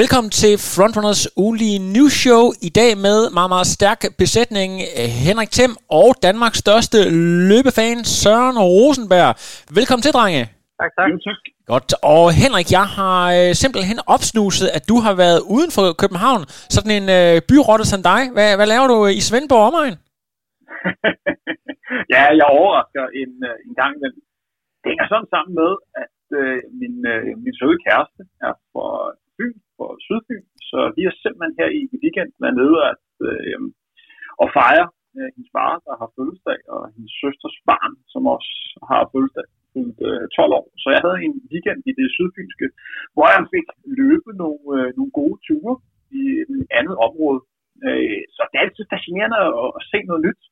[0.00, 2.42] Velkommen til Frontrunners ugenlige news show.
[2.68, 4.70] I dag med meget, meget stærk besætning.
[5.26, 6.98] Henrik Thiem og Danmarks største
[7.50, 9.30] løbefan, Søren Rosenberg.
[9.78, 10.42] Velkommen til, drenge.
[10.80, 11.10] Tak, tak.
[11.72, 11.90] Godt.
[12.14, 16.42] Og Henrik, jeg har øh, simpelthen opsnuset, at du har været uden for København.
[16.74, 18.22] Sådan en øh, byrotte som dig.
[18.34, 19.96] Hvad, hvad laver du i Svendborg omegn?
[22.14, 24.22] ja, jeg overrasker en, øh, en gang imellem.
[24.80, 25.72] Det hænger sådan sammen med,
[26.04, 28.88] at øh, min, øh, min søde kæreste er fra
[29.40, 33.70] Fyn, på Sydfyn, så vi er simpelthen her i weekenden er nede at, øh, øhm,
[34.42, 38.52] og fejre øh, hendes far, der har fødselsdag, og hendes søsters barn, som også
[38.90, 40.66] har fødselsdag, fyldt øh, 12 år.
[40.82, 42.66] Så jeg havde en weekend i det sydfynske,
[43.14, 43.66] hvor jeg fik
[44.02, 45.74] løbet nogle, øh, nogle gode ture
[46.20, 47.40] i et andet område.
[47.86, 50.42] Øh, så det er altid fascinerende at, at se noget nyt.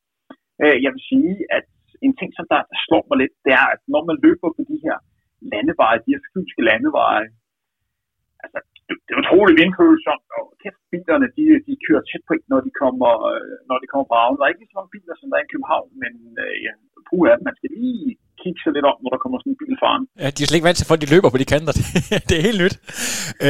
[0.62, 1.66] Øh, jeg vil sige, at
[2.06, 4.62] en ting, som der, der slår mig lidt, det er, at når man løber på
[4.70, 4.96] de her
[5.52, 7.26] landeveje, de her fynske landeveje,
[8.44, 8.58] altså,
[8.88, 12.72] det, det er utroligt vindfølsomt, og kæft, bilerne, de, de kører tæt på når de
[12.82, 14.36] kommer, øh, når de kommer på havnen.
[14.38, 16.14] Der er ikke så mange biler, som der er i København, men
[16.44, 16.72] øh, ja,
[17.08, 18.08] puha, man skal lige
[18.42, 20.02] kigge sig lidt om, når der kommer sådan en bil foran.
[20.22, 21.72] Ja, de er slet ikke vant til, at de løber på de kanter.
[22.28, 22.74] det er helt nyt.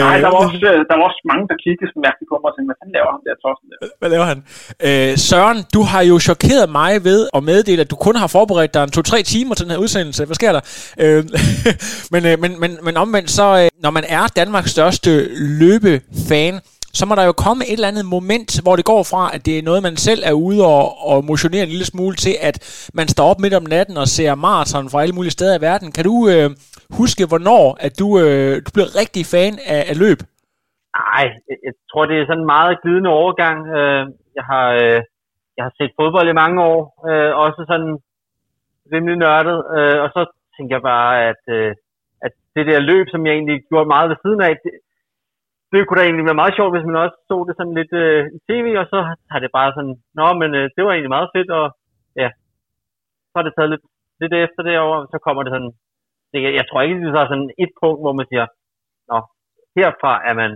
[0.06, 2.48] Nej, der var, også, øh, der var også mange, der kiggede sådan mærkeligt på mig
[2.50, 3.78] og tænkte, hvad laver han der tossen der?
[4.00, 4.39] Hvad laver han?
[4.86, 8.72] Øh, Søren, du har jo chokeret mig ved at meddele, at du kun har forberedt
[8.77, 10.20] dig en to-tre timer til den her udsendelse.
[10.28, 10.62] Hvad sker der?
[11.02, 11.20] Øh,
[12.14, 15.11] men, øh, men, men, men omvendt så, øh, når man er Danmarks største
[15.62, 16.55] løbefan,
[16.92, 19.55] så må der jo komme et eller andet moment, hvor det går fra, at det
[19.58, 22.56] er noget, man selv er ude og, og motionere en lille smule til, at
[22.95, 25.89] man står op midt om natten og ser maraton fra alle mulige steder i verden.
[25.97, 26.48] Kan du øh,
[27.00, 30.19] huske, hvornår at du, øh, du blev rigtig fan af, af løb?
[31.00, 31.25] Nej,
[31.67, 33.58] jeg tror, det er sådan en meget glidende overgang.
[33.79, 34.02] Øh,
[34.39, 34.98] jeg har, øh,
[35.57, 36.80] jeg har set fodbold i mange år,
[37.11, 37.92] øh, også sådan
[38.92, 40.20] rimelig nørdet, øh, og så
[40.57, 41.73] tænker jeg bare, at, øh,
[42.27, 44.73] at det der løb, som jeg egentlig gjorde meget ved siden af, det,
[45.70, 48.23] det kunne da egentlig være meget sjovt, hvis man også så det sådan lidt øh,
[48.36, 48.98] i tv, og så
[49.33, 51.67] har det bare sådan, nå, men øh, det var egentlig meget fedt, og
[52.23, 52.29] ja,
[53.29, 53.84] så har det taget lidt,
[54.23, 55.73] lidt efter det og så kommer det sådan,
[56.33, 58.46] det, jeg tror ikke, det er sådan et punkt, hvor man siger,
[59.11, 59.18] nå,
[59.77, 60.51] herfra er man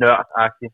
[0.00, 0.70] nørdagtig.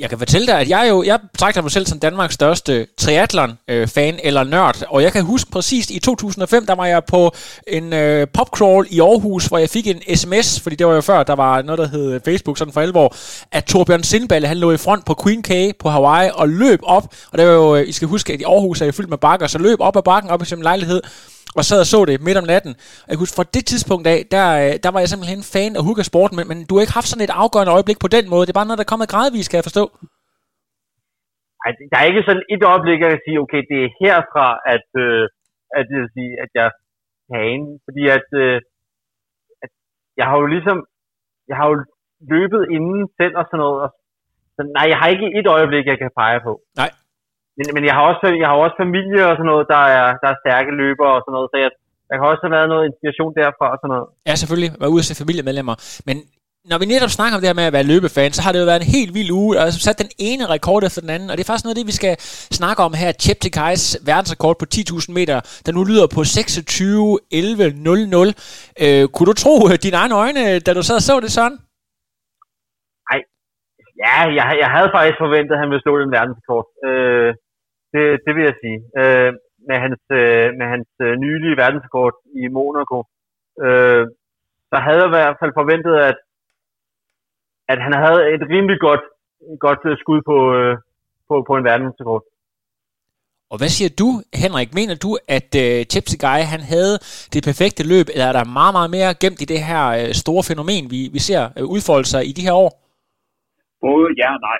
[0.00, 4.14] Jeg kan fortælle dig, at jeg jo, jeg betragter mig selv som Danmarks største triathlon-fan
[4.14, 7.34] øh, eller nørd, og jeg kan huske præcis i 2005, der var jeg på
[7.66, 11.22] en øh, popcrawl i Aarhus, hvor jeg fik en sms, fordi det var jo før,
[11.22, 13.14] der var noget, der hed Facebook sådan for alvor,
[13.52, 17.14] at Torbjørn Sindballe, han lå i front på Queen K på Hawaii og løb op,
[17.32, 19.18] og det var jo, øh, I skal huske, at i Aarhus er jeg fyldt med
[19.18, 21.02] bakker, så løb op ad bakken op i sin lejlighed,
[21.58, 22.72] og sad og så det midt om natten.
[23.04, 25.82] Og jeg husker, fra det tidspunkt af, der, øh, der var jeg simpelthen fan af
[25.86, 28.44] hooker sport, men, men du har ikke haft sådan et afgørende øjeblik på den måde.
[28.44, 29.84] Det er bare noget, der er kommet gradvist, kan jeg forstå.
[31.64, 34.88] Ej, der er ikke sådan et øjeblik, jeg kan sige, okay, det er herfra, at,
[35.04, 35.24] øh,
[35.78, 36.74] at, jeg, sige, at jeg er
[37.30, 37.60] fan.
[37.86, 38.56] Fordi at, øh,
[39.64, 39.70] at
[40.18, 40.78] jeg har jo ligesom,
[41.50, 41.76] jeg har jo
[42.34, 43.78] løbet inden selv og sådan noget.
[43.84, 43.90] Og,
[44.54, 46.52] så, nej, jeg har ikke et øjeblik, jeg kan pege på.
[46.82, 46.90] Nej.
[47.58, 50.28] Men, men jeg, har også, jeg har også familie og sådan noget, der er, der
[50.30, 51.70] er stærke løbere og sådan noget, så jeg,
[52.08, 54.08] der kan også have været noget inspiration derfra og sådan noget.
[54.28, 54.70] Ja, selvfølgelig.
[54.80, 55.74] Være ude se familiemedlemmer.
[56.08, 56.16] Men
[56.70, 58.70] når vi netop snakker om det her med at være løbefan, så har det jo
[58.70, 61.34] været en helt vild uge, og altså sat den ene rekord efter den anden, og
[61.36, 62.14] det er faktisk noget af det, vi skal
[62.60, 63.10] snakke om her.
[63.24, 65.36] Cheptegei's verdensrekord på 10.000 meter,
[65.66, 68.28] der nu lyder på 26.11.00.
[68.84, 71.58] Øh, kunne du tro øh, dine egne øjne, da du sad og så det sådan?
[73.08, 73.20] Nej,
[74.04, 76.66] ja, jeg, jeg havde faktisk forventet, at han ville slå den verdensrekord.
[76.88, 77.30] Øh,
[77.92, 78.78] det, det vil jeg sige.
[79.00, 79.32] Øh,
[79.68, 82.98] med hans, øh, med hans øh, nylige verdensrekord i Monaco,
[83.64, 84.04] øh,
[84.70, 86.18] så havde jeg i hvert fald forventet, at,
[87.72, 89.04] at han havde et rimelig godt,
[89.66, 90.76] godt øh, skud på, øh,
[91.28, 92.24] på, på en verdensrekord.
[93.50, 94.08] Og hvad siger du,
[94.42, 94.74] Henrik?
[94.74, 96.94] Mener du, at øh, Tipsy Guy, han havde
[97.32, 100.42] det perfekte løb, eller er der meget, meget mere gemt i det her øh, store
[100.50, 102.70] fænomen, vi, vi ser øh, udfolde sig i de her år?
[103.86, 104.58] Både ja og nej.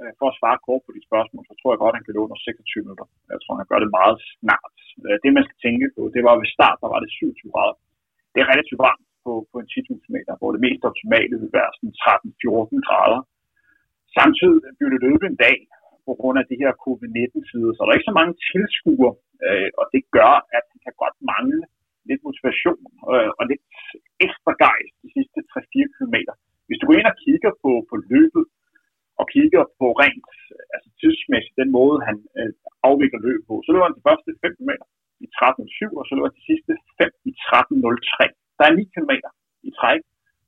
[0.00, 2.14] Øh, for at svare kort på de spørgsmål, så tror jeg godt, at han kan
[2.14, 3.06] løbe under 26 minutter.
[3.32, 4.76] Jeg tror, han gør det meget snart.
[5.06, 7.76] Øh, det, man skal tænke på, det var ved start, der var det 27 grader.
[8.32, 11.70] Det er relativt varmt på, på en 10.000 meter, hvor det mest optimale vil være
[11.76, 13.20] sådan 13-14 grader.
[14.18, 15.58] Samtidig bliver det løbet en dag,
[16.08, 19.14] på grund af det her covid-19-tider, så der er ikke så mange tilskuere,
[19.46, 21.62] øh, og det gør, at han kan godt mangle
[22.08, 22.82] lidt motivation
[23.12, 23.64] øh, og lidt
[24.26, 26.16] ekstra gejst de sidste 3-4 km.
[26.66, 28.44] Hvis du går ind og kigger på, på løbet,
[29.20, 30.30] og kigger på rent
[30.74, 32.52] altså tidsmæssigt den måde, han øh,
[32.88, 33.20] afvikler
[33.80, 34.72] løb løber han de første 5 km
[35.24, 38.28] i 13.07, og så løber han de sidste 5 i 13.03.
[38.58, 39.12] Der er 9 km
[39.68, 40.02] i træk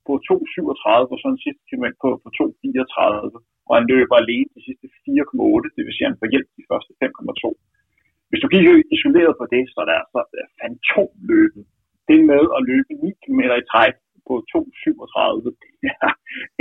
[0.07, 4.61] på 2.37, og så en sidste kilometer på, på 2.34, og han løber alene de
[4.67, 7.47] sidste 4,8, det vil sige, at han får hjælp de første 5,2.
[8.29, 10.21] Hvis du kigger isoleret på det, så er der altså
[10.59, 11.63] fantomløbet.
[12.09, 13.95] Det med at løbe 9 km i træk
[14.27, 15.51] på 2,37,
[15.81, 16.13] det er,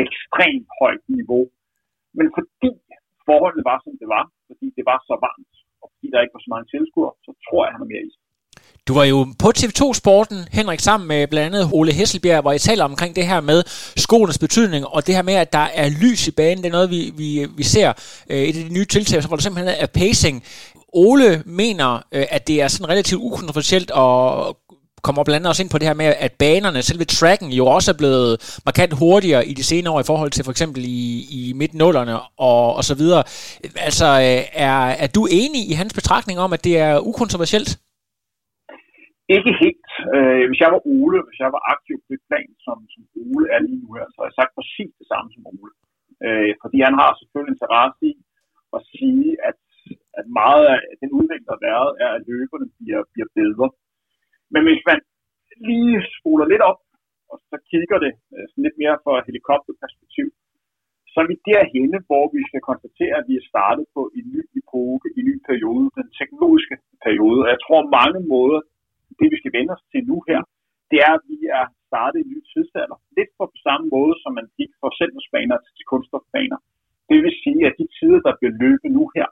[0.04, 1.44] ekstremt højt niveau.
[2.18, 2.70] Men fordi
[3.28, 6.44] forholdene var, som det var, fordi det var så varmt, og fordi der ikke var
[6.44, 8.12] så mange tilskuere, så tror jeg, han er mere i
[8.88, 12.84] du var jo på TV2-sporten, Henrik, sammen med blandt andet Ole Hesselbjerg, hvor I taler
[12.84, 13.62] omkring det her med
[13.96, 16.90] skoenes betydning, og det her med, at der er lys i banen, det er noget,
[16.90, 17.92] vi, vi, vi ser
[18.30, 20.44] øh, i de nye tiltag, hvor der simpelthen er pacing.
[20.92, 24.56] Ole mener, øh, at det er sådan relativt ukontroversielt og
[25.02, 27.90] kommer blandt andet også ind på det her med, at banerne, selve tracken, jo også
[27.90, 31.52] er blevet markant hurtigere i de senere år i forhold til for eksempel i, i
[31.52, 31.82] midt
[32.38, 33.24] og, og så videre.
[33.76, 37.78] Altså, øh, er, er du enig i hans betragtning om, at det er ukontroversielt?
[39.36, 39.90] Ikke helt.
[40.14, 43.46] Øh, hvis jeg var Ole, hvis jeg var aktiv på det plan, som, som Ole
[43.54, 45.72] er lige nu her, så har jeg sagt præcis det samme som Ole.
[46.26, 48.14] Øh, fordi han har selvfølgelig interesse i
[48.76, 49.60] at sige, at,
[50.18, 53.66] at meget af den udvikling, der har været, er, at løberne bliver, bliver bedre.
[54.52, 54.98] Men hvis man
[55.68, 56.80] lige spoler lidt op,
[57.30, 60.26] og så kigger det øh, sådan lidt mere fra helikopterperspektiv,
[61.12, 64.42] så er vi derhenne, hvor vi skal konstatere, at vi er startet på en ny
[64.60, 67.40] epoke, en ny periode, den teknologiske periode.
[67.44, 68.60] Og jeg tror mange måder,
[69.20, 70.40] det vi skal vende os til nu her,
[70.90, 72.98] det er, at vi er startet en ny tidsalder.
[73.18, 76.58] Lidt på samme måde, som man gik fra selvsbaner til kunststofbaner.
[77.10, 79.28] Det vil sige, at de tider, der bliver løbet nu her,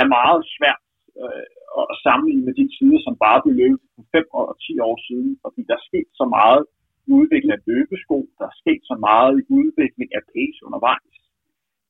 [0.00, 0.82] er meget svært
[1.22, 1.46] øh,
[1.80, 5.30] at sammenligne med de tider, som bare blev løbet for 5 og 10 år siden,
[5.44, 6.62] fordi der er sket så meget
[7.06, 11.16] i udvikling af løbesko, der er sket så meget i udvikling af pace undervejs.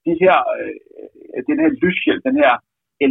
[0.06, 0.76] De her, øh,
[1.48, 2.52] den her lyshjælp, den her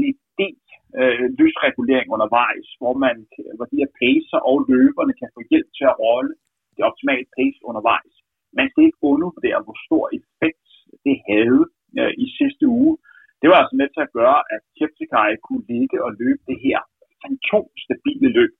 [0.02, 0.54] LED
[1.00, 3.16] øh, lysregulering undervejs, hvor, man,
[3.58, 6.34] hvor de her pacer og løberne kan få hjælp til at rolle
[6.76, 8.14] det optimale pace undervejs.
[8.60, 10.68] Man skal ikke undervurdere, hvor stor effekt
[11.06, 11.64] det havde
[12.00, 12.94] øh, i sidste uge.
[13.42, 16.80] Det var altså med til at gøre, at Kipsikai kunne ligge og løbe det her
[17.22, 18.54] fantomstabile løb.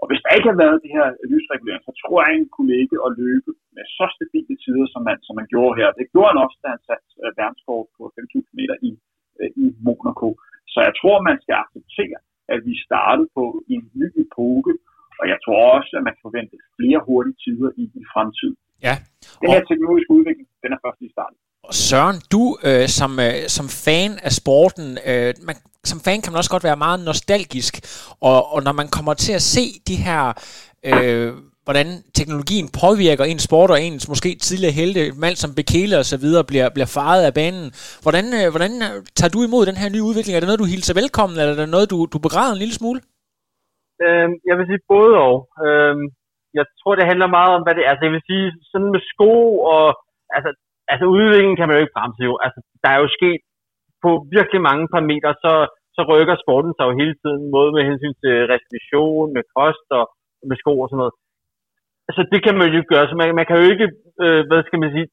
[0.00, 2.72] Og hvis der ikke havde været det her lysregulering, så tror jeg, at han kunne
[2.76, 5.88] ligge og løbe med så stabile tider, som man, som man gjorde her.
[5.98, 8.90] Det gjorde han også, da han satte øh, verdenskort på 5.000 meter i,
[9.40, 10.28] øh, i Monaco.
[10.72, 12.18] Så jeg tror, man skal acceptere,
[12.54, 14.72] at vi startede på en ny epoke,
[15.20, 18.56] og jeg tror også, at man forventer flere hurtige tider i, i fremtiden.
[18.88, 18.94] Ja.
[19.42, 21.38] Den her teknologiske udvikling, den er først i starten.
[21.70, 25.56] Søren, du øh, som, øh, som fan af sporten, øh, man,
[25.90, 27.72] som fan kan man også godt være meget nostalgisk,
[28.30, 30.22] og, og når man kommer til at se de her
[30.90, 31.32] øh,
[31.66, 31.88] hvordan
[32.18, 36.44] teknologien påvirker ens sport og ens måske tidligere helte, mand som Bekele og så videre,
[36.50, 37.66] bliver, bliver faret af banen.
[38.04, 38.72] Hvordan, øh, hvordan
[39.18, 40.34] tager du imod den her nye udvikling?
[40.34, 42.76] Er det noget, du hilser velkommen, eller er det noget, du, du begræder en lille
[42.80, 43.00] smule?
[44.04, 45.36] Øhm, jeg vil sige både og.
[45.64, 46.04] Øhm,
[46.58, 47.90] jeg tror, det handler meget om, hvad det er.
[47.92, 49.32] Altså, jeg vil sige, sådan med sko
[49.74, 49.86] og...
[50.36, 50.50] Altså,
[50.92, 52.34] altså udviklingen kan man jo ikke bremse jo.
[52.46, 53.40] Altså, der er jo sket
[54.04, 55.52] på virkelig mange parametre, så,
[55.96, 60.04] så rykker sporten sig jo hele tiden, både med hensyn til restitution, med kost og
[60.48, 61.16] med sko og sådan noget
[62.08, 63.88] altså det kan man jo ikke gøre, så man, man kan jo ikke,
[64.24, 65.08] øh, hvad skal man sige,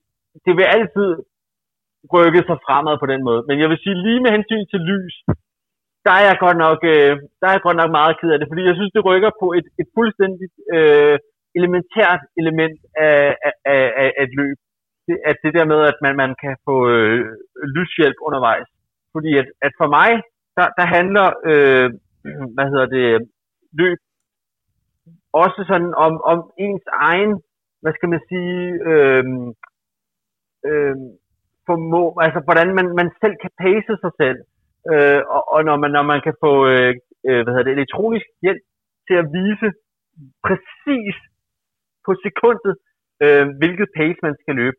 [0.46, 1.10] det vil altid
[2.16, 3.42] rykke sig fremad på den måde.
[3.48, 5.16] Men jeg vil sige, lige med hensyn til lys,
[6.06, 8.48] der er jeg godt nok, øh, der er jeg godt nok meget ked af det,
[8.50, 11.18] fordi jeg synes, det rykker på et, et fuldstændigt øh,
[11.60, 14.58] elementært element af, af, af, af et løb.
[15.08, 17.20] Det, at det der med, at man, man kan få øh,
[17.76, 18.68] lyshjælp undervejs.
[19.14, 20.12] Fordi at, at for mig,
[20.58, 21.88] der, der handler, øh,
[22.56, 23.08] hvad hedder det,
[23.82, 23.98] løb
[25.34, 27.42] også sådan om, om ens egen,
[27.82, 29.24] hvad skal man sige, øh,
[30.70, 30.96] øh,
[31.68, 34.40] formå, altså hvordan man, man selv kan pace sig selv,
[34.92, 36.94] øh, og, og når man, når man kan få øh,
[37.28, 38.64] øh, hvad hedder det, elektronisk hjælp
[39.08, 39.70] til at vise
[40.48, 41.16] præcis
[42.06, 42.74] på sekundet,
[43.24, 44.78] øh, hvilket pace man skal løbe,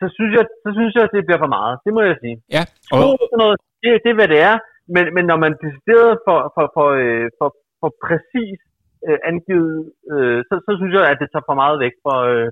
[0.00, 1.74] så synes jeg, så synes jeg, at det bliver for meget.
[1.84, 2.36] Det må jeg sige.
[2.56, 2.62] Ja.
[2.92, 2.98] Og...
[3.42, 4.56] Noget, det, det er, hvad det er.
[4.94, 7.48] Men, men når man decideret for, for, for, øh, for,
[7.80, 8.58] for præcis
[9.06, 9.78] øh, angivet,
[10.12, 12.48] øh, så, så synes jeg, at det tager for meget væk for, øh,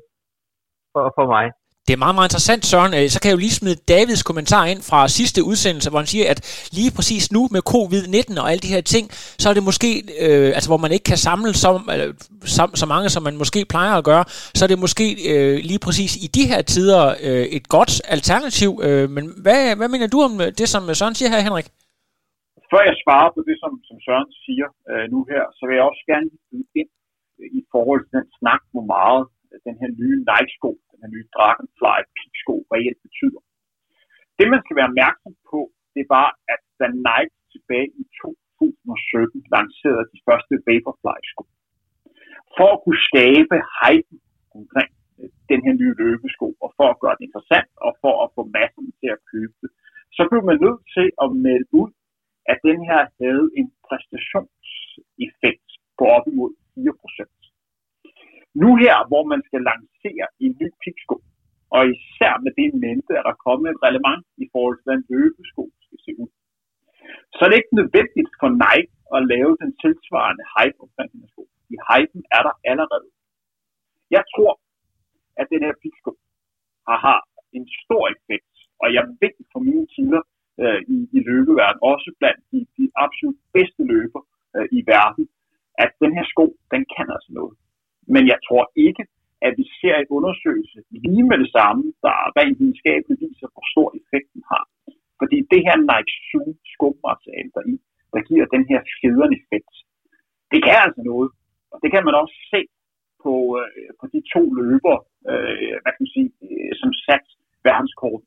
[0.93, 1.47] for, for mig.
[1.87, 2.95] Det er meget, meget interessant, Søren.
[2.95, 6.07] Øh, så kan jeg jo lige smide Davids kommentar ind fra sidste udsendelse, hvor han
[6.07, 9.63] siger, at lige præcis nu med covid-19 og alle de her ting, så er det
[9.63, 13.37] måske, øh, altså hvor man ikke kan samle så, øh, så, så mange, som man
[13.37, 14.25] måske plejer at gøre,
[14.55, 18.81] så er det måske øh, lige præcis i de her tider øh, et godt alternativ.
[18.83, 21.67] Øh, men hvad, hvad mener du om øh, det, som øh, Søren siger her, Henrik?
[22.71, 25.87] Før jeg svarer på det, som, som Søren siger øh, nu her, så vil jeg
[25.91, 26.91] også gerne byde ind
[27.41, 31.11] øh, i forhold til den snak, hvor meget øh, den her nye Nike-sko, den her
[31.15, 33.41] nye Dragonfly Peak-sko reelt betyder.
[34.39, 35.61] Det, man skal være opmærksom på,
[35.97, 41.43] det var, at da Nike tilbage i 2017 lancerede de første Vaporfly-sko,
[42.57, 44.15] for at kunne skabe hype
[44.59, 48.29] omkring øh, den her nye løbesko, og for at gøre det interessant, og for at
[48.37, 49.71] få massen til at købe det,
[50.17, 51.91] så blev man nødt til at melde ud,
[52.51, 57.37] at den her havde en præstationseffekt på op imod 4%.
[58.63, 61.17] Nu her, hvor man skal lancere en ny piksko,
[61.75, 65.63] og især med det mente, at der kommer et relevant i forhold til, hvordan løbesko
[65.85, 66.31] skal se ud.
[67.35, 71.43] Så er det ikke nødvendigt for Nike at lave den tilsvarende hype omkring den sko.
[71.75, 73.09] I hypen er der allerede.
[74.17, 74.53] Jeg tror,
[75.41, 76.13] at den her pitsko
[76.89, 77.21] har, har
[77.59, 80.23] en stor effekt, og jeg ved fra mine kilder
[80.63, 84.23] øh, i, i løbeverden, også blandt de, de absolut bedste løber
[84.57, 85.25] øh, i verden,
[85.85, 87.57] at den her sko, den kan altså noget.
[88.15, 89.05] Men jeg tror ikke,
[89.47, 93.89] at vi ser en undersøgelse lige med det samme, der rent videnskabeligt viser, hvor stor
[94.01, 94.65] effekten har.
[95.21, 97.77] Fordi det her Nike Zoom skomateriale der i,
[98.15, 99.75] der giver den her fjederne effekt,
[100.53, 101.31] det kan altså noget.
[101.73, 102.61] Og det kan man også se
[103.25, 104.97] på, øh, på de to løber,
[105.31, 107.27] øh, hvad kan man sige, øh, som sat
[107.69, 108.23] verdenskort.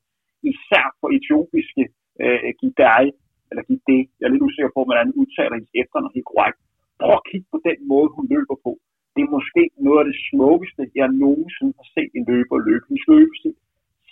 [0.52, 1.82] Især for etiopiske
[2.24, 3.04] øh, Gidei,
[3.50, 6.58] eller Gide, jeg er lidt usikker på, hvordan han udtaler hendes efternavn helt korrekt.
[7.00, 8.72] Prøv at kigge på den måde, hun løber på.
[9.14, 12.84] Det er måske noget af det smukkeste, jeg nogensinde har set en løber løbe.
[12.88, 13.54] Hendes løbestil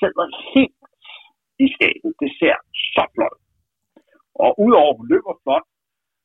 [0.00, 0.82] sidder helt
[1.64, 2.10] i skabet.
[2.22, 2.56] Det ser
[2.94, 3.36] så flot
[4.44, 5.66] Og udover at hun løber flot,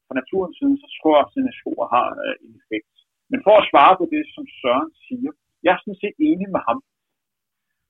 [0.08, 2.94] fra naturens side, så tror jeg, at sine sko har øh, en effekt.
[3.32, 5.32] Men for at svare på det, som Søren siger,
[5.64, 6.80] jeg er sådan set enig med ham.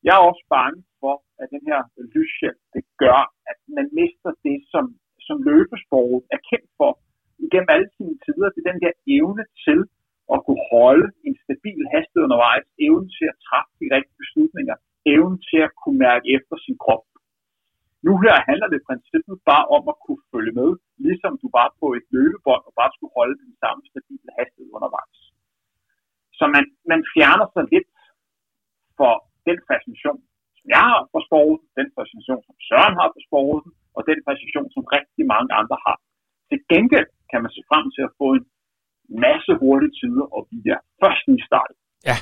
[0.07, 1.79] Jeg er også bange for, at den her
[2.15, 4.83] lyshjælp, det gør, at man mister det, som,
[5.27, 6.91] som løbesporet er kendt for
[7.45, 8.47] igennem alle sine tider.
[8.53, 9.79] Det er den der evne til
[10.33, 14.75] at kunne holde en stabil hastighed undervejs, evnen til at træffe de rigtige beslutninger,
[15.15, 17.05] evnen til at kunne mærke efter sin krop.
[18.07, 20.69] Nu her handler det i princippet bare om at kunne følge med,
[21.07, 25.19] ligesom du var på et løbebånd og bare skulle holde den samme stabile hastighed undervejs.
[26.37, 27.91] Så man, man fjerner sig lidt
[28.99, 29.13] for
[29.49, 30.19] den fascination,
[30.57, 34.67] som jeg har for sporten, den fascination, som Søren har for sporten, og den fascination,
[34.75, 35.97] som rigtig mange andre har.
[36.49, 38.45] Til gengæld kan man se frem til at få en
[39.25, 41.77] masse hurtige tider, og vi er først i startet.
[42.09, 42.17] Ja,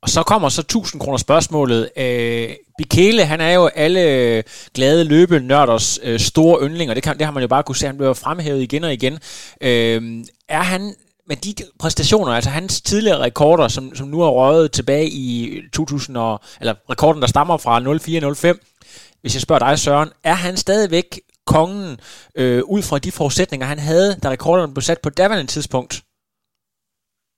[0.11, 1.89] så kommer så 1000 kroner spørgsmålet.
[1.97, 7.25] Øh, Bikele, han er jo alle glade løbenørders øh, store yndling, og det, kan, det
[7.25, 9.19] har man jo bare kunne se, han bliver fremhævet igen og igen.
[9.61, 10.93] Øh, er han
[11.27, 16.17] med de præstationer, altså hans tidligere rekorder, som, som nu er røget tilbage i 2000,
[16.17, 18.61] og, eller rekorden, der stammer fra 0405,
[19.21, 21.99] hvis jeg spørger dig, Søren, er han stadigvæk kongen
[22.35, 26.03] øh, ud fra de forudsætninger, han havde, da rekorderne blev sat på daværende tidspunkt?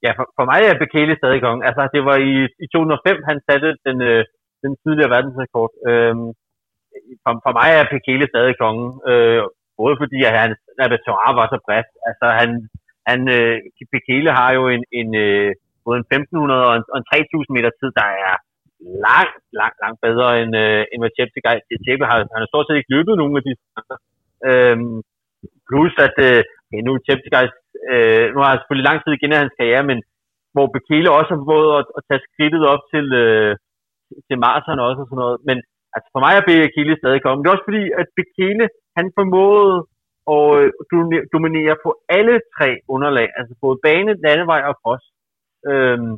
[0.05, 1.59] Ja, for, for mig er Bekele stadig kong.
[1.69, 2.33] Altså, det var i,
[2.63, 4.21] i 2005, han satte den, øh,
[4.63, 5.71] den tidligere verdensrekord.
[5.89, 6.27] Øhm,
[7.23, 8.89] for, for mig er Bekele stadig kongen.
[9.09, 9.41] Øh,
[9.79, 11.89] både fordi, at hans repertoire var så bredt.
[12.09, 12.49] Altså, han,
[13.09, 13.55] han, øh,
[13.93, 15.49] Bekele har jo en, en øh,
[15.85, 18.35] både en 1500 og en, og en 3000 meter tid, der er
[19.07, 22.79] langt, langt, langt bedre end, øh, end hvad Tjeppe Cheptegei har, han har stort set
[22.79, 23.53] ikke løbet nogen af de
[24.49, 24.97] øhm,
[25.67, 26.41] plus at øh,
[26.73, 27.45] okay, nu Cheptegei,
[27.91, 29.99] øh, nu har han selvfølgelig lang tid igen af hans karriere, men
[30.53, 33.51] hvor Bekele også har fået at, at tage skridtet op til, øh,
[34.27, 35.37] til Marsen også og sådan noget.
[35.49, 35.57] Men
[35.93, 37.37] altså for mig er Bekele stadig kommet.
[37.37, 38.65] Men det er også fordi, at Bekele,
[38.97, 39.75] han formåede
[40.33, 40.69] og øh,
[41.35, 45.03] dominerer på alle tre underlag, altså både bane, landevej og cross.
[45.71, 46.11] Øhm,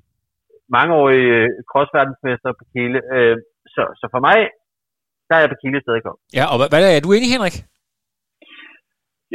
[0.76, 2.64] mangeårig øh, crossverdensmester på
[3.16, 3.36] Øh,
[3.74, 4.38] så, så for mig,
[5.30, 6.22] der er Bekele stadig kommet.
[6.38, 7.58] Ja, og hvad, hvad er du enig, Henrik?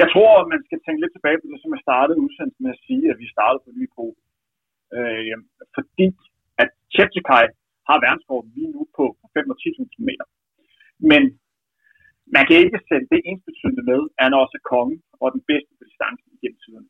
[0.00, 2.82] Jeg tror, man skal tænke lidt tilbage på det, som jeg startede udsendelsen med at
[2.86, 4.06] sige, at vi startede på ny på.
[4.96, 5.36] Øh,
[5.76, 6.06] fordi
[6.62, 7.46] at Cheptegei
[7.88, 9.04] har verdenskortet lige nu på
[9.34, 10.26] 5 og 10.000 meter.
[11.10, 11.22] Men
[12.36, 15.72] man kan ikke sætte det ensbetydende med, at han også er konge og den bedste
[15.78, 16.86] på distancen gennem tiden.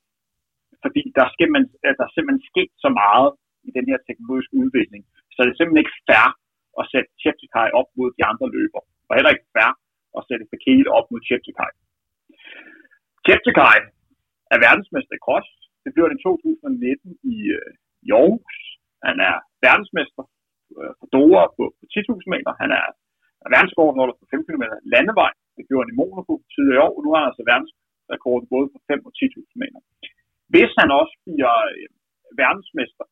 [0.84, 1.62] Fordi der, skal man,
[1.98, 3.30] der er simpelthen sket så meget
[3.68, 5.02] i den her teknologiske udvikling,
[5.32, 6.28] så det er simpelthen ikke fair
[6.80, 8.82] at sætte Cheptegei op mod de andre løber.
[9.08, 9.70] Og heller ikke fair
[10.18, 11.72] at sætte Fakir op mod Cheptegei.
[13.26, 13.78] Cheptegei
[14.52, 15.48] er verdensmester i cross.
[15.84, 17.72] Det blev det i 2019 i, øh,
[18.06, 18.56] i Aarhus.
[19.06, 19.36] Han er
[19.66, 20.24] verdensmester
[20.78, 22.52] øh, for Dora på, på 10.000 meter.
[22.62, 22.86] Han er,
[23.44, 25.32] er verdensrekordholder på 5 km landevej.
[25.56, 26.94] Det gjorde han i Monaco tidligere i år.
[27.04, 29.80] Nu har han altså verdensrekorden både på 5 og 10.000 meter.
[30.52, 31.88] Hvis han også bliver øh,
[32.42, 33.06] verdensmester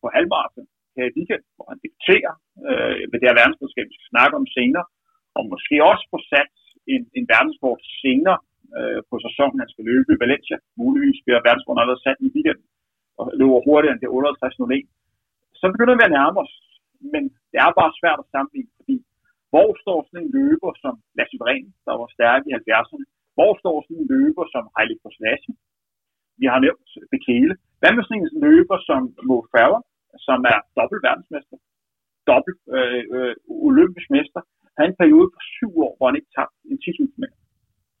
[0.00, 2.32] på halvmarathon her i weekend, hvor han debuterer
[2.68, 4.86] øh, ved det her verdensmesterskab, vi skal snakke om senere,
[5.36, 6.52] og måske også få sat
[6.94, 8.38] en, en verdensrekord senere
[8.78, 10.56] øh, på sæsonen, han skal løbe i Valencia.
[10.82, 12.66] Muligvis bliver verdenskorten allerede sat i weekenden
[13.20, 14.88] og løber hurtigere end det 58.01.
[15.60, 16.54] Så begynder vi at nærme os,
[17.12, 18.96] men det er bare svært at sammenligne, fordi
[19.52, 23.06] hvor står sådan en løber som Lasse Bren, der var stærk i 70'erne?
[23.36, 25.52] Hvor står sådan en løber som Haile Kosnasi?
[26.40, 27.54] Vi har nævnt Bekele.
[27.80, 29.82] Hvad med sådan en løber som Mo Farah,
[30.26, 31.56] som er dobbelt verdensmester,
[32.30, 33.34] dobbelt øh, øh,
[33.68, 34.40] olympisk mester,
[34.78, 37.38] han en periode på syv år, hvor han ikke tabte en 10.000 meter.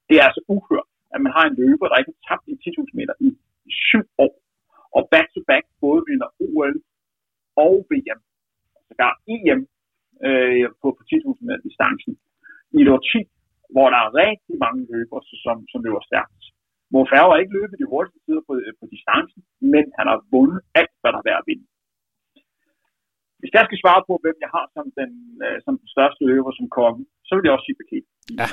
[0.08, 2.98] Det er altså uhørt, at man har en løber, der ikke har tabt en 10.000
[2.98, 3.14] meter
[3.68, 4.32] i syv år.
[4.96, 6.74] Og back-to-back -back, både vinder OL
[7.64, 8.20] og VM,
[8.76, 9.60] altså der er EM
[10.26, 12.12] øh, på, på 10.000 meter distancen.
[12.78, 13.18] I et 10,
[13.74, 16.42] hvor der er rigtig mange løbere, som, som løber stærkt.
[16.92, 19.40] Mo Farah har ikke løbet de hurtigste tider på, øh, på distancen,
[19.72, 21.66] men han har vundet alt, hvad der er værd at vinde.
[23.40, 25.10] Hvis jeg skal svare på, hvem jeg har som den,
[25.44, 28.06] øh, som den største løber som konge, så vil jeg også sige Paket.
[28.40, 28.48] Ja,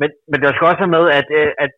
[0.00, 1.72] men, men det skal også have med, at, at, at,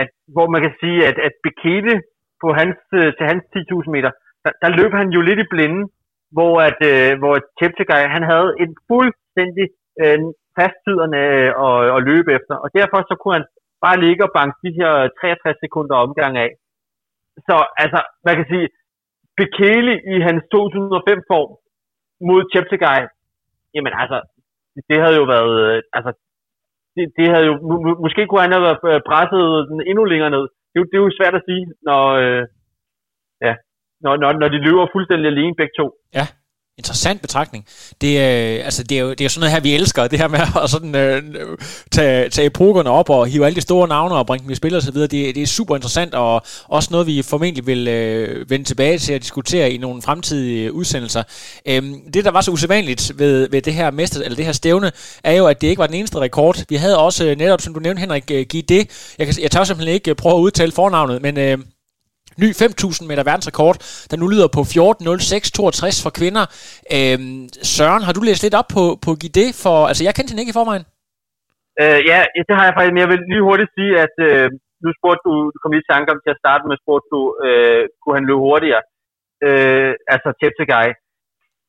[0.00, 1.94] at, hvor man kan sige, at, at Bekele
[2.42, 4.10] på hans, øh, til hans 10.000 meter,
[4.44, 5.82] der, der løb han jo lidt i blinde,
[6.36, 9.66] hvor at, øh, hvor Cheptegei, han havde en fuldstændig
[10.02, 10.18] øh,
[10.58, 13.46] fasttiderne øh, at, at løbe efter, og derfor så kunne han
[13.84, 16.50] bare ligge og banke de her 63 sekunder omgang af.
[17.46, 18.66] Så altså, man kan sige,
[19.40, 21.50] Bekele i hans 2005-form
[22.28, 23.00] mod Cheptegei,
[23.74, 24.18] jamen altså,
[24.88, 26.10] det havde jo været, øh, altså,
[26.96, 27.54] det, det havde jo,
[28.04, 29.42] måske kunne han have været øh, presset
[29.90, 30.44] endnu længere ned.
[30.72, 32.42] Det, det er jo svært at sige, når, øh,
[33.46, 33.54] ja,
[34.04, 35.86] når, når, når de løber fuldstændig alene begge to.
[36.18, 36.26] Ja,
[36.78, 37.64] Interessant betragtning.
[38.00, 40.18] Det øh, altså, det, er jo, det er jo sådan noget her, vi elsker, det
[40.18, 41.22] her med at sådan, øh,
[41.92, 44.76] tage, tage epokerne op og hive alle de store navne og bringe dem i spil
[44.76, 45.06] og så videre.
[45.06, 49.12] Det, det er super interessant, og også noget, vi formentlig vil øh, vende tilbage til
[49.12, 51.22] at diskutere i nogle fremtidige udsendelser.
[51.66, 54.92] Øhm, det, der var så usædvanligt ved, ved det her mester, eller det her stævne,
[55.24, 56.64] er jo, at det ikke var den eneste rekord.
[56.68, 59.14] Vi havde også øh, netop, som du nævnte, Henrik, øh, give det.
[59.18, 61.38] Jeg, kan, jeg tør simpelthen ikke øh, prøve at udtale fornavnet, men...
[61.38, 61.58] Øh,
[62.42, 63.76] ny 5.000 meter verdensrekord,
[64.10, 66.44] der nu lyder på 14.06.62 for kvinder.
[66.96, 67.42] Øhm,
[67.74, 69.48] Søren, har du læst lidt op på, på Gide?
[69.62, 70.84] For, altså, jeg kendte hende ikke i forvejen.
[71.82, 74.46] Øh, ja, det har jeg faktisk, men jeg vil lige hurtigt sige, at øh,
[74.84, 77.20] nu spurgte du, du kom lige i tanke om til at starte med, spurgte du,
[77.46, 78.82] øh, kunne han løbe hurtigere?
[79.46, 80.88] Øh, altså Cheptegei.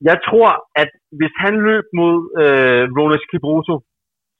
[0.09, 0.49] Jeg tror,
[0.81, 3.75] at hvis han løb mod øh, Rolex Kibruto,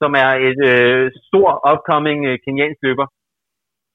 [0.01, 3.07] som er et øh, stor upcoming øh, kenyansk løber,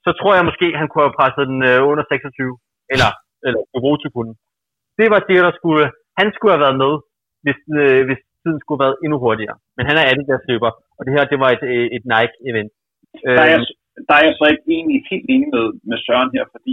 [0.04, 2.58] så tror jeg måske, han kunne have presset den øh, under 26,
[2.94, 3.10] eller,
[3.46, 4.34] eller Kurotu kunne.
[4.98, 5.84] Det var det, der skulle,
[6.20, 6.92] han skulle have været med,
[7.44, 9.56] hvis, øh, hvis tiden skulle have været endnu hurtigere.
[9.76, 12.72] Men han er Adidas løber, og det her, det var et, øh, et Nike-event.
[13.38, 13.58] Der er,
[14.08, 16.72] der er jeg så ikke egentlig helt enig med, med Søren her, fordi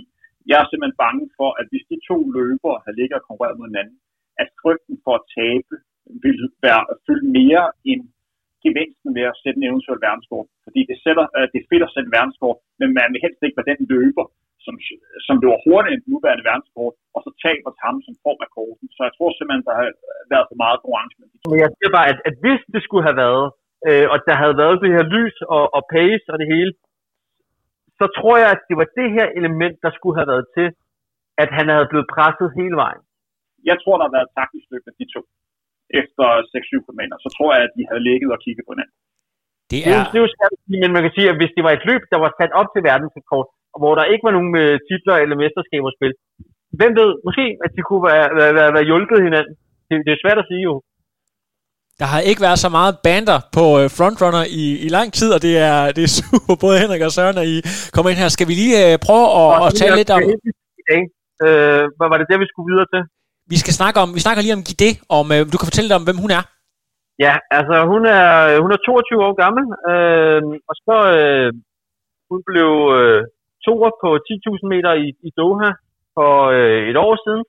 [0.50, 3.70] jeg er simpelthen bange for, at hvis de to løbere har ligget og konkurreret mod
[3.72, 3.98] hinanden,
[4.42, 5.74] at frygten for at tabe
[6.26, 8.02] vil være fyldt mere end
[8.66, 10.48] gevinsten ved at sætte en eventuel verdenskort.
[10.66, 13.42] Fordi det, sætter, øh, det er fedt at sætte en verdenskort, men man vil helst
[13.42, 14.26] ikke være den løber,
[14.66, 14.74] som,
[15.28, 18.50] som løber hurtigere end den nuværende verdenskort, og så taber til ham som form af
[18.58, 18.86] korten.
[18.96, 19.88] Så jeg tror simpelthen, der har
[20.34, 21.16] været for meget konkurrence.
[21.52, 23.46] Men jeg siger bare, at, at hvis det skulle have været,
[23.88, 26.72] øh, og der havde været det her lys og, og pace og det hele,
[28.00, 30.68] så tror jeg, at det var det her element, der skulle have været til,
[31.44, 33.04] at han havde blevet presset hele vejen.
[33.70, 35.22] Jeg tror, der har været et taktisk stykke af de to
[36.02, 38.98] efter 6-7 km, så tror jeg, at de havde ligget og kigget på hinanden.
[39.72, 40.00] Det er...
[40.12, 42.20] Det, er jo svært men man kan sige, at hvis det var et løb, der
[42.24, 45.92] var sat op til verdensrekord, og hvor der ikke var nogen øh, titler eller mesterskaber
[45.98, 46.14] spil,
[46.80, 49.54] hvem ved, måske, at de kunne være, være, være, være hjulpet hinanden.
[49.88, 50.76] Det, det er svært at sige jo.
[52.02, 55.40] Der har ikke været så meget bander på øh, frontrunner i, i lang tid, og
[55.46, 57.58] det er, det er super, både Henrik og Søren, at I
[57.94, 58.30] kommer ind her.
[58.36, 60.22] Skal vi lige uh, prøve at, at tale lidt om...
[61.48, 63.02] Øh, hvad var det der, vi skulle videre til?
[63.54, 66.00] Vi skal snakke om, vi snakker lige om Gide, om øh, du kan fortælle dig
[66.00, 66.44] om, hvem hun er.
[67.26, 71.50] Ja, altså hun er, øh, hun er 22 år gammel, øh, og så øh,
[72.30, 73.22] hun blev øh,
[73.66, 75.72] toer på 10.000 meter i, i Doha
[76.16, 77.44] for øh, et år siden.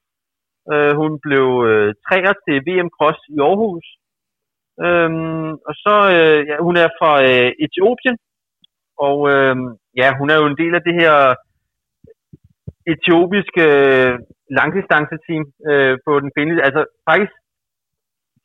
[0.73, 3.87] Øh, hun blev øh, træer til VM Cross i Aarhus.
[4.85, 5.11] Øh,
[5.69, 8.17] og så, øh, ja, hun er fra øh, Etiopien,
[9.07, 9.57] og øh,
[10.01, 11.17] ja, hun er jo en del af det her
[12.93, 14.15] etiopiske øh,
[14.59, 17.35] langdistanceteam øh, på den kvindelige, altså faktisk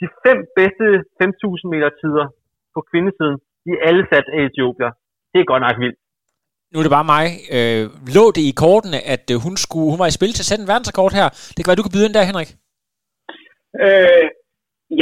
[0.01, 0.85] de fem bedste
[1.21, 2.25] 5.000 meter tider
[2.73, 4.91] på kvindesiden, de er alle sat af Etiopier.
[5.31, 5.99] Det er godt nok vildt.
[6.71, 7.25] Nu er det bare mig.
[7.57, 7.83] Øh,
[8.17, 10.63] lå det i kortene, at øh, hun, skulle, hun var i spil til at sætte
[10.63, 11.27] en verdensrekord her?
[11.53, 12.51] Det kan være, du kan byde ind der, Henrik.
[13.85, 14.27] Øh,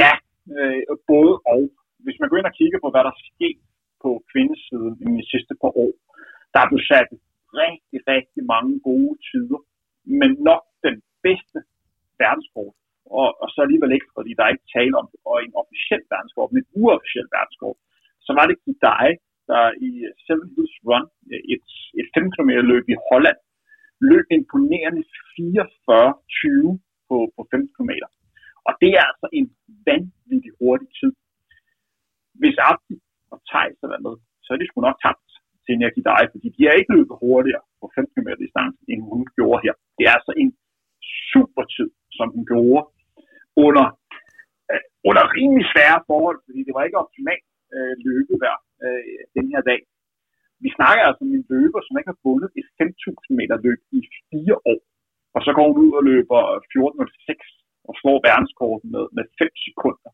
[0.01, 0.11] ja,
[0.55, 0.79] øh,
[1.11, 1.63] både og.
[2.05, 3.59] Hvis man går ind og kigger på, hvad der er sket
[4.03, 5.93] på kvindesiden i de sidste par år,
[6.53, 7.09] der er blevet sat
[7.63, 9.59] rigtig, rigtig mange gode tider.
[10.19, 10.63] Men nok
[11.27, 11.59] bedste
[12.21, 12.75] verdenskort
[13.19, 16.49] og, og så alligevel ikke, fordi der er ikke tale om og en officiel verdenskort,
[16.51, 17.77] men et uofficiel verdenskort.
[18.25, 18.57] Så var det
[18.89, 19.07] dig,
[19.51, 19.91] der i
[20.25, 21.67] Seven Hills Run, øh, et,
[21.99, 23.39] et 5 km løb i Holland,
[24.11, 25.03] løb imponerende
[25.35, 27.91] 44-20 på, på 5 km.
[28.67, 29.47] Og det er altså en
[29.87, 31.13] vanvittig hurtig tid.
[32.41, 32.97] Hvis Abdi
[33.33, 35.29] og Thijs havde været med, så er de sgu nok tabt
[35.63, 39.21] til Energi Dye, fordi de er ikke løbet hurtigere på 5 km distance, end hun
[39.37, 39.73] gjorde her.
[39.97, 40.51] Det er altså en
[41.31, 42.83] super tid, som den gjorde
[43.65, 43.85] under,
[44.71, 49.61] øh, under rimelig svære forhold, fordi det var ikke optimalt øh, løbevejr øh, den her
[49.71, 49.81] dag.
[50.63, 54.01] Vi snakker altså om en løber, som ikke har vundet et 5.000 meter løb i
[54.31, 54.81] fire år.
[55.35, 60.11] Og så går hun ud og løber 14.06 og slår verdenskorten med, med 5 sekunder.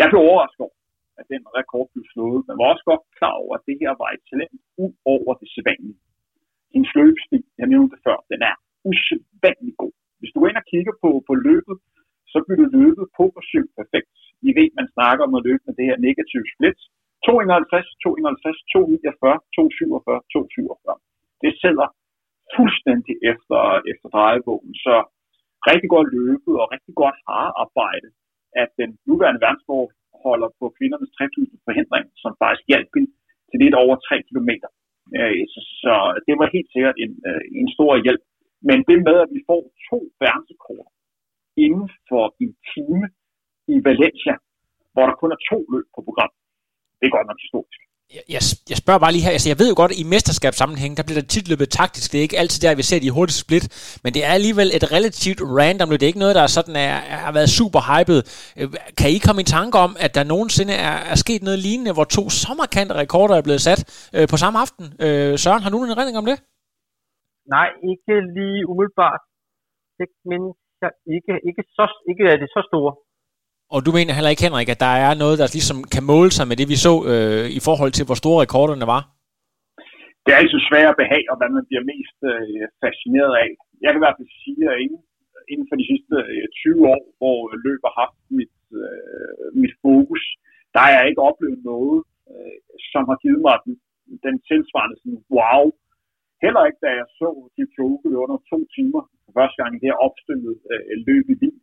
[0.00, 0.78] Jeg blev overrasket over,
[1.20, 4.08] at den rekord blev slået, men var også godt klar over, at det her var
[4.10, 6.00] et talent ud over det sædvanlige.
[6.74, 8.56] Hendes løbestil, jeg nævnte det før, den er
[8.90, 9.94] usædvanlig god.
[10.20, 11.76] Hvis du går ind og kigger på, på løbet,
[12.32, 14.10] så bliver det løbet på på syv perfekt.
[14.48, 16.78] I ved, man snakker om at løbe med det her negative split.
[17.26, 20.96] 251, 251, 249, 247, 247.
[21.44, 21.86] Det sidder
[22.56, 23.60] fuldstændig efter,
[23.92, 24.94] efter drejebogen, så
[25.70, 27.18] rigtig godt løbet og rigtig godt
[27.72, 28.08] arbejde,
[28.62, 32.88] at den nuværende verdensforholder på kvindernes 3000 forhindring, som faktisk hjalp
[33.48, 34.50] til lidt over 3 km.
[35.18, 35.94] Øh, så, så
[36.26, 38.24] det var helt sikkert en, øh, en stor hjælp.
[38.68, 40.88] Men det med, at vi får to verdensrekorder
[41.64, 43.04] inden for en time
[43.74, 44.34] i Valencia,
[44.92, 46.32] hvor der kun er to løb på program,
[46.98, 47.80] det er godt nok historisk.
[48.14, 50.96] Jeg, jeg, jeg spørger bare lige her, altså jeg ved jo godt, at i mesterskabssammenhæng,
[50.96, 52.12] der bliver der tit løbet taktisk.
[52.12, 54.92] Det er ikke altid der, vi ser de hurtigste split, men det er alligevel et
[54.92, 56.00] relativt random løb.
[56.00, 56.94] Det er ikke noget, der er sådan er,
[57.26, 58.50] har været super hypet.
[58.56, 58.68] Øh,
[58.98, 62.04] kan I komme i tanke om, at der nogensinde er, er sket noget lignende, hvor
[62.04, 62.52] to så
[63.02, 64.84] rekorder er blevet sat øh, på samme aften?
[65.00, 66.38] Øh, Søren, har du en erindring om det?
[67.56, 69.22] Nej, ikke lige umiddelbart.
[69.98, 71.34] Det mindes jeg ikke.
[71.48, 72.92] Ikke, så, ikke er det så store.
[73.74, 76.46] Og du mener heller ikke, Henrik, at der er noget, der ligesom kan måle sig
[76.48, 79.02] med det, vi så øh, i forhold til, hvor store rekorderne var?
[80.22, 83.50] Det er altid svært at behage, og hvad man bliver mest øh, fascineret af.
[83.82, 85.00] Jeg kan i hvert fald sige, at inden,
[85.52, 90.22] inden for de sidste øh, 20 år, hvor løb har haft mit, øh, mit fokus,
[90.72, 91.98] der har jeg ikke oplevet noget,
[92.30, 92.58] øh,
[92.92, 93.74] som har givet mig den,
[94.26, 95.64] den tilsvarende sådan, wow.
[96.44, 99.90] Heller ikke, da jeg så de Kyoto under to timer for første gang i det
[99.90, 101.58] her opstillede øh, løb i Wien.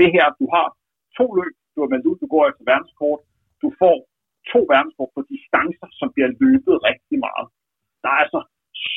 [0.00, 0.66] Det her, du har
[1.18, 3.20] to løb, du har meldt ud, du går efter verdenskort.
[3.62, 3.96] Du får
[4.52, 7.46] to verdenskort på distancer, som bliver løbet rigtig meget.
[8.02, 8.40] Der er altså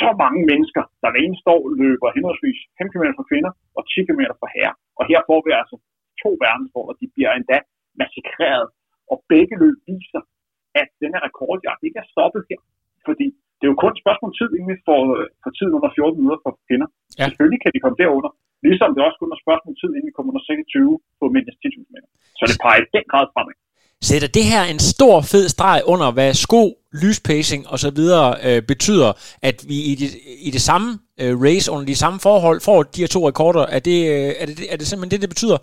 [0.01, 4.07] så mange mennesker, der hver eneste år løber henholdsvis 5 km for kvinder og 10
[4.07, 4.75] km for herrer.
[4.99, 5.75] Og her får vi altså
[6.23, 7.57] to verdenskort, og de bliver endda
[8.01, 8.67] massakreret.
[9.11, 10.21] Og begge løb viser,
[10.81, 12.61] at den her rekordjagt ikke er stoppet her.
[13.07, 13.27] Fordi
[13.59, 15.01] det er jo kun et spørgsmål tid, inden vi får,
[15.43, 16.87] får tiden under 14 minutter for kvinder.
[17.19, 17.23] Ja.
[17.27, 18.31] Selvfølgelig kan de komme derunder,
[18.67, 21.93] Ligesom det også kun er spørgsmål tid, inden vi kommer under 26 på mindst 10.000
[21.93, 22.09] meter.
[22.39, 23.55] Så det peger i den grad fremad.
[24.09, 26.63] Sætter det her en stor fed streg under, hvad sko,
[27.03, 28.01] lyspacing osv.
[28.47, 29.09] Øh, betyder,
[29.49, 30.09] at vi i det,
[30.47, 30.89] i det samme
[31.21, 33.63] øh, race, under de samme forhold, får de her to rekorder?
[33.77, 35.59] Er det, øh, er det, er det simpelthen det, det betyder?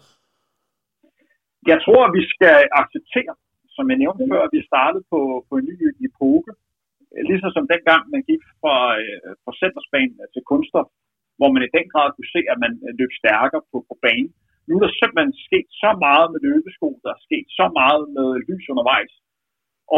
[1.72, 3.32] Jeg tror, at vi skal acceptere,
[3.76, 5.76] som jeg nævnte før, at vi startede på, på en ny
[6.09, 6.50] epoke.
[7.31, 10.88] Ligesom som dengang, man gik fra, øh, fra centersbanen øh, til kunststof,
[11.38, 14.33] hvor man i den grad kunne se, at man øh, løb stærkere på, på banen.
[14.66, 18.29] Nu er der simpelthen sket så meget med løbesko, der er sket så meget med
[18.49, 19.12] lys undervejs,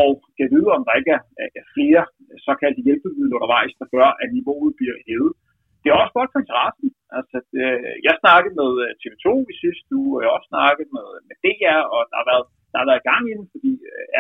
[0.00, 1.22] og kan vide, om der ikke er,
[1.60, 2.02] er flere
[2.46, 5.32] såkaldte hjælpemidler undervejs, der gør, at niveauet bliver hævet.
[5.80, 6.88] Det er også godt for interessen.
[7.18, 11.06] Altså, øh, jeg snakkede med TV2 i sidste uge, og jeg har også snakket med,
[11.28, 13.72] med DR, og der har været, der har været gang i den, fordi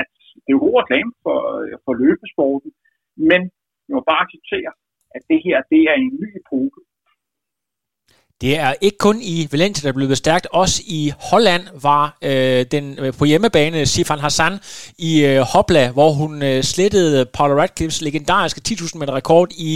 [0.02, 0.12] at
[0.48, 2.70] det er jo god reklame for, øh, for løbesporten,
[3.30, 3.40] men
[3.86, 4.72] jeg må bare acceptere,
[5.16, 6.80] at det her det er en ny epoke,
[8.40, 10.46] det er ikke kun i Valencia, der er blevet stærkt.
[10.52, 14.54] Også i Holland var øh, den øh, på hjemmebane Sifan Hassan
[15.10, 19.72] i øh, Hopla, hvor hun øh, slettede Paula Radcliffes legendariske 10.000 meter rekord i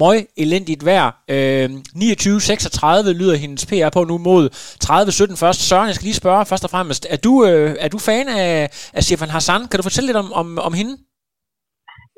[0.00, 1.08] møg elendigt vejr.
[1.34, 4.44] Øh, 29.36 lyder hendes PR på nu mod
[4.84, 5.60] 30.17 først.
[5.68, 7.02] Søren, jeg skal lige spørge først og fremmest.
[7.14, 8.52] Er du, øh, er du fan af,
[8.98, 9.60] af Sifan Hassan?
[9.68, 10.94] Kan du fortælle lidt om, om, om hende?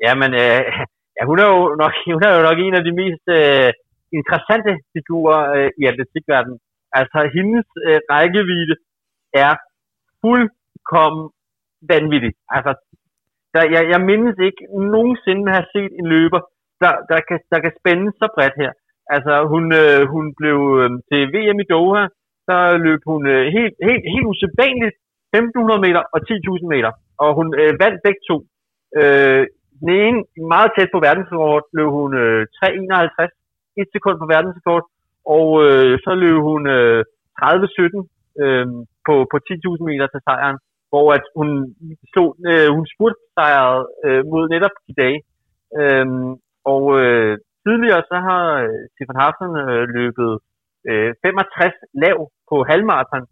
[0.05, 0.61] Jamen, øh,
[1.15, 3.25] ja, hun, er jo nok, hun er jo nok en af de mest...
[3.39, 3.71] Øh
[4.19, 6.59] interessante figurer øh, i atletikverdenen.
[6.99, 8.75] Altså, hendes øh, rækkevidde
[9.45, 9.53] er
[10.21, 11.25] fuldkommen
[11.91, 12.33] vanvittig.
[12.55, 12.71] Altså,
[13.53, 14.63] der, jeg, jeg mindes ikke
[14.95, 16.41] nogensinde at have set en løber,
[16.81, 18.71] der, der, kan, der kan spænde så bredt her.
[19.15, 22.03] Altså, hun, øh, hun blev øh, til VM i Doha,
[22.47, 24.95] så løb hun øh, helt, helt, helt usædvanligt
[25.33, 26.91] 1500 meter og 10.000 meter.
[27.23, 28.37] Og hun øh, vandt begge to.
[28.99, 29.43] Øh,
[29.79, 30.19] den ene,
[30.53, 33.42] meget tæt på verdensrekord, blev hun øh, 3.51
[33.81, 34.85] et sekund på verdensrekord,
[35.37, 37.05] og øh, så løb hun øh,
[37.41, 38.67] 30-17 øh,
[39.07, 40.57] på, på 10.000 meter til sejren,
[40.91, 41.49] hvor at hun
[42.11, 45.13] slog, øh, hun spurtsejrede øh, mod netop i dag.
[45.79, 46.05] Øh,
[46.73, 47.33] og øh,
[47.65, 50.31] tidligere så har øh, Stefan Hafsen øh, løbet
[50.89, 52.17] øh, 65 lav
[52.49, 53.25] på halvmarathon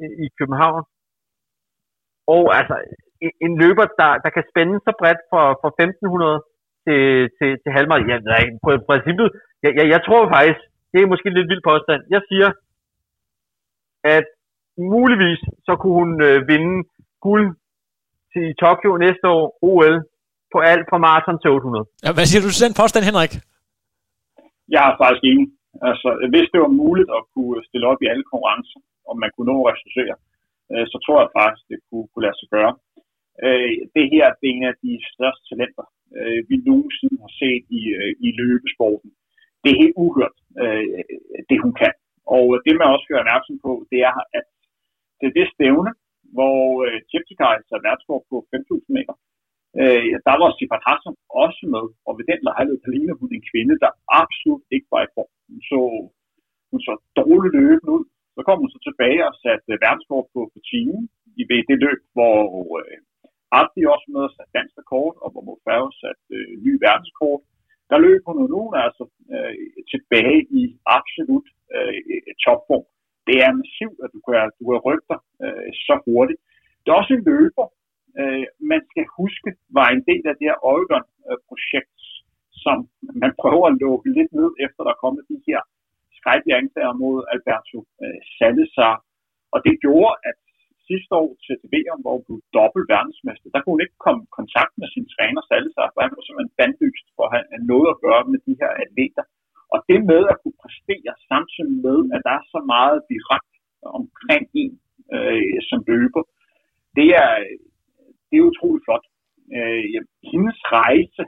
[0.00, 0.84] øh, i København.
[2.34, 2.76] Og altså,
[3.24, 6.42] en, en løber, der, der kan spænde så bredt fra, fra 1500
[6.84, 7.02] til,
[7.36, 8.10] til, til halvmarathon.
[8.12, 9.28] Ja, nej, på princippet,
[9.62, 10.60] jeg, jeg, jeg tror faktisk,
[10.92, 12.00] det er måske lidt vild påstand.
[12.14, 12.48] Jeg siger,
[14.16, 14.26] at
[14.94, 16.76] muligvis så kunne hun øh, vinde
[17.26, 17.46] guld
[18.32, 19.96] til Tokyo næste år, OL,
[20.52, 21.84] på alt fra maraton til 800.
[22.04, 23.32] Ja, hvad siger du til den påstand, Henrik?
[24.74, 25.46] Jeg er faktisk enig.
[25.88, 29.50] Altså, hvis det var muligt at kunne stille op i alle konkurrencer, og man kunne
[29.52, 30.16] nå at restituere,
[30.72, 32.72] øh, så tror jeg faktisk, det kunne, kunne lade sig gøre.
[33.44, 35.86] Øh, det her det er en af de største talenter,
[36.18, 39.10] øh, vi nogensinde har set i, øh, i løbesporten.
[39.66, 41.04] Det er helt uhørt, øh,
[41.50, 41.94] det hun kan.
[42.36, 44.46] Og det man også gør opmærksom på, det er, at
[45.18, 45.92] det er det stævne,
[46.36, 49.14] hvor øh, Cheptegei er værtskår på 5.000 meter.
[49.80, 53.48] Øh, der var Stefan Hassan også med, og ved den lejlighed, der ligner hun en
[53.50, 53.90] kvinde, der
[54.22, 55.32] absolut ikke var i form.
[55.50, 55.80] Hun så,
[56.70, 58.04] hun så dårligt løbende ud.
[58.34, 61.02] Så kom hun så tilbage og satte øh, verdenskort på, på timen
[61.40, 62.36] i ved det løb, hvor
[62.80, 62.96] øh,
[63.58, 67.42] Abdi også med og satte dansk rekord, og hvor Mofao satte øh, ny verdenskort.
[67.90, 69.54] Der løb hun nu altså øh,
[69.92, 70.62] tilbage i
[70.98, 71.98] absolut øh,
[72.44, 72.86] topform.
[73.28, 76.40] Det er massivt, at du kan, du kan rykke dig øh, så hurtigt.
[76.80, 77.66] Det er også en løber,
[78.20, 82.14] øh, man skal huske, var en del af det her Oregon-projekt, øh,
[82.64, 82.76] som
[83.22, 85.60] man prøver at lukke lidt ned, efter der er kommet de her
[86.18, 88.96] skrækkelige anklager mod Alberto øh, Salazar.
[89.54, 90.38] Og det gjorde, at
[90.90, 94.34] sidste år til VM, hvor hun blev dobbelt verdensmester, der kunne hun ikke komme i
[94.38, 98.00] kontakt med sin træner Salazar, for han var simpelthen bandlyst for at have noget at
[98.06, 99.24] gøre med de her atleter.
[99.72, 103.56] Og det med at kunne præstere samtidig med, at der er så meget direkte
[104.00, 104.74] omkring en
[105.14, 106.22] øh, som løber,
[106.98, 107.32] det er,
[108.28, 109.06] det er utroligt flot.
[109.56, 109.84] Øh,
[110.32, 111.22] hendes rejse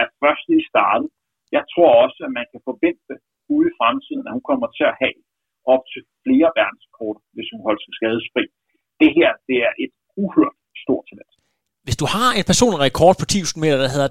[0.00, 1.08] er først lige startet.
[1.56, 3.14] Jeg tror også, at man kan forvente
[3.54, 5.18] ude i fremtiden, at hun kommer til at have
[5.74, 8.44] op til flere verdenskort, hvis hun holder sig skadesfri.
[9.02, 11.34] Det her, det er et uhørt stort talent.
[11.86, 14.10] Hvis du har en personlig rekord på 10.000 meter, der hedder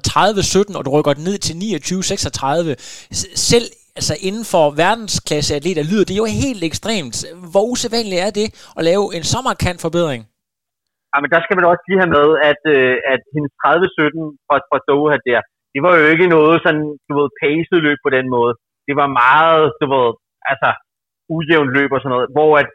[0.73, 2.75] 30-17, og du rykker den ned til 29-36,
[3.51, 3.67] selv
[3.99, 7.15] altså inden for verdensklasse atleter lyder det jo helt ekstremt.
[7.51, 8.47] Hvor usædvanligt er det
[8.77, 10.21] at lave en så markant forbedring?
[11.11, 14.55] Ja, men der skal man også lige have med, at, øh, at hendes 30-17 fra,
[14.69, 15.39] fra Doha der,
[15.73, 18.53] det var jo ikke noget sådan, du ved, pacet løb på den måde.
[18.87, 20.09] Det var meget, du ved,
[20.51, 20.69] altså,
[21.33, 22.69] ujævnt løb og sådan noget, hvor at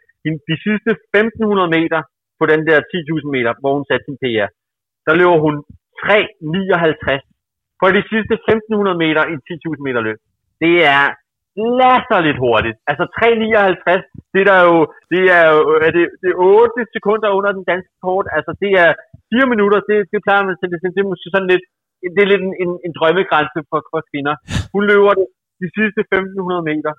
[0.51, 2.01] de sidste 1500 meter
[2.39, 4.49] på den der 10.000 meter, hvor hun satte sin PR,
[5.07, 5.55] der løber hun
[6.03, 7.33] 3.59
[7.81, 10.19] på de sidste 1500 meter i 10.000 meter løb.
[10.65, 11.05] Det er
[11.81, 12.77] latterligt hurtigt.
[12.91, 14.77] Altså 3.59, det der jo,
[15.13, 18.27] det er jo er det, det er 8 sekunder under den danske kort.
[18.37, 18.91] Altså det er
[19.33, 21.65] 4 minutter, det, det plejer man til, det, det er måske sådan lidt,
[22.15, 24.35] det er lidt en, en, en drømmegrænse for, for kvinder.
[24.75, 25.27] Hun løber det
[25.63, 26.93] de sidste 1.500 meter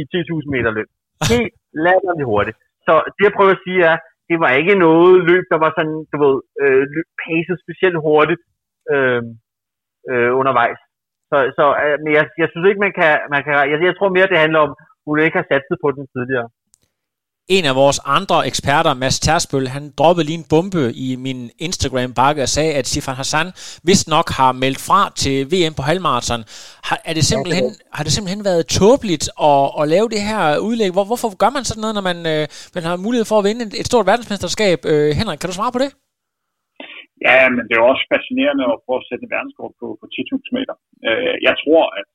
[0.00, 0.88] i 10.000 meter løb.
[1.32, 1.52] Helt
[1.86, 2.58] latterligt hurtigt.
[2.88, 3.96] Så det jeg prøver at sige er,
[4.30, 6.84] det var ikke noget løb, der var sådan, du ved, øh,
[7.22, 8.42] pacet specielt hurtigt
[8.92, 9.22] øh,
[10.10, 10.80] øh, undervejs.
[11.30, 14.16] Så, så øh, men jeg, jeg synes ikke, man kan, man kan jeg, jeg tror
[14.16, 14.72] mere, det handler om,
[15.06, 16.48] hun ikke har satset på den tidligere.
[17.56, 22.40] En af vores andre eksperter, Mads Tersbøl, han droppede lige en bombe i min Instagram-bakke
[22.46, 23.48] og sagde, at Sifan Hassan
[23.88, 26.42] vist nok har meldt fra til VM på halvmarathon.
[26.88, 30.90] Har, er det simpelthen, har det simpelthen været tåbeligt at, at lave det her udlæg?
[30.96, 32.44] Hvor, hvorfor gør man sådan noget, når man, øh,
[32.76, 34.78] man har mulighed for at vinde et, et stort verdensmesterskab?
[34.92, 35.90] Øh, Henrik, kan du svare på det?
[37.26, 40.56] Ja, men det er også fascinerende at prøve at sætte en verdenskort på, på 10.000
[40.58, 40.74] meter.
[41.08, 42.08] Øh, jeg tror, at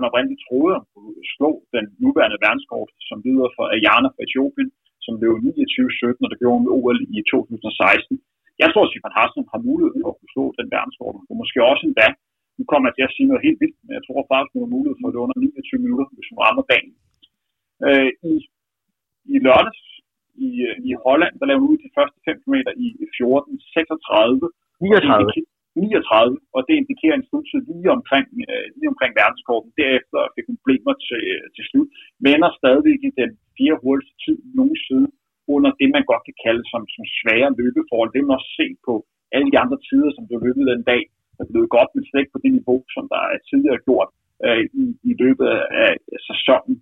[0.00, 4.24] hun oprindeligt troede, at hun kunne slå den nuværende verdenskort, som videre for Ayana fra
[4.26, 4.70] Etiopien,
[5.04, 8.14] som blev 29-17, og der gjorde hun OL i 2016.
[8.62, 11.58] Jeg tror, at Sifan Hassan har mulighed for at kunne slå den verdenskort, og måske
[11.72, 12.08] også endda,
[12.58, 14.74] nu kommer jeg til at sige noget helt vildt, men jeg tror faktisk, hun har
[14.76, 16.94] mulighed for det under 29 minutter, hvis hun rammer banen.
[17.86, 18.34] Øh, i,
[19.34, 19.82] I lørdags
[20.46, 20.50] i,
[20.88, 25.49] i Holland, der lavede hun ud de første 5 km i 14, 36, 39.
[25.76, 29.70] 39, og det indikerer en sluttid lige omkring, øh, lige omkring verdenskorten.
[29.82, 31.88] Derefter fik hun problemer til, øh, til slut,
[32.24, 35.08] men er stadigvæk i den fire hurtigste tid nogensinde
[35.54, 38.10] under det, man godt kan kalde som, som svære løbeforhold.
[38.12, 38.94] Det man også se på
[39.34, 41.02] alle de andre tider, som blev løbet den dag,
[41.38, 44.10] der blev godt, men slet ikke på det niveau, som der er tidligere gjort
[44.44, 45.48] øh, i, i løbet
[45.84, 45.90] af
[46.28, 46.76] sæsonen.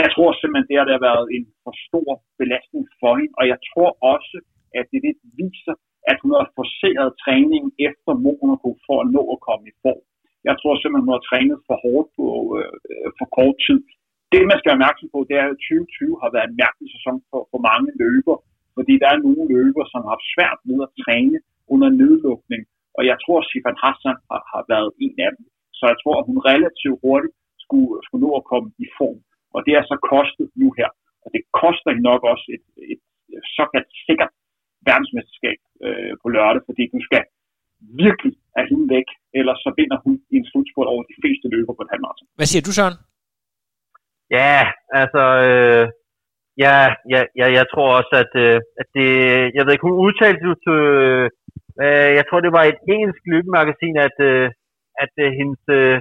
[0.00, 3.90] Jeg tror simpelthen, det har været en for stor belastning for hende, og jeg tror
[4.14, 4.36] også,
[4.78, 5.74] at det lidt viser,
[6.10, 10.02] at hun har forceret træningen efter Monaco for at nå at komme i form.
[10.48, 12.26] Jeg tror simpelthen, hun har trænet for hårdt på
[12.58, 13.80] øh, for kort tid.
[14.32, 17.16] Det, man skal være opmærksom på, det er, at 2020 har været en mærkelig sæson
[17.30, 18.36] for, for mange løber,
[18.76, 21.38] fordi der er nogle løber, som har haft svært ved at træne
[21.72, 22.62] under nedlukning,
[22.96, 25.44] og jeg tror, at Sifan Hassan har, har været en af dem.
[25.78, 29.18] Så jeg tror, at hun relativt hurtigt skulle, skulle nå at komme i form.
[29.54, 30.90] Og det er så kostet nu her.
[31.24, 33.02] Og det koster nok også et, et,
[33.36, 34.32] et såkaldt sikkert
[34.90, 37.22] verdensmesterskab øh, på lørdag, fordi du skal
[38.04, 41.72] virkelig have hende væk, ellers så vinder hun i en slutspurt over de fleste løber
[41.74, 42.28] på et halvmarathon.
[42.38, 42.96] Hvad siger du, Søren?
[44.38, 44.56] Ja,
[45.02, 45.84] altså, øh,
[46.64, 46.76] ja,
[47.12, 49.10] ja, ja, jeg tror også, at, øh, at det,
[49.56, 50.80] jeg ved ikke, hun udtalte jo til,
[51.82, 54.46] øh, jeg tror, det var et engelsk løbemagasin, at, øh,
[55.04, 55.96] at øh, hendes øh,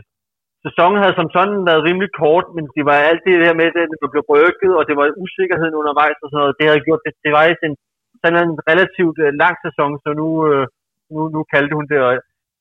[0.65, 4.01] sæsonen havde som sådan været rimelig kort, men det var alt det der med, at
[4.03, 7.13] det blev rykket, og det var usikkerheden undervejs og sådan noget, det havde gjort det,
[7.25, 7.75] det var en
[8.25, 10.65] sådan en relativt øh, lang sæson, så nu, øh,
[11.13, 12.11] nu, nu kaldte hun det, og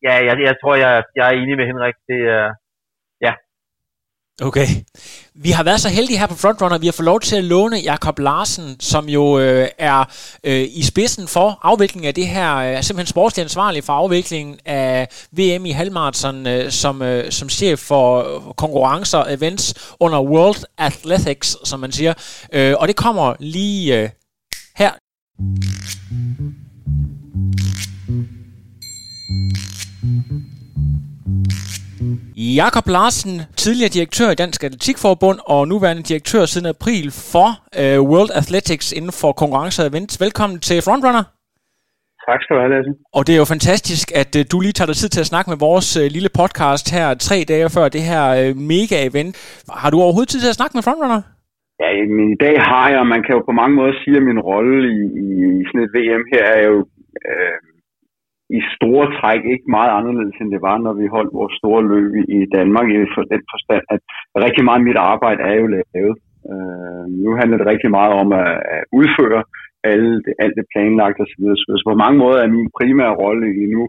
[0.07, 1.97] ja, jeg, jeg tror, jeg, jeg er enig med Henrik.
[2.11, 2.47] Det er,
[3.27, 3.33] ja,
[4.43, 4.67] Okay.
[5.35, 7.77] Vi har været så heldige her på Frontrunner, vi har fået lov til at låne
[7.77, 10.05] Jakob Larsen, som jo øh, er
[10.45, 15.09] øh, i spidsen for afviklingen af det her, øh, simpelthen sportslig ansvarlig for afviklingen af
[15.33, 20.65] VM i halvmarathon øh, som, øh, som chef for øh, konkurrencer og events under World
[20.79, 22.15] Athletics, som man siger.
[22.53, 24.09] Øh, og det kommer lige øh,
[24.77, 24.91] her.
[32.37, 38.31] Jakob Larsen, tidligere direktør i Dansk Atletikforbund og nuværende direktør siden april for uh, World
[38.35, 40.21] Athletics inden for konkurrencer og events.
[40.21, 41.23] Velkommen til Frontrunner.
[42.29, 42.91] Tak skal du have, Lasse.
[43.13, 45.51] Og det er jo fantastisk, at uh, du lige tager dig tid til at snakke
[45.51, 49.33] med vores uh, lille podcast her tre dage før det her uh, mega-event.
[49.71, 51.34] Har du overhovedet tid til at snakke med Frontrunner?
[51.81, 54.29] Ja, men i dag har jeg, og man kan jo på mange måder sige, at
[54.31, 56.79] min rolle i, i sådan et VM her er jo
[57.29, 57.59] øh,
[58.59, 62.13] i store træk ikke meget anderledes, end det var, når vi holdt vores store løb
[62.37, 64.01] i Danmark, i for den forstand, at
[64.47, 66.17] rigtig meget af mit arbejde er jo lavet.
[66.53, 69.43] Øh, nu handler det rigtig meget om at, at udføre
[69.93, 71.45] alle det, alt det planlagt osv.
[71.45, 73.85] Så, så, så på mange måder er min primære rolle lige nu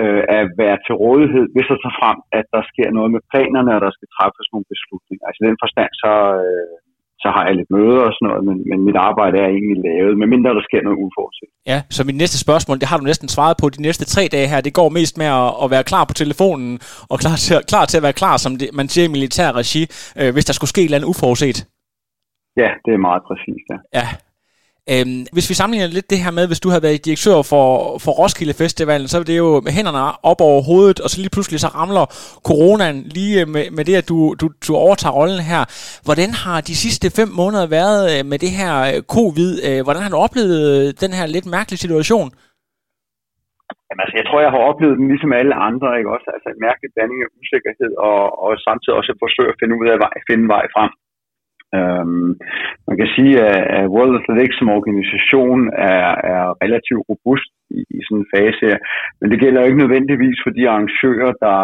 [0.00, 3.74] øh, at være til rådighed, hvis der tager frem, at der sker noget med planerne,
[3.76, 5.24] og der skal træffes nogle beslutninger.
[5.26, 6.12] Altså i den forstand, så,
[6.44, 6.76] øh,
[7.22, 10.18] så har jeg lidt møder og sådan noget, men, men mit arbejde er egentlig lavet,
[10.22, 11.48] medmindre der sker noget uforudset.
[11.72, 14.48] Ja, så mit næste spørgsmål, det har du næsten svaret på de næste tre dage
[14.52, 14.60] her.
[14.60, 16.70] Det går mest med at, at være klar på telefonen,
[17.12, 19.82] og klar til, klar til at være klar, som det, man siger i militær regi,
[20.20, 21.58] øh, hvis der skulle ske et eller andet uforudset.
[22.62, 23.78] Ja, det er meget præcist, ja.
[23.98, 24.06] Ja,
[24.92, 27.66] Øhm, hvis vi sammenligner lidt det her med, hvis du havde været direktør for,
[28.04, 31.34] for Roskilde Festivalen, så er det jo med hænderne op over hovedet, og så lige
[31.36, 32.04] pludselig så ramler
[32.48, 35.62] coronaen lige med, med det, at du, du, du overtager rollen her.
[36.06, 39.52] Hvordan har de sidste fem måneder været øh, med det her øh, covid?
[39.68, 40.66] Øh, hvordan har du oplevet
[41.02, 42.28] den her lidt mærkelige situation?
[43.86, 46.28] Jamen, altså, jeg tror, jeg har oplevet den ligesom alle andre, ikke også?
[46.34, 49.86] Altså en mærkelig blanding af usikkerhed, og, og samtidig også at forsøge at finde ud
[49.92, 50.92] af vej, finde vej frem.
[51.76, 52.30] Øhm,
[52.88, 53.34] man kan sige,
[53.78, 55.60] at World Athletics som organisation
[55.94, 58.78] er, er relativt robust i, i sådan en fase her,
[59.20, 61.60] men det gælder jo ikke nødvendigvis for de arrangører, der,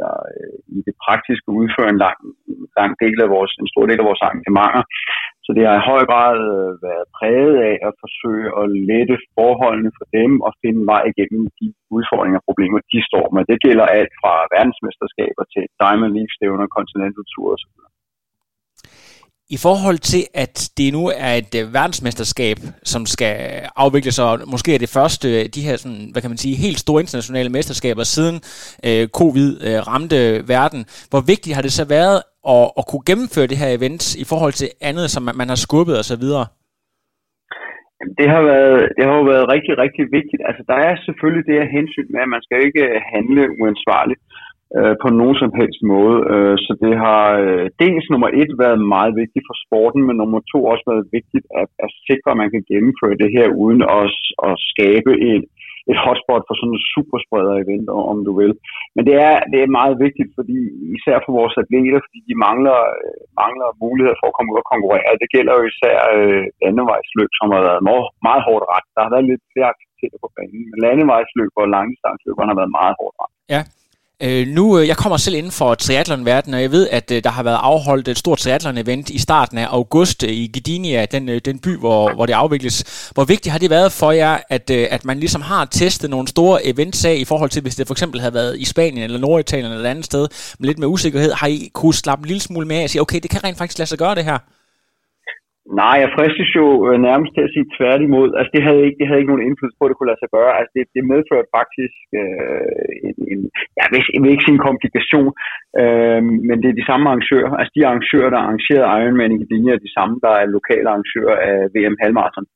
[0.00, 2.18] der øh, i det praktiske udfører en lang,
[2.78, 4.82] lang del af vores, en stor del af vores arrangementer.
[5.44, 9.90] Så det har i høj grad øh, været præget af at forsøge at lette forholdene
[9.98, 13.42] for dem og finde vej igennem de udfordringer og problemer, de står med.
[13.50, 17.72] Det gælder alt fra verdensmesterskaber til Diamond League-stævner, kontinentaltur osv.
[19.56, 22.56] I forhold til, at det nu er et øh, verdensmesterskab,
[22.92, 23.34] som skal
[23.84, 26.78] afvikles, og måske er det første øh, de her, sådan, hvad kan man sige, helt
[26.84, 28.36] store internationale mesterskaber siden
[28.86, 30.18] øh, covid øh, ramte
[30.54, 30.80] verden.
[31.10, 32.18] Hvor vigtigt har det så været
[32.54, 35.60] at, at kunne gennemføre det her event i forhold til andet, som man, man har
[35.66, 36.24] skubbet osv.?
[38.20, 40.42] Det har, været, det har jo været rigtig, rigtig vigtigt.
[40.48, 42.84] Altså, der er selvfølgelig det her hensyn med, at man skal ikke
[43.14, 44.20] handle uansvarligt
[44.76, 46.16] øh, på nogen som helst måde.
[46.32, 50.40] Øh, så det har øh, dels nummer et været meget vigtigt for sporten, men nummer
[50.52, 54.10] to også været vigtigt at, at sikre, at man kan gennemføre det her uden at,
[54.48, 55.44] at skabe et,
[55.90, 58.52] et hotspot for sådan en superspreder-event, om du vil.
[58.94, 60.58] Men det er, det er meget vigtigt, fordi
[60.96, 64.70] især for vores atleter, fordi de mangler, øh, mangler muligheder for at komme ud og
[64.72, 65.20] konkurrere.
[65.22, 68.86] Det gælder jo især øh, landevejsløb, som har været meget, meget hårdt ret.
[68.94, 72.94] Der har været lidt flere aktiviteter på banen, men landevejsløb og langdistansløberne har været meget
[73.00, 73.34] hårdt ret.
[73.54, 73.62] Ja,
[74.22, 77.30] Øh, nu, øh, jeg kommer selv inden for triathlonverdenen, og jeg ved, at øh, der
[77.30, 81.40] har været afholdt et stort triathlon-event i starten af august øh, i Gdynia, den, øh,
[81.44, 83.10] den by, hvor, hvor det afvikles.
[83.14, 86.28] Hvor vigtigt har det været for jer, at, øh, at man ligesom har testet nogle
[86.28, 89.18] store events af, i forhold til, hvis det for eksempel havde været i Spanien eller
[89.18, 90.28] Norditalien eller et andet sted,
[90.58, 93.02] med lidt med usikkerhed, har I kunne slappe en lille smule med af og sige,
[93.02, 94.38] okay, det kan rent faktisk lade sig gøre det her?
[95.82, 98.28] Nej, jeg fristes jo øh, nærmest til at sige tværtimod.
[98.38, 100.32] Altså, det havde ikke, det havde ikke nogen indflydelse på, at det kunne lade sig
[100.36, 100.52] gøre.
[100.58, 103.40] Altså, det, det medførte faktisk øh, en, en,
[103.80, 105.30] jeg, vil, jeg vil ikke sige en komplikation,
[105.82, 107.52] øh, men det er de samme arrangører.
[107.58, 111.36] Altså, de arrangører, der arrangerede Ironman i Gdynia, er de samme, der er lokale arrangører
[111.50, 112.46] af VM Halmarathon.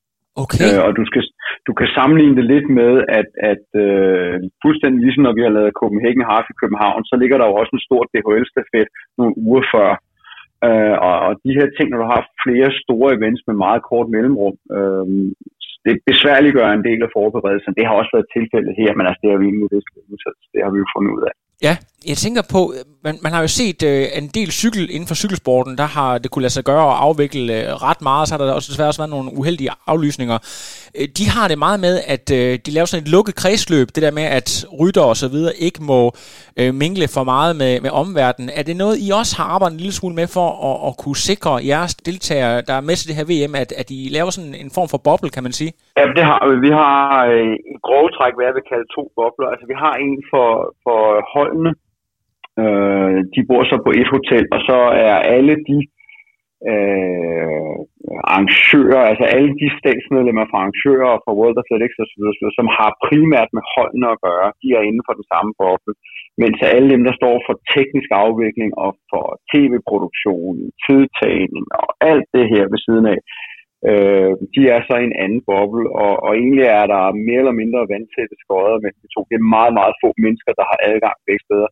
[0.43, 0.59] Okay.
[0.65, 1.23] Øh, og du, skal,
[1.69, 4.35] du kan sammenligne det lidt med, at, at øh,
[4.65, 7.73] fuldstændig ligesom når vi har lavet Copenhagen Half i København, så ligger der jo også
[7.75, 8.89] en stor DHL-stafet
[9.19, 9.89] nogle uger før
[10.67, 14.09] Øh, og, og de her ting, når du har flere store events med meget kort
[14.15, 15.07] mellemrum, øh,
[15.87, 17.77] det besværliggør en del af forberedelsen.
[17.79, 19.91] Det har også været tilfældet her, men altså, det har vi egentlig vidst,
[20.25, 21.35] så det har vi jo fundet ud af.
[21.67, 21.75] Ja,
[22.11, 25.15] jeg tænker på, øh, man, man har jo set øh, en del cykel inden for
[25.15, 28.39] cykelsporten, der har det kunne lade sig gøre at afvikle øh, ret meget, så har
[28.45, 30.39] der også desværre også været nogle uheldige aflysninger.
[30.99, 34.03] Øh, de har det meget med, at øh, de laver sådan et lukket kredsløb, det
[34.07, 34.49] der med, at
[34.81, 36.01] rytter og så videre ikke må
[36.61, 38.51] øh, mingle for meget med, med omverdenen.
[38.59, 41.21] Er det noget, I også har arbejdet en lille smule med for at, at kunne
[41.31, 44.55] sikre jeres deltagere, der er med til det her VM, at, at I laver sådan
[44.65, 45.73] en form for boble, kan man sige?
[45.99, 46.55] Ja, det har vi.
[46.67, 47.01] Vi har
[47.33, 49.49] øh, i grove træk, hvad jeg vil kalde to bobler.
[49.53, 50.49] Altså, vi har en for,
[50.85, 51.01] for
[51.35, 51.73] holdene,
[52.61, 54.79] Øh, de bor så på et hotel, og så
[55.09, 55.79] er alle de
[56.71, 57.77] øh,
[58.31, 62.25] arrangører, altså alle de statsmedlemmer fra arrangører og fra World Athletics osv.,
[62.59, 65.95] som har primært med holdene at gøre, de er inden for den samme boble.
[66.43, 72.45] Mens alle dem, der står for teknisk afvikling og for tv-produktion, tidtagning og alt det
[72.53, 73.19] her ved siden af,
[73.89, 77.61] øh, de er så i en anden boble, og, og egentlig er der mere eller
[77.61, 79.21] mindre vandtætte skodder mellem de to.
[79.31, 81.69] Det er meget, meget få mennesker, der har adgang begge steder.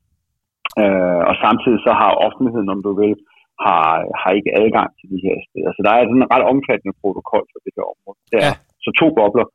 [0.81, 3.15] Øh, og samtidig så har offentligheden, om du vil,
[3.65, 3.85] har,
[4.21, 5.71] har ikke adgang til de her steder.
[5.77, 8.19] Så der er sådan en ret omfattende protokol for det her område.
[8.31, 8.55] Det er, ja.
[8.85, 9.47] Så to bobler.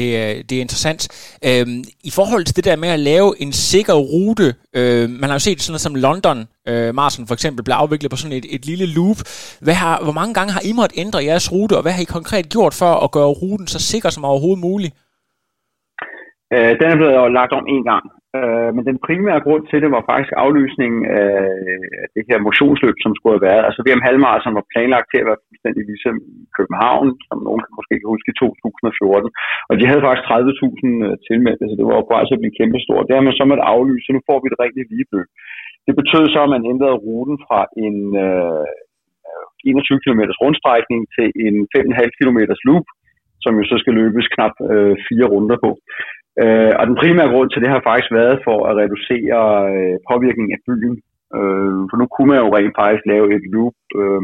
[0.00, 1.02] Det er, det er interessant.
[1.48, 1.80] Øhm,
[2.10, 5.46] I forhold til det der med at lave en sikker rute, øh, man har jo
[5.46, 6.38] set sådan noget som London
[6.70, 9.18] øh, Marathon for eksempel, blev afviklet på sådan et, et lille loop.
[9.64, 12.14] Hvad har, hvor mange gange har I måttet ændre jeres rute, og hvad har I
[12.18, 14.92] konkret gjort for at gøre ruten så sikker som overhovedet muligt?
[16.54, 18.04] Øh, den er blevet lagt om en gang.
[18.38, 21.32] Øh, men den primære grund til det var faktisk aflysningen af
[22.14, 23.66] det her motionsløb, som skulle have været.
[23.68, 24.02] Altså VM
[24.44, 28.12] som var planlagt til at være fuldstændig ligesom i København, som nogen kan måske kan
[28.14, 29.30] huske i 2014.
[29.70, 32.58] Og de havde faktisk 30.000 øh, tilmeldte, så det var jo bare så at blive
[32.60, 33.06] kæmpestort.
[33.06, 35.26] Det har man så måtte aflyse, så nu får vi et rigtigt ligebøg.
[35.86, 38.66] Det betød så, at man ændrede ruten fra en øh,
[39.64, 42.86] 21 km rundstrækning til en 5,5 km loop,
[43.44, 45.70] som jo så skal løbes knap øh, fire runder på.
[46.40, 49.40] Øh, og den primære grund til det har faktisk været for at reducere
[49.74, 50.94] øh, påvirkningen af byen.
[51.36, 54.22] Øh, for nu kunne man jo rent faktisk lave et loop, øh,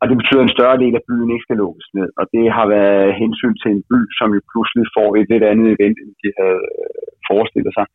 [0.00, 2.08] og det betyder, at en større del af byen ikke skal lukkes ned.
[2.20, 5.68] Og det har været hensyn til en by, som jo pludselig får et lidt andet
[5.74, 7.86] event, end de havde øh, forestillet sig.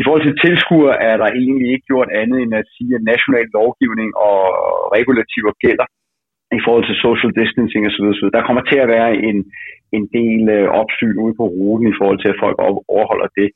[0.00, 3.46] I forhold til tilskuer er der egentlig ikke gjort andet end at sige, at national
[3.58, 4.40] lovgivning og
[4.96, 5.86] regulativer gælder
[6.58, 8.06] i forhold til social distancing osv.
[8.36, 9.38] Der kommer til at være en,
[9.96, 12.56] en del øh, opsyn ude på ruten i forhold til, at folk
[12.96, 13.48] overholder det.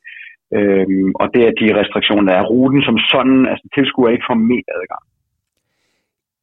[0.56, 2.50] Øhm, og det er de restriktioner, der er.
[2.52, 5.04] Ruten som sådan, altså tilskuer ikke formelt adgang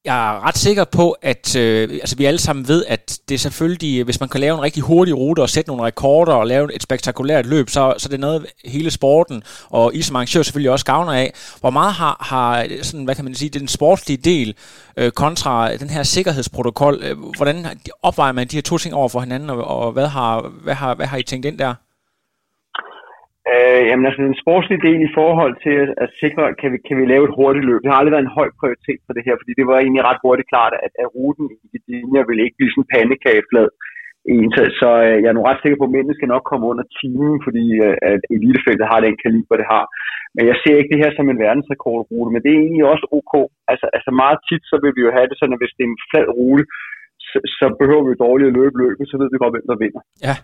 [0.06, 3.40] jeg er ret sikker på, at øh, altså, vi alle sammen ved, at det er
[3.40, 6.48] selvfølgelig, øh, hvis man kan lave en rigtig hurtig rute og sætte nogle rekorder og
[6.48, 10.42] lave et spektakulært løb, så, så det er noget, hele sporten og I som arrangør
[10.42, 11.34] selvfølgelig også gavner af.
[11.60, 14.56] Hvor meget har, har sådan, hvad kan man sige, den sportslige del
[14.98, 17.66] øh, kontra den her sikkerhedsprotokol, øh, hvordan
[18.02, 20.96] opvejer man de her to ting over for hinanden, og, og hvad, har, hvad, har,
[20.96, 21.74] hvad har I tænkt ind der?
[23.52, 26.96] Øh, jamen altså den sportslige del i forhold til at, at sikre, kan vi, kan
[27.00, 27.80] vi lave et hurtigt løb.
[27.82, 30.24] Det har aldrig været en høj prioritet for det her, fordi det var egentlig ret
[30.26, 33.70] hurtigt klart, at, at ruten i Virginia ville ikke blive sådan pandekageflad.
[34.56, 36.86] Så, så øh, jeg er nu ret sikker på, at mændene skal nok komme under
[37.00, 39.86] timen, fordi øh, at elitefeltet har den kaliber, det har.
[40.36, 43.34] Men jeg ser ikke det her som en verdensrekordrute, men det er egentlig også ok.
[43.72, 45.92] Altså, altså meget tit, så vil vi jo have det sådan, at hvis det er
[45.92, 46.64] en flad rute,
[47.30, 50.02] så, så behøver vi dårligt at løbe løbet, så ved vi godt, hvem der vinder.
[50.28, 50.36] Ja.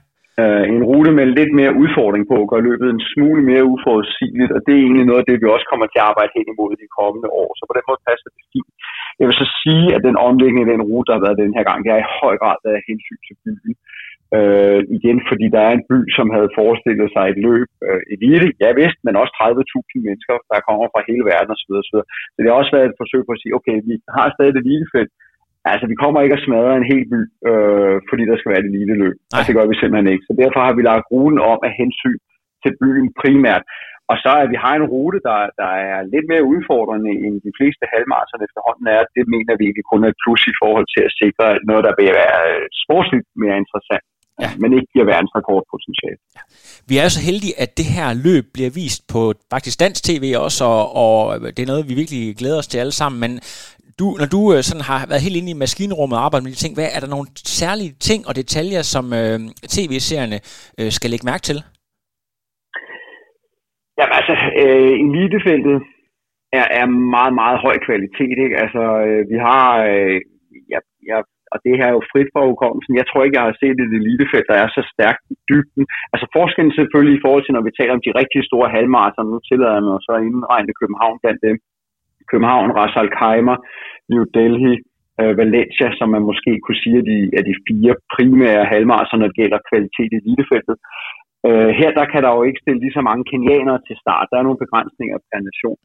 [0.42, 4.60] Uh, en rute med lidt mere udfordring på, gør løbet en smule mere uforudsigeligt, og
[4.66, 6.96] det er egentlig noget af det, vi også kommer til at arbejde hen imod de
[7.00, 7.50] kommende år.
[7.58, 8.72] Så på den måde passer det fint.
[9.20, 11.66] Jeg vil så sige, at den omlægning af den rute, der har været den her
[11.70, 13.74] gang, det er i høj grad været hensyn til byen.
[14.38, 18.48] Uh, igen, fordi der er en by, som havde forestillet sig et løb uh, elite,
[18.62, 21.72] ja vist, men også 30.000 mennesker, der kommer fra hele verden osv.
[21.82, 21.86] osv.
[21.92, 21.98] Så
[22.44, 25.12] det har også været et forsøg på at sige, okay, vi har stadig det elitefelt,
[25.72, 28.78] Altså, vi kommer ikke at smadre en hel by, øh, fordi der skal være det
[28.80, 29.18] lille løb.
[29.34, 30.28] Altså, det gør vi simpelthen ikke.
[30.28, 32.20] Så derfor har vi lagt ruten om af hensyn
[32.64, 33.64] til byen primært.
[34.12, 37.54] Og så at vi har en rute, der, der er lidt mere udfordrende end de
[37.58, 41.04] fleste halvmarathon efterhånden er, det mener vi ikke kun er et plus i forhold til
[41.08, 42.40] at sikre noget, der vil være
[42.84, 44.06] sportsligt mere interessant.
[44.44, 44.50] Ja.
[44.62, 46.20] men ikke giver verdensrekordpotentiale.
[46.38, 46.42] Ja.
[46.90, 49.22] Vi er så heldige, at det her løb bliver vist på
[49.54, 52.96] faktisk dansk tv også, og, og det er noget, vi virkelig glæder os til alle
[53.02, 53.32] sammen, men
[54.02, 56.64] du, når du øh, sådan har været helt inde i maskinrummet og arbejdet med de
[56.64, 57.28] ting, hvad er der nogle
[57.60, 59.38] særlige ting og detaljer, som øh,
[59.76, 60.38] tv-serierne
[60.80, 61.58] øh, skal lægge mærke til?
[63.98, 65.78] Jamen altså, øh, elitefeltet
[66.60, 68.38] er, er meget, meget høj kvalitet.
[68.46, 68.56] Ikke?
[68.64, 70.18] Altså, øh, vi har, øh,
[70.74, 70.80] ja,
[71.10, 71.18] ja,
[71.54, 73.00] og det her er jo frit for hukommelsen.
[73.02, 75.84] Jeg tror ikke, jeg har set et elitefelt, der er så stærkt i dybden.
[76.14, 79.40] Altså forskellen selvfølgelig i forhold til, når vi taler om de rigtig store halvmarathon, nu
[79.50, 81.56] tillader jeg mig så at indregne København blandt dem.
[82.32, 83.60] København, Ras Al Khaimah,
[84.12, 84.76] New Delhi,
[85.22, 89.28] øh, Valencia, som man måske kunne sige er de, er de fire primære halvmarser, når
[89.28, 90.76] det gælder kvalitet i elitefeltet.
[91.48, 94.30] Øh, her der kan der jo ikke stille lige så mange kenianere til start.
[94.32, 95.80] Der er nogle begrænsninger per nation.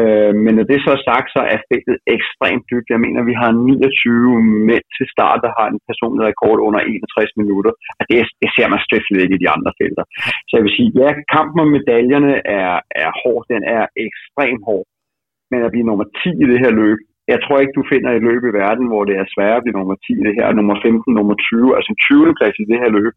[0.00, 2.92] Øh, men når det så er sagt, så er feltet ekstremt dybt.
[2.94, 7.32] Jeg mener, vi har 29 mænd til start, der har en personlig rekord under 61
[7.40, 7.72] minutter.
[7.98, 10.04] Og det, det ser man slet ikke i de andre felter.
[10.48, 13.42] Så jeg vil sige, ja, kampen om medaljerne er, er hård.
[13.52, 14.86] Den er ekstremt hård.
[15.50, 16.98] Men at blive nummer 10 i det her løb,
[17.32, 19.78] jeg tror ikke, du finder et løb i verden, hvor det er sværere at blive
[19.80, 22.34] nummer 10 i det her, nummer 15, nummer 20, altså 20.
[22.38, 23.14] plads i det her løb.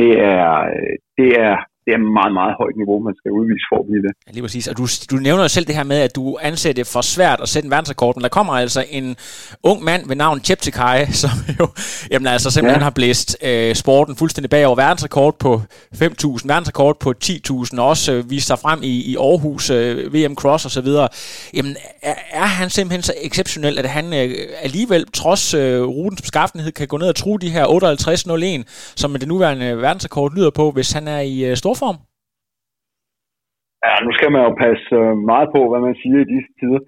[0.00, 1.54] Det er, øh, det er,
[1.86, 4.12] det er meget, meget højt niveau, man skal udvise for at blive det.
[4.26, 4.68] Ja, lige præcis.
[4.68, 7.40] Og du, du nævner jo selv det her med, at du anser det for svært
[7.40, 9.16] at sætte en verdensrekord, men der kommer altså en
[9.62, 11.66] ung mand ved navn Cheptegei, som jo
[12.10, 12.84] jamen, altså simpelthen ja.
[12.84, 14.76] har blæst øh, sporten fuldstændig bagover.
[14.76, 15.62] Verdensrekord på
[15.94, 16.02] 5.000,
[16.44, 20.66] verdensrekord på 10.000, og også øh, vist sig frem i, i Aarhus, øh, VM Cross
[20.66, 20.88] osv.
[21.54, 26.72] Jamen, er, er han simpelthen så exceptionel, at han øh, alligevel, trods øh, rutens beskaffenhed,
[26.72, 27.64] kan gå ned og true de her
[28.66, 31.98] 58.01, som det nuværende verdensrekord lyder på, hvis han er i øh, storform?
[33.84, 36.82] Ja, nu skal man jo passe øh, meget på, hvad man siger i disse tider,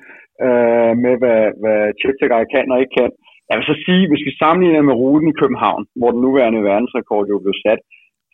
[0.47, 3.11] øh, med hvad, hvad Cheptegei kan og ikke kan.
[3.49, 7.25] Jeg vil så sige, hvis vi sammenligner med ruten i København, hvor den nuværende verdensrekord
[7.33, 7.81] jo blev sat,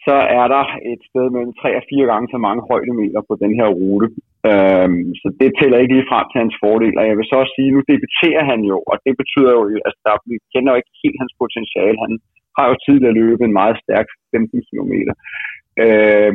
[0.06, 3.52] så er der et sted mellem 3 og 4 gange så mange højdemeter på den
[3.58, 4.08] her rute.
[4.50, 6.94] Øhm, så det tæller ikke lige frem til hans fordel.
[7.00, 9.82] Og jeg vil så også sige, nu debuterer han jo, og det betyder jo, at
[9.88, 11.98] altså, vi kender jo ikke helt hans potentiale.
[12.04, 12.12] Han
[12.56, 14.94] har jo tidligere løbet en meget stærk 15 km.
[15.84, 16.32] Øh,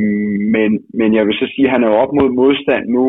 [0.56, 0.70] men,
[1.00, 3.06] men jeg vil så sige, at han er jo op mod modstand nu,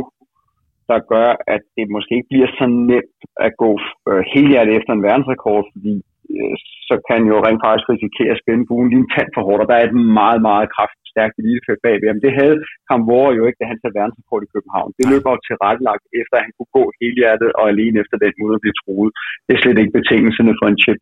[0.91, 3.70] der gør, at det måske ikke bliver så nemt at gå
[4.09, 5.95] øh, helt hjertet efter en verdensrekord, fordi
[6.34, 6.55] øh,
[6.89, 9.68] så kan jo rent faktisk risikere at spænde buen lige en tand for hårdt, og
[9.68, 12.09] der er et meget, meget kraftigt stærkt elitefelt bagved.
[12.14, 12.57] Men det havde
[12.89, 14.91] Kamvore jo ikke, da han tager verdensrekord i København.
[14.99, 18.34] Det løber jo tilrettelagt efter, at han kunne gå hele hjertet og alene efter den
[18.43, 19.11] måde at blive truet.
[19.47, 20.99] Det er slet ikke betingelserne for en chip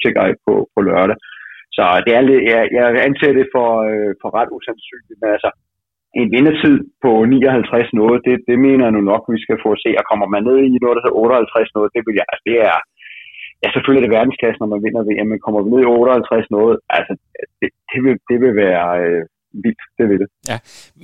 [0.47, 1.17] på, på lørdag.
[1.77, 5.51] Så det er lidt, jeg, jeg anser det for, øh, for ret usandsynligt, men altså
[6.21, 9.83] en vindertid på 59 noget, det, det mener jeg nu nok, vi skal få at
[9.85, 9.91] se.
[10.01, 12.57] Og kommer man ned i noget, der hedder 58 noget, det, vil jeg, altså, det
[12.71, 12.79] er,
[13.63, 16.51] ja, selvfølgelig er det verdensklasse, når man vinder VM, men kommer vi ned i 58
[16.57, 17.13] noget, altså,
[17.61, 19.23] det, det, vil, det vil være, øh,
[19.63, 20.29] vildt, det vil det.
[20.51, 20.57] Ja,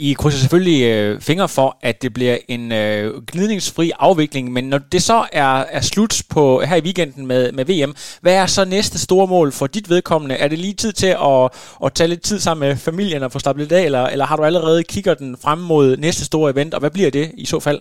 [0.07, 4.81] I krydser selvfølgelig øh, fingre for, at det bliver en øh, glidningsfri afvikling, men når
[4.95, 7.93] det så er, er slut på her i weekenden med, med VM,
[8.23, 10.35] hvad er så næste store mål for dit vedkommende?
[10.45, 11.43] Er det lige tid til at,
[11.85, 14.37] at tage lidt tid sammen med familien og få slappet lidt af, eller, eller har
[14.37, 17.61] du allerede kigger den frem mod næste store event, og hvad bliver det i så
[17.69, 17.81] fald?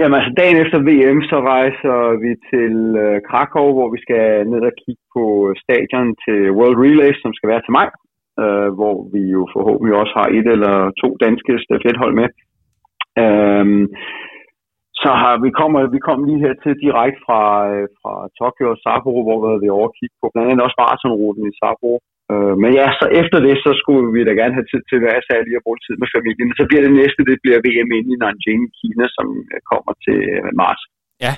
[0.00, 4.62] Jamen altså dagen efter VM, så rejser vi til øh, Krakow, hvor vi skal ned
[4.70, 5.24] og kigge på
[5.64, 7.86] stadion til World Relays, som skal være til mig
[8.42, 12.28] øh, hvor vi jo forhåbentlig også har et eller to danske stafethold med.
[13.22, 13.84] Øhm,
[15.02, 17.40] så har vi kommer vi kom lige her til direkte fra,
[17.72, 21.56] øh, fra Tokyo og Sapporo, hvor vi havde overkig på blandt andet også maratonruten i
[21.60, 21.94] Sapporo.
[22.32, 25.04] Øh, men ja, så efter det, så skulle vi da gerne have tid til at
[25.06, 26.48] være lige at bruge tid med familien.
[26.58, 29.92] Så bliver det næste, det bliver VM inde i Nanjing i Kina, som øh, kommer
[30.06, 30.82] til øh, marts.
[31.24, 31.32] Ja,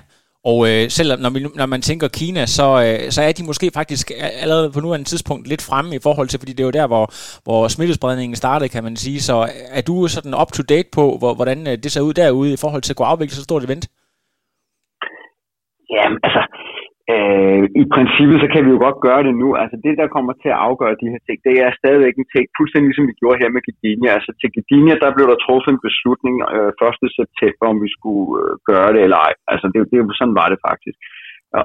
[0.45, 3.70] og øh, selv når, vi, når man tænker Kina, så, øh, så er de måske
[3.74, 4.11] faktisk
[4.43, 7.07] allerede på nuværende tidspunkt lidt fremme i forhold til, fordi det er jo der, hvor,
[7.45, 9.20] hvor smittespredningen startede, kan man sige.
[9.20, 9.36] Så
[9.78, 12.93] er du sådan up-to-date på, hvor, hvordan øh, det ser ud derude i forhold til
[12.93, 13.84] at kunne afvikle så stort event?
[15.97, 16.43] Ja, altså,
[17.11, 19.48] Øh, I princippet så kan vi jo godt gøre det nu.
[19.62, 22.44] Altså det, der kommer til at afgøre de her ting, det er stadigvæk en ting,
[22.58, 24.11] fuldstændig ligesom vi gjorde her med Gdynia.
[24.18, 26.70] Altså til Gdynia, der blev der truffet en beslutning øh,
[27.06, 27.18] 1.
[27.20, 29.32] september, om vi skulle øh, gøre det eller ej.
[29.52, 30.98] Altså det, det, sådan var det faktisk.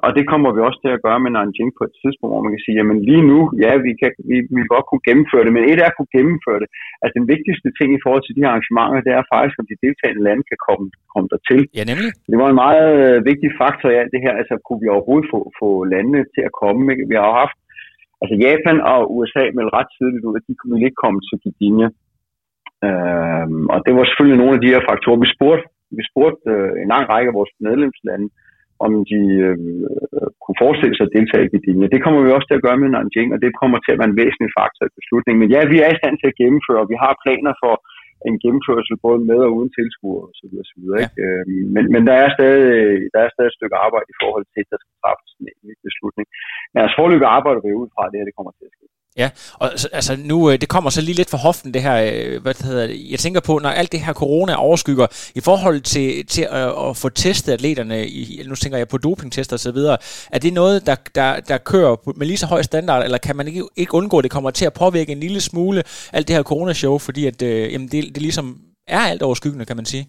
[0.05, 2.53] Og det kommer vi også til at gøre med Nanjing på et tidspunkt, hvor man
[2.53, 5.53] kan sige, jamen lige nu, ja, vi kan vi, vi vil godt kunne gennemføre det,
[5.53, 6.69] men et er at kunne gennemføre det.
[7.01, 10.25] Altså den vigtigste ting i forhold til de arrangementer, det er faktisk, om de deltagende
[10.27, 11.61] lande kan komme, komme dertil.
[11.77, 12.09] Ja, nemlig.
[12.31, 15.27] Det var en meget øh, vigtig faktor i alt det her, altså kunne vi overhovedet
[15.33, 16.81] få, få landene til at komme.
[16.91, 17.05] Ikke?
[17.09, 17.57] Vi har jo haft,
[18.21, 21.89] altså Japan og USA meldte ret tidligt ud, at de kunne ikke komme til Gdynia.
[22.87, 25.65] Øhm, og det var selvfølgelig nogle af de her faktorer, vi spurgte,
[25.97, 28.27] vi spurgte øh, en lang række af vores medlemslande,
[28.85, 29.57] om de øh,
[30.43, 31.93] kunne forestille sig at deltage i Gdynia.
[31.95, 34.11] Det kommer vi også til at gøre med Nanjing, og det kommer til at være
[34.11, 35.41] en væsentlig faktor i beslutningen.
[35.41, 37.73] Men ja, vi er i stand til at gennemføre, vi har planer for
[38.29, 40.53] en gennemførelse både med og uden tilskuere osv.
[40.63, 40.83] osv.
[40.87, 40.97] Ja.
[41.01, 41.15] Ikke?
[41.23, 42.65] Øhm, men, men der, er stadig,
[43.13, 45.47] der er stadig et stykke arbejde i forhold til, at der skal træffes en
[45.87, 46.25] beslutning.
[46.71, 48.85] Men altså forløbet arbejder vi ud fra, at det her det kommer til at ske.
[49.21, 49.29] Ja,
[49.61, 49.67] og
[49.99, 52.65] altså nu, øh, det kommer så lige lidt for hoften, det her, øh, hvad det
[52.69, 55.07] hedder Jeg tænker på, når alt det her corona overskygger,
[55.39, 59.55] i forhold til, til at, at få testet atleterne, i, nu tænker jeg på dopingtester
[59.59, 59.81] osv.,
[60.35, 63.47] er det noget, der, der, der kører med lige så høj standard, eller kan man
[63.49, 65.79] ikke, ikke undgå, at det kommer til at påvirke en lille smule
[66.15, 68.47] alt det her coronashow, fordi at, øh, jamen det, det ligesom
[68.97, 70.05] er alt overskyggende, kan man sige?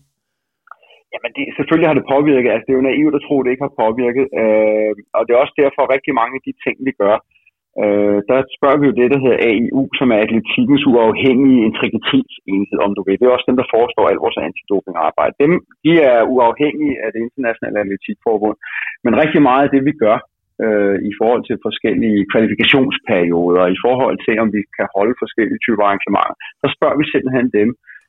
[1.12, 2.50] Jamen, det, selvfølgelig har det påvirket.
[2.52, 4.24] Altså, det er jo naivt at tro, at det ikke har påvirket.
[4.40, 7.35] Øh, og det er også derfor, at rigtig mange af de ting, vi gør, øh,
[7.82, 12.92] Øh, der spørger vi jo det, der hedder AIU, som er atletikkens uafhængige integritetsenhed, om
[12.96, 13.18] du vil.
[13.18, 15.34] Det er også dem, der forestår al vores antidopingarbejde.
[15.44, 15.52] Dem,
[15.84, 18.56] de er uafhængige af det internationale atletikforbund,
[19.04, 20.18] men rigtig meget af det, vi gør,
[20.64, 25.84] øh, i forhold til forskellige kvalifikationsperioder, i forhold til, om vi kan holde forskellige typer
[25.86, 27.68] arrangementer, så spørger vi simpelthen dem,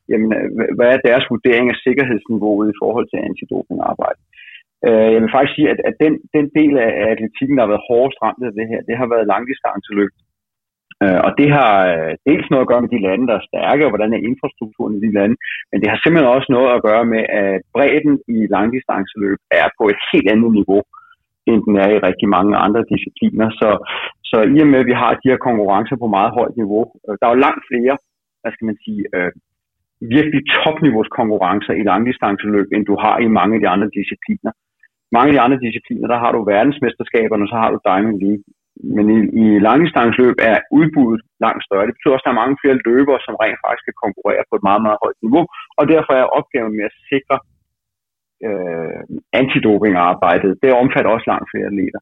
[0.10, 0.48] jamen, øh,
[0.78, 4.20] hvad er deres vurdering af sikkerhedsniveauet i forhold til antidopingarbejde.
[4.86, 7.88] Øh, jeg vil faktisk sige, at, at den, den del af atletikken, der har været
[7.90, 10.14] hårdest ramt af det her, det har været langdistanceløb.
[11.04, 13.86] Øh, og det har øh, dels noget at gøre med de lande, der er stærke,
[13.86, 15.36] og hvordan er infrastrukturen i de lande,
[15.70, 19.84] men det har simpelthen også noget at gøre med, at bredden i langdistanceløb er på
[19.94, 20.82] et helt andet niveau,
[21.50, 23.48] end den er i rigtig mange andre discipliner.
[23.60, 23.70] Så,
[24.30, 27.14] så i og med, at vi har de her konkurrencer på meget højt niveau, øh,
[27.18, 27.96] der er jo langt flere,
[28.42, 29.32] hvad skal man sige, øh,
[30.18, 34.52] virkelig topniveaus konkurrencer i langdistanceløb, end du har i mange af de andre discipliner
[35.16, 38.46] mange af de andre discipliner, der har du verdensmesterskaberne, og så har du Diamond League.
[38.96, 41.88] Men i, i langdistansløb er udbuddet langt større.
[41.88, 44.56] Det betyder også, at der er mange flere løbere, som rent faktisk kan konkurrere på
[44.58, 45.44] et meget, meget højt niveau.
[45.80, 47.38] Og derfor er opgaven med at sikre
[48.48, 49.02] øh,
[49.42, 52.02] antidopingarbejdet, det omfatter også langt flere atleter.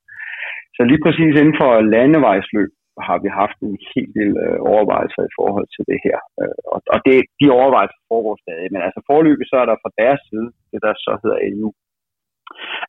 [0.75, 2.71] Så lige præcis inden for landevejsløb
[3.07, 6.17] har vi haft en helt del øh, overvejelser i forhold til det her.
[6.41, 8.67] Øh, og og det, de overvejelser foregår stadig.
[8.73, 11.69] Men altså forløbet, så er der fra deres side, det der så hedder EU,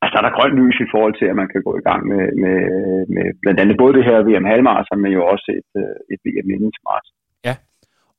[0.02, 2.00] Altså, der er der grønt lys i forhold til, at man kan gå i gang
[2.12, 2.58] med, med,
[3.14, 6.48] med blandt andet både det her VM halvmarathon, men jo også et, øh, et VM
[6.54, 7.14] inden til.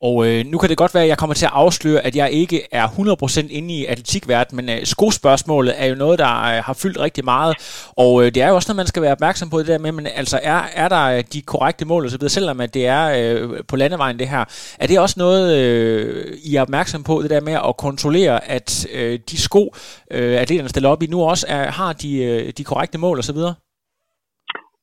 [0.02, 2.32] Og øh, nu kan det godt være, at jeg kommer til at afsløre, at jeg
[2.32, 6.74] ikke er 100% inde i atletikverdenen, men øh, skospørgsmålet er jo noget, der øh, har
[6.74, 7.56] fyldt rigtig meget.
[7.96, 9.92] Og øh, det er jo også noget, man skal være opmærksom på det der med,
[9.92, 12.88] men altså er, er der øh, de korrekte mål og så videre, selvom at det
[12.88, 14.46] er øh, på landevejen det her.
[14.80, 18.88] Er det også noget, øh, I er opmærksom på, det der med at kontrollere, at
[18.94, 19.76] øh, de sko,
[20.12, 23.24] øh, atleterne stiller op i nu også, er, har de, øh, de korrekte mål og
[23.24, 23.54] så videre?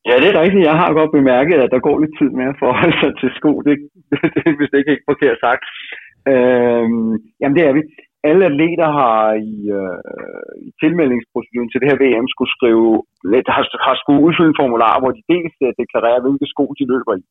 [0.09, 0.67] Ja, det er rigtigt.
[0.69, 3.51] Jeg har godt bemærket, at der går lidt tid med at forholde sig til sko.
[3.67, 3.73] Det,
[4.09, 5.63] det, det er vist ikke helt forkert sagt.
[6.31, 7.83] Øhm, jamen, det er vi.
[8.29, 9.19] Alle atleter har
[9.53, 9.99] i, øh,
[10.67, 12.89] i tilmeldingsproceduren til det her VM skulle skrive,
[13.55, 17.13] har, har skulle udfylde en formular, hvor de dels øh, deklarerer, hvilke sko de løber
[17.21, 17.23] i.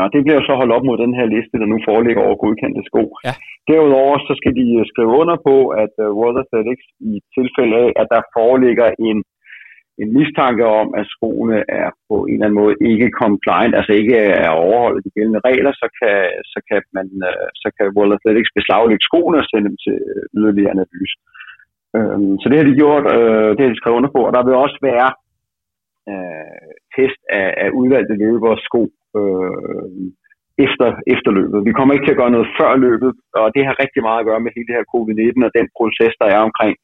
[0.00, 2.82] Og det bliver så holdt op mod den her liste, der nu foreligger over godkendte
[2.90, 3.02] sko.
[3.26, 3.34] Ja.
[3.70, 7.90] Derudover så skal de øh, skrive under på, at uh, World Athletics i tilfælde af,
[8.00, 9.18] at der foreligger en
[10.02, 14.18] en mistanke om, at skoene er på en eller anden måde ikke compliant, altså ikke
[14.44, 16.16] er overholdt de gældende regler, så kan,
[16.52, 20.24] så kan, man, øh, så kan World Athletics beslaglægge skoene og sende dem til øh,
[20.38, 21.16] yderligere analyse.
[21.96, 24.42] Øhm, så det har de gjort, øh, det har de skrevet under på, og der
[24.44, 25.08] vil også være
[26.10, 28.82] øh, test af, af udvalgte løbere sko
[29.18, 29.90] øh,
[30.66, 31.66] efter, efter løbet.
[31.68, 34.28] Vi kommer ikke til at gøre noget før løbet, og det har rigtig meget at
[34.30, 36.74] gøre med hele det her covid-19 og den proces, der er omkring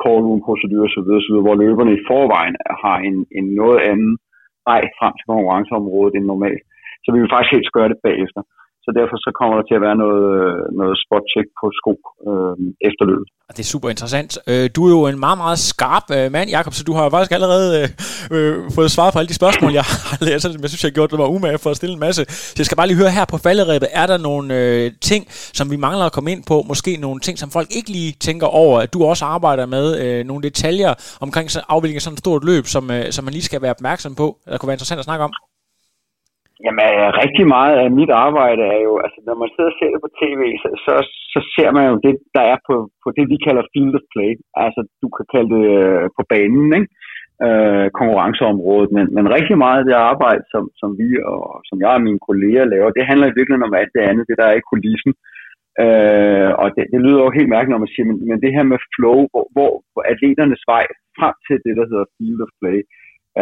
[0.00, 4.12] call room procedurer osv., osv., hvor løberne i forvejen har en, en noget anden
[4.68, 6.62] vej frem til konkurrenceområdet end normalt.
[7.04, 8.40] Så vi vil faktisk helt gøre det bagefter.
[8.84, 11.92] Så derfor så kommer der til at være noget, øh, noget spot-check på sko
[12.28, 12.54] øh,
[12.88, 13.26] efter løbet.
[13.48, 14.30] Ah, det er super interessant.
[14.50, 17.32] Øh, du er jo en meget, meget skarp øh, mand, Jakob, så du har faktisk
[17.38, 17.68] allerede
[18.34, 20.44] øh, fået svar på alle de spørgsmål, jeg har læst.
[20.44, 22.22] Jeg synes, jeg har gjort det var umage for at stille en masse.
[22.28, 25.22] Så jeg skal bare lige høre her på falderæbet, er der nogle øh, ting,
[25.58, 26.56] som vi mangler at komme ind på?
[26.68, 29.86] Måske nogle ting, som folk ikke lige tænker over, at du også arbejder med?
[30.02, 33.48] Øh, nogle detaljer omkring afvikling af sådan et stort løb, som, øh, som man lige
[33.50, 35.32] skal være opmærksom på, der kunne være interessant at snakke om?
[36.62, 39.90] Jamen, øh, rigtig meget af mit arbejde er jo, altså når man sidder og ser
[39.94, 40.94] det på tv, så, så,
[41.32, 42.74] så ser man jo det, der er på,
[43.04, 44.30] på det, vi kalder field of play.
[44.64, 46.90] Altså, du kan kalde det øh, på banen, ikke?
[47.46, 51.92] Øh, konkurrenceområdet, men, men rigtig meget af det arbejde, som, som vi og som jeg
[51.98, 54.56] og mine kolleger laver, det handler i virkeligheden om alt det andet, det der er
[54.58, 55.12] i kulissen.
[55.84, 58.64] Øh, og det, det lyder jo helt mærkeligt, når man siger, men, men det her
[58.72, 60.84] med flow, hvor, hvor, hvor atleternes vej
[61.18, 62.78] frem til det, der hedder field of play,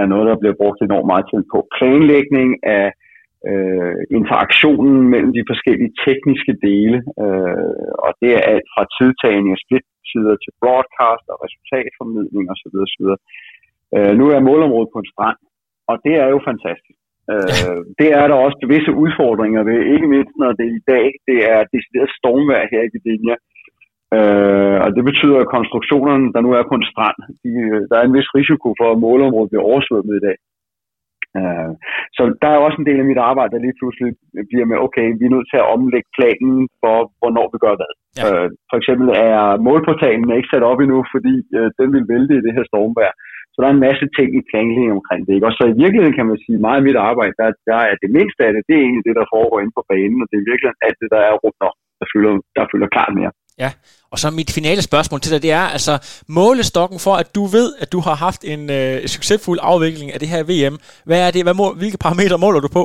[0.00, 1.58] er noget, der bliver brugt enormt meget tid på.
[1.76, 2.86] Planlægning af
[3.50, 9.62] øh, interaktionen mellem de forskellige tekniske dele, øh, og det er alt fra tidtagning af
[9.64, 12.74] splitsider til broadcast og resultatformidling osv.
[12.86, 13.04] osv.
[13.94, 15.40] Øh, nu er målområdet på en strand,
[15.90, 16.98] og det er jo fantastisk.
[17.32, 21.38] Øh, det er der også visse udfordringer ved, ikke mindst når det i dag det
[21.52, 23.36] er decideret stormvejr her i Gdynia.
[24.16, 27.96] Øh, og det betyder, at konstruktionerne, der nu er på en strand, de, øh, der
[27.98, 30.36] er en vis risiko for, at målområdet bliver oversvømmet i dag.
[31.40, 31.70] Uh,
[32.16, 34.08] så der er også en del af mit arbejde, der lige pludselig
[34.50, 37.92] bliver med, okay, vi er nødt til at omlægge planen for, hvornår vi gør hvad.
[38.20, 38.24] Ja.
[38.26, 42.44] Uh, for eksempel er målportalen ikke sat op endnu, fordi uh, den vil vælte i
[42.46, 43.14] det her stormvejr.
[43.52, 45.34] Så der er en masse ting i planlægning omkring det.
[45.34, 45.48] Ikke?
[45.50, 48.10] Og så i virkeligheden kan man sige, meget af mit arbejde, der, der er det
[48.18, 50.50] mindste af det, det er egentlig det, der foregår inde på banen, og det er
[50.50, 53.32] virkelig alt det, der er rundt om, der fylder, der fylder klart mere.
[53.58, 53.70] Ja,
[54.12, 55.94] og så mit finale spørgsmål til dig, det er altså
[56.40, 60.28] målestokken for, at du ved, at du har haft en øh, succesfuld afvikling af det
[60.32, 60.76] her VM.
[61.08, 61.42] Hvad er det?
[61.46, 62.84] Hvad må, hvilke parametre måler du på?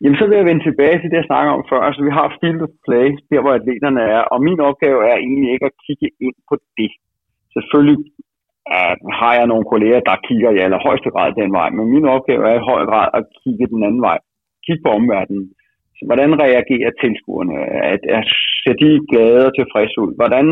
[0.00, 1.80] Jamen, så vil jeg vende tilbage til det, jeg snakker om før.
[1.88, 5.50] Altså, vi har field of play, der hvor atleterne er, og min opgave er egentlig
[5.52, 6.90] ikke at kigge ind på det.
[7.54, 7.98] Selvfølgelig
[8.74, 12.42] uh, har jeg nogle kolleger, der kigger i allerhøjeste grad den vej, men min opgave
[12.50, 14.18] er i høj grad at kigge den anden vej.
[14.64, 15.44] Kigge på omverdenen.
[15.96, 17.54] Så, hvordan reagerer tilskuerne?
[17.92, 18.28] At, at,
[18.68, 20.12] ser de glade og tilfredse ud?
[20.20, 20.46] Hvordan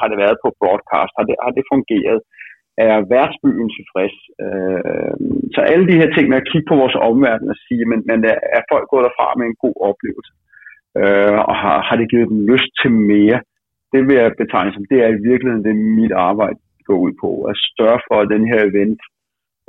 [0.00, 1.12] har det været på broadcast?
[1.18, 2.20] Har det, har det fungeret?
[2.84, 4.16] er værtsbyen tilfreds.
[4.44, 5.14] Øh,
[5.54, 8.18] så alle de her ting med at kigge på vores omverden og sige, men, men
[8.56, 10.32] er folk gået derfra med en god oplevelse?
[11.00, 13.38] Øh, og har, har det givet dem lyst til mere?
[13.92, 17.30] Det vil jeg betegne som, det er i virkeligheden det, mit arbejde går ud på.
[17.50, 19.00] At sørge for, at den her event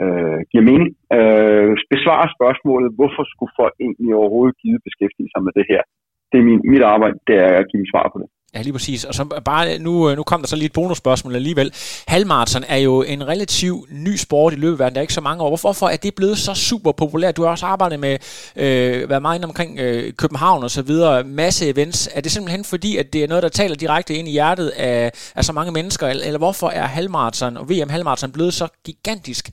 [0.03, 0.89] øh, giver mening.
[1.17, 5.83] Øh, besvare spørgsmålet, hvorfor skulle folk egentlig overhovedet give beskæftige sig med det her?
[6.31, 8.27] Det er min, mit arbejde, det er at give svar på det.
[8.55, 9.05] Ja, lige præcis.
[9.05, 11.69] Og så bare nu, øh, nu kom der så lige et bonusspørgsmål alligevel.
[12.07, 15.43] Halvmarathon er jo en relativt ny sport i løbet af Der er ikke så mange
[15.43, 15.49] år.
[15.49, 17.37] Hvorfor er det blevet så super populært?
[17.37, 18.15] Du har også arbejdet med,
[18.63, 21.99] øh, været meget inde omkring øh, København og så videre, masse events.
[22.17, 24.99] Er det simpelthen fordi, at det er noget, der taler direkte ind i hjertet af,
[25.37, 26.05] af så mange mennesker?
[26.07, 29.43] Eller, eller hvorfor er halvmarathon og VM halvmarathon blevet så gigantisk?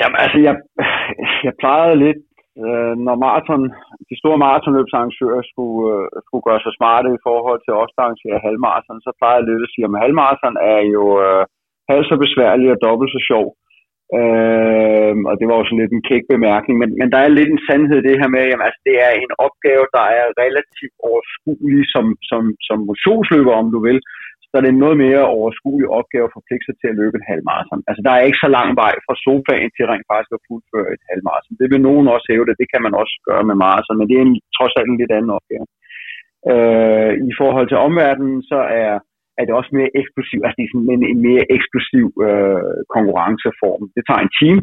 [0.00, 0.54] Jamen altså, jeg,
[1.46, 2.20] jeg plejede lidt
[2.64, 3.62] øh, når maraton,
[4.10, 8.44] de store maratonløbsarrangører skulle, øh, skulle gøre sig smarte i forhold til os, der arrangerer
[8.46, 11.42] halvmaraton, så plejer jeg lidt at sige, at halvmaraton er jo øh,
[11.90, 13.46] halvt så besværlig og dobbelt så sjov.
[14.18, 17.50] Øh, og det var jo sådan lidt en kæk bemærkning, men, men der er lidt
[17.52, 21.84] en sandhed det her med, at altså, det er en opgave, der er relativt overskuelig
[21.94, 23.98] som, som, som motionsløber, om du vil,
[24.56, 27.82] er det en noget mere overskuelig opgave at forpligte sig til at løbe et halvmarathon.
[27.88, 31.02] Altså der er ikke så lang vej fra sofaen til rent faktisk at fuldføre et
[31.10, 31.60] halvmarathon.
[31.60, 34.16] Det vil nogen også hæve det, det kan man også gøre med marathon, men det
[34.16, 35.66] er en, trods alt en lidt anden opgave.
[36.52, 38.92] Øh, I forhold til omverdenen, så er,
[39.38, 43.82] er det også mere eksplosiv, altså det er sådan en, en mere eksplosiv øh, konkurrenceform.
[43.96, 44.60] Det tager en time,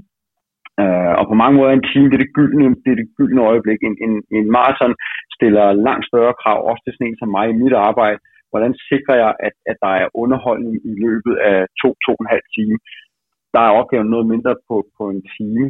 [0.81, 3.41] Øh, og på mange måder en team, det er det gyldne, det er det gyldne
[3.51, 3.79] øjeblik.
[3.89, 4.93] En, en, en maraton
[5.35, 8.19] stiller langt større krav, også til sådan en som mig i mit arbejde,
[8.53, 12.33] hvordan sikrer jeg, at, at der er underholdning i løbet af to, to og en
[12.33, 12.75] halv time.
[13.53, 15.65] Der er opgaven noget mindre på, på en time.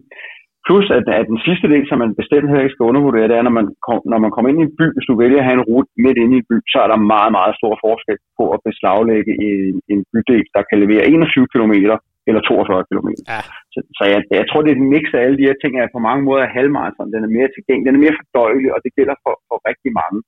[0.67, 3.47] Plus, at, at den sidste del, som man bestemt heller ikke skal undervurdere, det er,
[3.47, 5.57] når man, kom, når man kommer ind i en by, hvis du vælger at have
[5.59, 8.43] en rute midt inde i en by, så er der meget, meget stor forskel på
[8.55, 11.73] at beslaglægge en, en bydel, der kan levere 21 km
[12.29, 13.09] eller 42 km.
[13.31, 13.41] Ja.
[13.73, 15.95] Så, så jeg, jeg tror, det er et mix af alle de her ting, at
[15.95, 18.91] på mange måder er halvmarathon, den er mere tilgængelig, den er mere fordøjelig, og det
[18.97, 20.19] gælder for, for rigtig mange.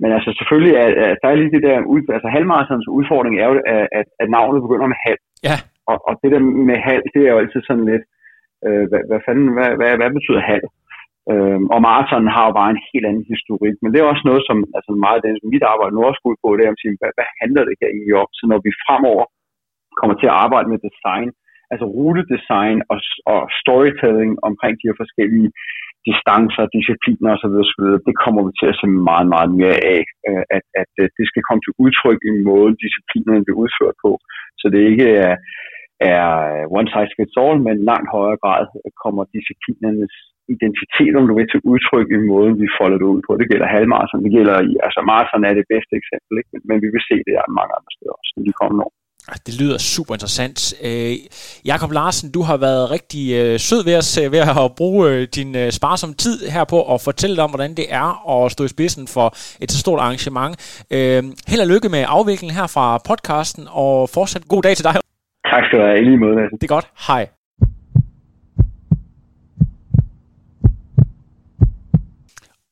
[0.00, 1.76] Men altså selvfølgelig, er, er, der er lige det der,
[2.16, 3.54] altså halvmarathons udfordring er jo,
[3.98, 5.20] at, at navnet begynder med halv.
[5.48, 5.56] Ja.
[5.90, 8.04] Og, og det der med halv, det er jo altid sådan lidt,
[8.66, 10.66] øh, hvad, hvad fanden, hvad, hvad, hvad betyder halv?
[11.32, 14.42] Øhm, og maraton har jo bare en helt anden historik, men det er også noget,
[14.48, 16.82] som altså meget af som mit arbejde nu også går ud på, det er at
[16.82, 18.28] sige, hvad, hvad handler det her egentlig om?
[18.38, 19.24] Så når vi fremover
[20.00, 21.28] kommer til at arbejde med design,
[21.72, 22.98] altså rutedesign og,
[23.32, 25.48] og storytelling omkring de her forskellige
[26.08, 30.44] distancer, discipliner osv., osv., det kommer vi til at se meget, meget mere af, øh,
[30.56, 34.10] at, at øh, det skal komme til udtryk i en måde, disciplinerne bliver udført på,
[34.60, 35.34] så det ikke er,
[36.14, 36.28] er
[36.78, 38.62] one size fits all, men langt højere grad
[39.02, 40.14] kommer disciplinernes
[40.54, 43.32] identitet, om du vil, til udtryk i måden, vi folder det ud på.
[43.40, 46.50] Det gælder halvmarathon, det gælder, altså marathon er det bedste eksempel, ikke?
[46.68, 48.94] men vi vil se det mange andre steder også når de kommende år.
[49.46, 50.74] Det lyder super interessant.
[50.82, 51.16] Øh,
[51.64, 55.28] Jakob Larsen, du har været rigtig øh, sød ved os øh, ved at bruge øh,
[55.34, 58.64] din øh, sparsomme tid her på at fortælle dig om, hvordan det er at stå
[58.64, 60.84] i spidsen for et så stort arrangement.
[60.90, 64.94] Øh, held og lykke med afviklingen her fra podcasten, og fortsat god dag til dig.
[65.52, 65.98] Tak skal du have.
[66.00, 66.36] I lige måde.
[66.60, 66.86] Det er godt.
[67.06, 67.39] Hej.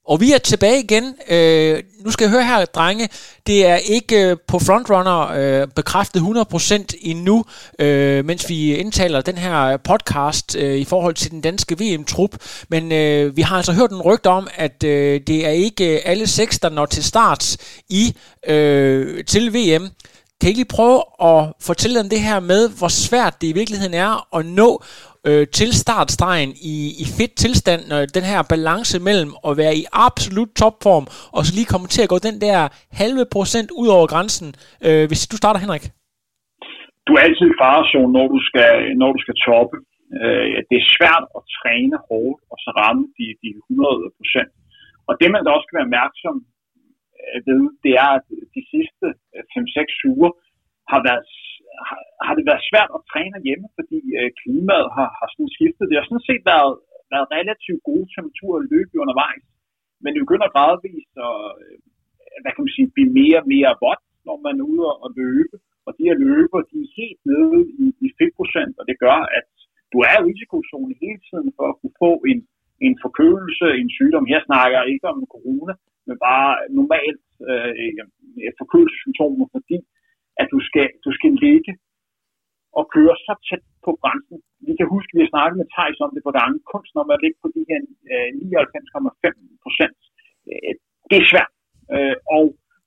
[0.09, 1.15] Og vi er tilbage igen.
[1.31, 3.09] Øh, nu skal jeg høre her, drenge.
[3.47, 7.45] Det er ikke øh, på Frontrunner øh, bekræftet 100% endnu,
[7.79, 12.31] øh, mens vi indtaler den her podcast øh, i forhold til den danske VM-trup.
[12.69, 16.27] Men øh, vi har altså hørt en rygte om, at øh, det er ikke alle
[16.27, 17.57] seks, der når til start
[17.89, 19.89] i øh, til VM.
[20.41, 23.95] Kan I lige prøve at fortælle om det her med, hvor svært det i virkeligheden
[23.95, 24.83] er at nå
[25.29, 29.85] øh, til startstregen i, i fedt tilstand, når den her balance mellem at være i
[30.09, 31.07] absolut topform,
[31.37, 32.59] og så lige komme til at gå den der
[33.01, 34.49] halve procent ud over grænsen.
[34.87, 35.85] Øh, hvis du starter, Henrik.
[37.07, 38.73] Du er altid i farezone, når du skal,
[39.03, 39.77] når du skal toppe.
[40.19, 44.53] Øh, det er svært at træne hårdt og så ramme de, de 100 procent.
[45.09, 46.37] Og det, man da også skal være opmærksom
[47.49, 48.27] ved, det er, at
[48.57, 49.07] de sidste
[49.55, 50.33] 5-6 uger
[50.93, 51.25] har været
[51.89, 55.89] har, har det været svært at træne hjemme, fordi øh, klimaet har, har sådan skiftet.
[55.89, 56.73] Det har sådan set været,
[57.13, 59.45] været relativt gode temperaturer at løbe undervejs,
[60.03, 61.77] men det begynder gradvist at øh,
[62.43, 65.57] hvad kan man sige, blive mere og mere vådt, når man er ude og løbe.
[65.87, 69.49] Og de her løber, de er helt nede i, i fedtprocent, og det gør, at
[69.93, 72.41] du er i risikozonen hele tiden for at kunne få en,
[72.87, 74.25] en forkølelse, en sygdom.
[74.33, 75.75] Her snakker jeg ikke om corona,
[76.07, 77.73] men bare normalt øh,
[78.43, 79.79] øh forkølelsessymptomer, fordi
[80.41, 81.73] at du skal, du skal ligge
[82.79, 84.39] og køre så tæt på grænsen.
[84.69, 86.57] Vi kan huske, at vi har snakket med Thijs om det på gange.
[86.73, 87.81] Kunst om at ligge på de her
[88.13, 88.31] øh,
[89.23, 89.99] 99,5 procent.
[90.51, 90.73] Øh,
[91.11, 91.53] det er svært.
[91.95, 92.45] Øh, og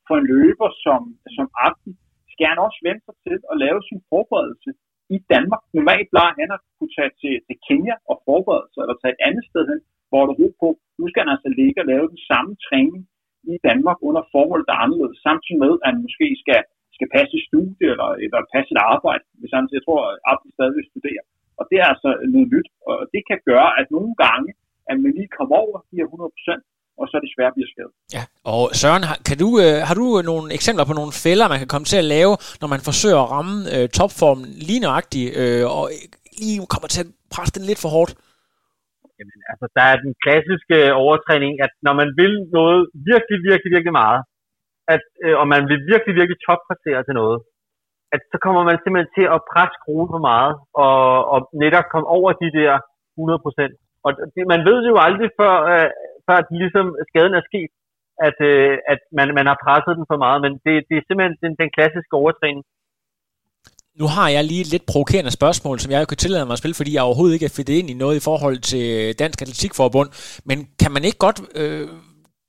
[0.08, 1.02] for en løber som,
[1.38, 1.94] som Abdi,
[2.34, 4.72] skal han også vente sig til at lave sin forberedelse
[5.16, 5.64] i Danmark.
[5.78, 9.26] Normalt plejer han at kunne tage til, til Kenya og forberede sig, eller tage et
[9.28, 10.70] andet sted hen, hvor der ro på.
[11.00, 13.04] Nu skal han altså ligge og lave den samme træning
[13.54, 16.60] i Danmark under forhold, der er anderledes, samtidig med, at han måske skal,
[17.02, 20.52] skal passe et studie eller, eller passe et arbejde, hvis han, jeg tror, at han
[20.58, 21.24] stadig vil studere.
[21.60, 24.50] Og det er altså noget nyt, og det kan gøre, at nogle gange,
[24.90, 27.94] at man lige kommer over de her 100% og så er det svært bliver skadet.
[28.18, 28.24] Ja,
[28.54, 31.72] og Søren, har, kan du, øh, har du nogle eksempler på nogle fælder, man kan
[31.74, 35.84] komme til at lave, når man forsøger at ramme øh, topformen lige nøjagtigt, øh, og
[36.42, 38.12] lige kommer til at presse den lidt for hårdt?
[39.18, 42.82] Jamen, altså, der er den klassiske overtræning, at når man vil noget
[43.12, 44.22] virkelig, virkelig, virkelig meget,
[44.94, 47.38] at, øh, og man vil virkelig, virkelig toppræstere til noget,
[48.16, 50.54] at så kommer man simpelthen til at presse skruen for meget,
[50.86, 51.02] og,
[51.34, 52.74] og netop komme over de der
[53.20, 55.90] 100% Og det, man ved jo aldrig, før, øh,
[56.28, 57.72] før at ligesom skaden er sket,
[58.28, 61.36] at, øh, at man, man har presset den for meget, men det, det er simpelthen
[61.44, 62.64] den, den klassiske overtræning.
[64.02, 66.80] Nu har jeg lige et lidt provokerende spørgsmål, som jeg kan tillade mig at spille,
[66.80, 68.86] fordi jeg overhovedet ikke er fedt ind i noget i forhold til
[69.22, 70.10] Dansk Atletikforbund.
[70.50, 71.88] Men kan man ikke godt øh,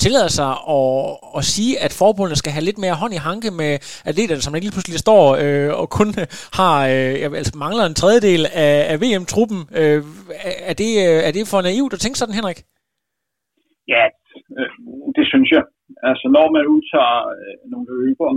[0.05, 0.90] tillader sig at,
[1.38, 3.72] at sige, at forbundet skal have lidt mere hånd i hanke med
[4.11, 6.09] atleterne, som lige pludselig står øh, og kun
[6.59, 9.61] har, øh, altså mangler en tredjedel af, af VM-truppen.
[9.80, 10.00] Øh,
[10.70, 12.61] er, det, øh, er det for naivt at tænke sådan, Henrik?
[13.94, 14.05] Ja,
[14.59, 14.70] øh,
[15.16, 15.64] det synes jeg.
[16.11, 18.34] Altså når man udtager øh, nogle løbere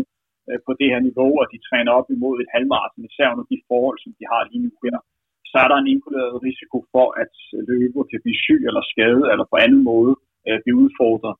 [0.49, 3.59] øh, på det her niveau, og de træner op imod et halvmarathon, især under de
[3.69, 4.99] forhold, som de har lige nu her,
[5.51, 7.33] så er der en inkluderet risiko for, at
[7.69, 10.13] løber kan blive syg eller skadet, eller på anden måde
[10.47, 11.33] øh, blive udfordret.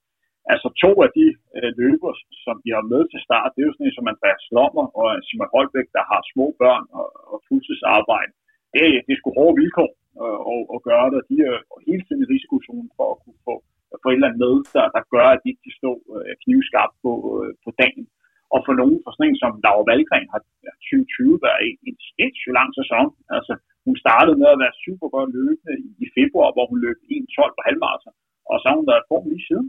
[0.53, 1.27] Altså to af de
[1.57, 2.11] øh, løber,
[2.45, 5.07] som de har med til start, det er jo sådan en som Andreas Slommer og
[5.13, 8.33] øh, Simon Holbæk, der har små børn og, og fuldtidsarbejde.
[8.73, 9.91] Det, det er sgu hårde vilkår
[10.21, 13.55] øh, at, at gøre det, de er hele tiden i risikozonen for at kunne få
[14.03, 16.95] få et eller andet med, der, der gør, at de ikke kan stå øh, knivskarpt
[17.03, 18.05] på, øh, på dagen.
[18.53, 20.41] Og for nogen, for sådan en som Laura Valgren, har
[20.89, 23.07] 2020 været en, en sindssygt lang sæson.
[23.37, 23.53] Altså,
[23.85, 27.55] hun startede med at være super godt løbende i, i februar, hvor hun løb 1.12
[27.55, 28.15] på halvmarathon,
[28.49, 29.67] og så har hun været form lige siden.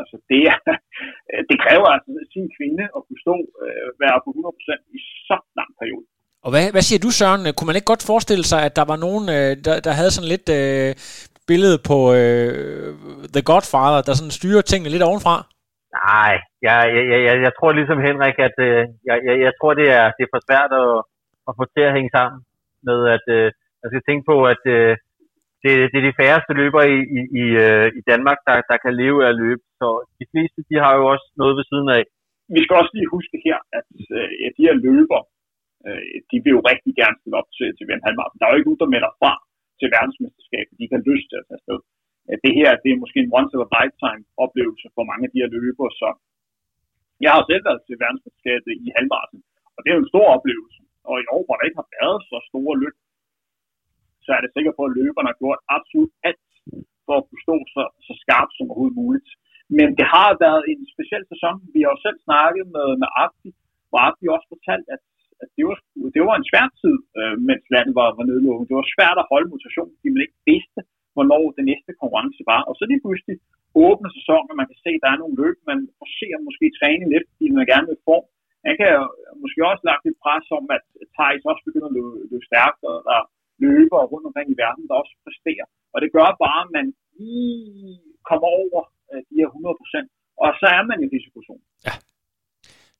[0.00, 0.58] Altså, det, er,
[1.50, 5.70] det kræver altså sin kvinde at kunne stå, øh, være på 100% i så lang
[5.80, 6.06] periode.
[6.44, 7.42] Og hvad, hvad siger du, Søren?
[7.54, 10.32] Kunne man ikke godt forestille sig, at der var nogen, øh, der, der havde sådan
[10.34, 10.90] lidt øh,
[11.50, 12.88] billede på øh,
[13.34, 15.34] The Godfather, der sådan styrer tingene lidt ovenfra?
[16.04, 16.34] Nej,
[16.66, 20.06] jeg, jeg, jeg, jeg tror ligesom Henrik, at øh, jeg, jeg, jeg tror, det er,
[20.16, 20.92] det er for svært at,
[21.48, 22.38] at få til at hænge sammen
[22.88, 23.46] med, at øh,
[23.82, 24.92] jeg skal tænke på, at øh,
[25.62, 28.92] det, det er de færreste løbere i, i, i, øh, i Danmark, der, der kan
[29.02, 29.62] leve af at løbe.
[29.80, 29.88] Så
[30.20, 32.02] de fleste, de har jo også noget ved siden af.
[32.54, 33.88] Vi skal også lige huske her, at
[34.18, 35.20] øh, de her løber,
[35.86, 38.38] øh, de vil jo rigtig gerne stille op til, til VM Halmarsen.
[38.38, 39.32] Der er jo ikke nogen, der melder fra
[39.80, 40.74] til verdensmesterskabet.
[40.80, 41.78] De kan lyst til at tage sted.
[42.44, 45.40] Det her det er måske en once in a lifetime oplevelse for mange af de
[45.42, 46.08] her løbere, så
[47.24, 49.40] jeg har selv været til verdensmesterskabet i halvmarsen,
[49.74, 50.80] og det er jo en stor oplevelse.
[51.08, 52.96] Og i år, hvor der ikke har været så store løb,
[54.28, 56.44] så er det sikkert på, at løberne har gjort absolut alt
[57.06, 59.30] for at kunne stå så, så skarpt som overhovedet muligt.
[59.78, 61.56] Men det har været en speciel sæson.
[61.74, 63.50] Vi har jo selv snakket med, med Abdi,
[63.88, 65.02] hvor Abdi også fortalt, at
[65.42, 65.76] at det, var,
[66.16, 68.68] det var en svær tid, øh, mens landet var, var nedlukket.
[68.70, 70.80] Det var svært at holde motivation, fordi man ikke vidste,
[71.14, 72.60] hvornår den næste konkurrence var.
[72.68, 73.36] Og så lige pludselig
[73.86, 75.78] åbner sæsonen, man kan se, at der er nogle løb, man
[76.18, 78.26] ser måske træne lidt, fordi man gerne vil form.
[78.66, 78.92] Man kan
[79.42, 80.84] måske også lagt et pres om, at
[81.16, 83.18] Thijs også begynder at løbe, løbe stærkt, og der
[83.64, 85.66] løber rundt omkring i verden, der også præsterer.
[85.94, 86.86] Og det gør bare, at man
[87.18, 87.98] lige
[88.30, 88.80] kommer over
[89.10, 90.08] øh, de her 100 procent,
[90.42, 91.66] og så er man i risikozonen.
[91.88, 91.94] Ja.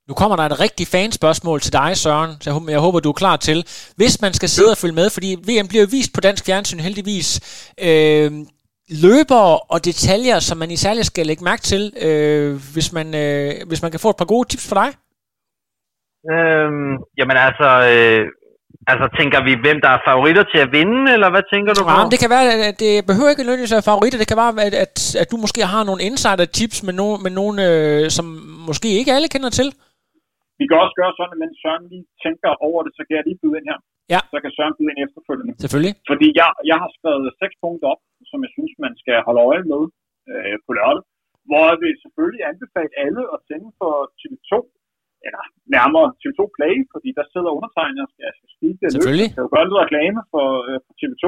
[0.07, 3.21] Nu kommer der et rigtig fanspørgsmål til dig, Søren, så jeg, jeg håber, du er
[3.23, 3.59] klar til.
[3.99, 7.29] Hvis man skal sidde og følge med, fordi VM bliver vist på dansk fjernsyn heldigvis,
[7.87, 8.31] øh,
[9.03, 13.51] løber og detaljer, som man i særligt skal lægge mærke til, øh, hvis, man, øh,
[13.69, 14.89] hvis man kan få et par gode tips for dig?
[16.33, 18.23] Øhm, jamen altså, øh,
[18.93, 21.91] altså tænker vi, hvem der er favoritter til at vinde, eller hvad tænker du på?
[21.91, 24.51] Ja, det kan være, at det behøver ikke nødvendigvis at være favoritter, det kan være,
[24.67, 28.25] at, at, at du måske har nogle insider-tips med, no, med nogen, øh, som
[28.69, 29.67] måske ikke alle kender til.
[30.59, 33.23] Vi kan også gøre sådan, at mens Søren lige tænker over det, så kan jeg
[33.29, 33.79] lige byde ind her.
[34.13, 34.21] Ja.
[34.33, 35.53] Så kan Søren byde ind efterfølgende.
[35.63, 35.93] Selvfølgelig.
[36.11, 39.63] Fordi jeg, jeg har skrevet seks punkter op, som jeg synes, man skal holde øje
[39.71, 39.83] med
[40.31, 41.03] øh, på lørdag.
[41.49, 44.51] Hvor jeg vil selvfølgelig anbefale alle at tænde for TV2
[45.27, 45.43] eller
[45.75, 49.29] nærmere TV2 Play, fordi der sidder undertegnet og skal, skal speak det Selvfølgelig.
[49.29, 51.25] Jeg kan jo gøre lidt reklame for, øh, for TV2,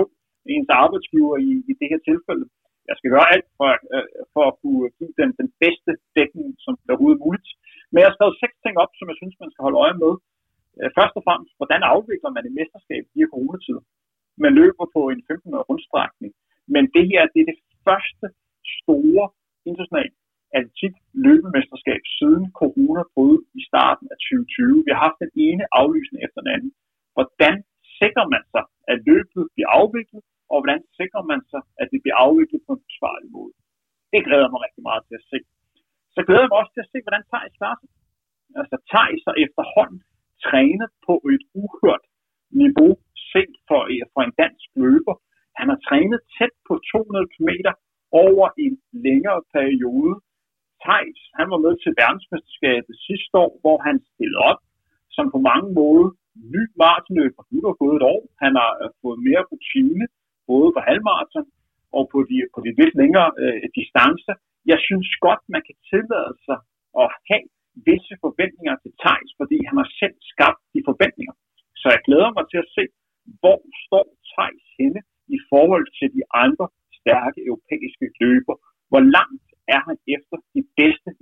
[0.55, 2.45] ens arbejdsgiver i, i det her tilfælde.
[2.89, 6.73] Jeg skal gøre alt for, øh, for at kunne give den, den bedste dækning, som
[6.85, 7.49] der overhovedet muligt.
[7.91, 10.13] Men jeg har skrevet seks ting op, som jeg synes, man skal holde øje med.
[10.79, 13.83] Øh, først og fremmest, hvordan afvikler man et mesterskab i coronatider?
[14.43, 16.31] Man løber på en 15 rundstrækning.
[16.73, 18.27] Men det her, det er det første
[18.79, 19.25] store
[19.69, 20.13] internationale
[20.57, 20.93] atletik
[21.81, 24.83] mesterskab siden corona brød i starten af 2020.
[24.85, 26.71] Vi har haft den ene aflysning efter den anden.
[27.15, 27.55] Hvordan
[27.99, 32.17] sikrer man sig, at løbet bliver afviklet, og hvordan sikrer man sig, at det bliver
[32.25, 33.53] afviklet på en forsvarlig måde?
[34.13, 35.39] Det glæder mig rigtig meget til at se.
[36.15, 37.91] Så glæder jeg mig også til at se, hvordan Thijs klarer sig.
[38.59, 39.99] Altså Thijs har efterhånden
[40.45, 42.05] trænet på et uhørt
[42.63, 42.91] niveau
[43.31, 45.15] set for, øh, for en dansk løber.
[45.59, 47.51] Han har trænet tæt på 200 km
[48.25, 48.73] over en
[49.05, 50.15] længere periode.
[50.83, 54.61] Thijs, han var med til verdensmesterskabet sidste år, hvor han stillede op
[55.15, 56.09] som på mange måder
[56.55, 57.43] ny maratonløber.
[57.53, 58.21] Nu er gået et år.
[58.43, 60.05] Han har øh, fået mere rutine,
[60.51, 61.47] både på halvmaraton
[61.97, 64.35] og på de, på de lidt længere øh, distancer.
[64.71, 66.59] Jeg synes godt, man kan tillade sig
[67.01, 67.45] at have
[67.89, 71.35] visse forventninger til Thijs, fordi han har selv skabt de forventninger.
[71.81, 72.83] Så jeg glæder mig til at se,
[73.41, 75.01] hvor står Thijs henne
[75.35, 76.65] i forhold til de andre
[76.99, 78.55] stærke europæiske løber.
[78.91, 80.60] Hvor langt er han efter de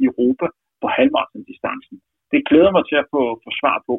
[0.02, 0.46] i Europa
[0.82, 1.96] på halvmarathon-distancen?
[2.32, 3.96] Det glæder mig til at få, få svar på.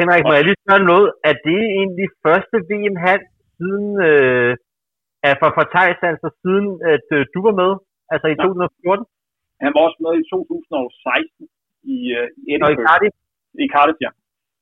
[0.00, 1.08] Henrik, må jeg lige spørge noget?
[1.28, 3.20] Er det egentlig første VM han
[3.56, 4.50] siden, øh,
[5.40, 7.72] for, for Thijs, altså siden at øh, du var med,
[8.12, 9.06] altså i 2014?
[9.64, 11.48] Han var også med i 2016
[11.94, 12.74] i, øh, i Edinburgh.
[12.74, 13.14] i Cardiff?
[13.64, 14.10] I Cardiff, ja.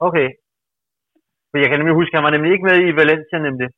[0.08, 0.28] Okay.
[1.48, 3.68] For jeg kan nemlig huske, han var nemlig ikke med i Valencia, nemlig.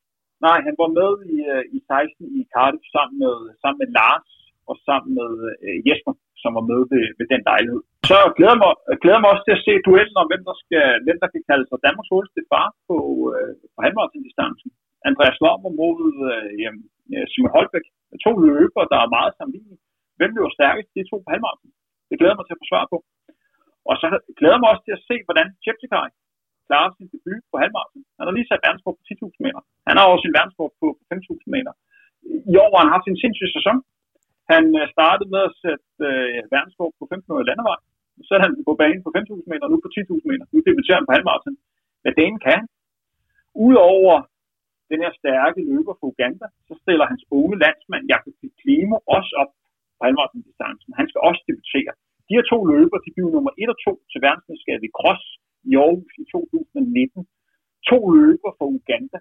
[0.46, 4.30] Nej, han var med i, øh, i 16 i Cardiff sammen med, sammen med Lars
[4.70, 5.30] og sammen med
[5.66, 6.12] øh, Jesper,
[6.44, 7.82] som var med ved, ved den lejlighed.
[8.10, 8.72] Så glæder mig,
[9.02, 11.64] glæder mig også til at se duellen om, hvem der, skal, hvem der kan kalde
[11.66, 12.96] sig Danmarks hurtigste far på,
[13.34, 14.68] øh, på halvmarathon-distancen.
[15.08, 15.98] Andreas Lommer mod
[16.30, 16.70] øh,
[17.14, 17.86] øh Simon Holbæk.
[18.26, 19.82] To løbere, der er meget sammenlignelige.
[20.18, 20.88] Hvem løber stærkest?
[20.94, 21.72] De to på halvmarathon.
[22.08, 22.98] Det glæder mig til at få svar på.
[23.90, 24.06] Og så
[24.38, 26.08] glæder mig også til at se, hvordan Cheptegei
[26.68, 28.04] klarer sin debut på halvmarathon.
[28.18, 29.60] Han har lige sat verdenskort på 10.000 meter.
[29.88, 31.72] Han har også sin verdenskort på 5.000 meter.
[32.52, 33.76] I år har han haft sin sindssyg sæson.
[34.52, 37.78] Han øh, startede med at sætte øh, verdenskort på 1500 landevej.
[38.28, 40.44] Så er han på banen på 5.000 meter, nu på 10.000 meter.
[40.54, 41.56] Nu debuterer han på halvmarathon.
[42.02, 42.62] Hvad dagen kan?
[43.66, 44.16] Udover
[44.90, 49.52] den her stærke løber fra Uganda, så stiller hans unge landsmand Jakob Klimo også op
[49.96, 50.90] på halvmarathon-distancen.
[51.00, 51.92] Han skal også debutere.
[52.26, 55.24] De her to løber, de blev nummer 1 og 2 til verdensmesterskabet i cross
[55.70, 57.26] i Aarhus i 2019.
[57.90, 59.18] To løber fra Uganda.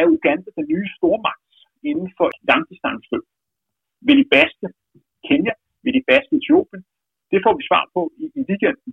[0.00, 1.52] Er Uganda den nye stormagt
[1.90, 3.26] inden for langdistansløb?
[4.06, 4.66] Vil de bedste
[5.28, 5.54] Kenya?
[5.84, 6.82] Vil de bedste Etiopien?
[7.32, 8.92] Det får vi svar på i, i weekenden.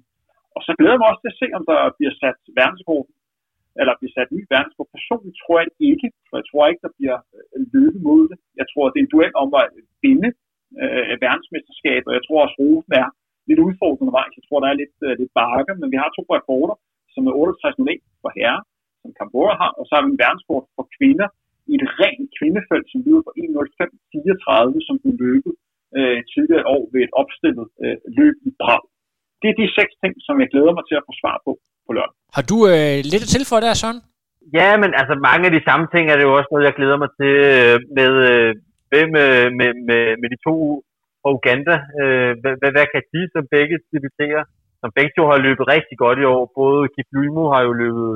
[0.55, 3.07] Og så glæder jeg mig også til at se, om der bliver sat verdensrekord,
[3.79, 4.89] eller bliver sat ny verdensrekord.
[4.97, 8.37] Personligt tror jeg ikke, for jeg tror ikke, der bliver øh, løbet mod det.
[8.59, 9.67] Jeg tror, det er en duel om at
[10.03, 10.29] vinde
[10.81, 13.09] øh, verdensmesterskabet, og jeg tror også, at er
[13.49, 14.27] lidt udfordrende vej.
[14.37, 16.75] Jeg tror, der er lidt, øh, lidt bakke, men vi har to rekorder,
[17.13, 18.61] som er 68.01 for herre,
[19.01, 21.27] som Kambora har, og så har vi en verdenskort for kvinder
[21.71, 25.53] i et rent kvindefelt, som lyder på 1.05.34, som blev løbet
[25.97, 28.83] uh, tidligere år ved et opstillet uh, løb i Prag.
[29.41, 31.51] Det er de seks ting, som jeg glæder mig til at få svar på
[31.85, 32.15] på lørdag.
[32.37, 33.99] Har du uh, lidt at tilføje der, Søren?
[34.59, 36.97] Ja, men altså mange af de samme ting er det jo også noget, jeg glæder
[37.03, 37.33] mig til
[37.97, 38.09] med,
[38.91, 39.05] med,
[39.59, 40.55] med, med, med de to
[41.23, 41.75] fra Uganda.
[42.01, 44.43] Øh, hvad, hvad kan de som begge debuterer?
[44.81, 46.43] Som begge to har løbet rigtig godt i år.
[46.61, 48.11] Både Kiplimo har jo løbet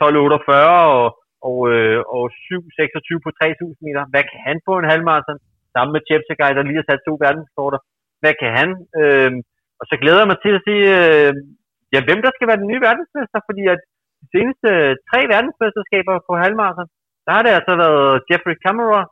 [0.00, 0.52] 12.48
[0.96, 1.06] og,
[1.48, 4.02] og, øh, og 7.26 på 3.000 meter.
[4.12, 5.38] Hvad kan han på en halvmarathon?
[5.74, 7.80] Sammen med Cheptegei, der lige har sat to verdenskorter.
[8.22, 8.68] Hvad kan han?
[9.00, 9.32] Øh,
[9.80, 11.32] og så glæder jeg mig til at se, øh,
[11.94, 13.80] ja, hvem der skal være den nye verdensmester, fordi at
[14.20, 16.88] de seneste øh, tre verdensmesterskaber på halvmarathon,
[17.24, 19.06] der har det altså været Jeffrey Cameron,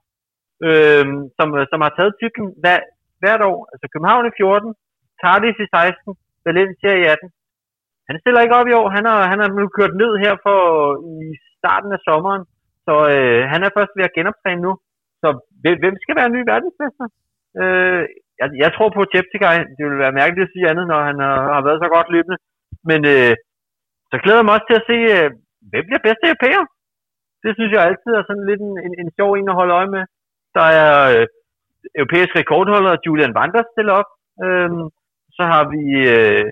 [0.67, 1.07] øhm, øh,
[1.37, 2.49] som, som har taget titlen.
[2.63, 2.81] hver,
[3.23, 3.59] hvert år.
[3.73, 4.75] Altså København i 14,
[5.23, 6.15] Cardiff i 16,
[6.47, 7.31] Valencia i 18.
[8.09, 8.87] Han stiller ikke op i år.
[8.97, 10.61] Han har, han har nu kørt ned her for
[11.07, 12.43] øh, i starten af sommeren.
[12.87, 14.73] Så øh, han er først ved at genoptræne nu.
[15.23, 15.29] Så
[15.83, 17.07] hvem skal være ny verdensmester?
[17.61, 18.03] Øh,
[18.41, 19.59] jeg, jeg tror på Cheptegei.
[19.77, 22.39] Det vil være mærkeligt at sige andet, når han har, har været så godt løbende.
[22.91, 23.35] Men øh,
[24.11, 25.29] så glæder jeg mig også til at se, øh,
[25.71, 26.65] hvem bliver bedste europæer?
[27.45, 29.91] Det synes jeg altid er sådan lidt en, en, en sjov en at holde øje
[29.97, 30.05] med.
[30.57, 31.27] Der er øh,
[32.01, 34.11] europæisk rekordholder Julian Vanders stiller op.
[34.45, 34.85] Øhm,
[35.37, 35.83] så har vi...
[36.15, 36.45] Øh,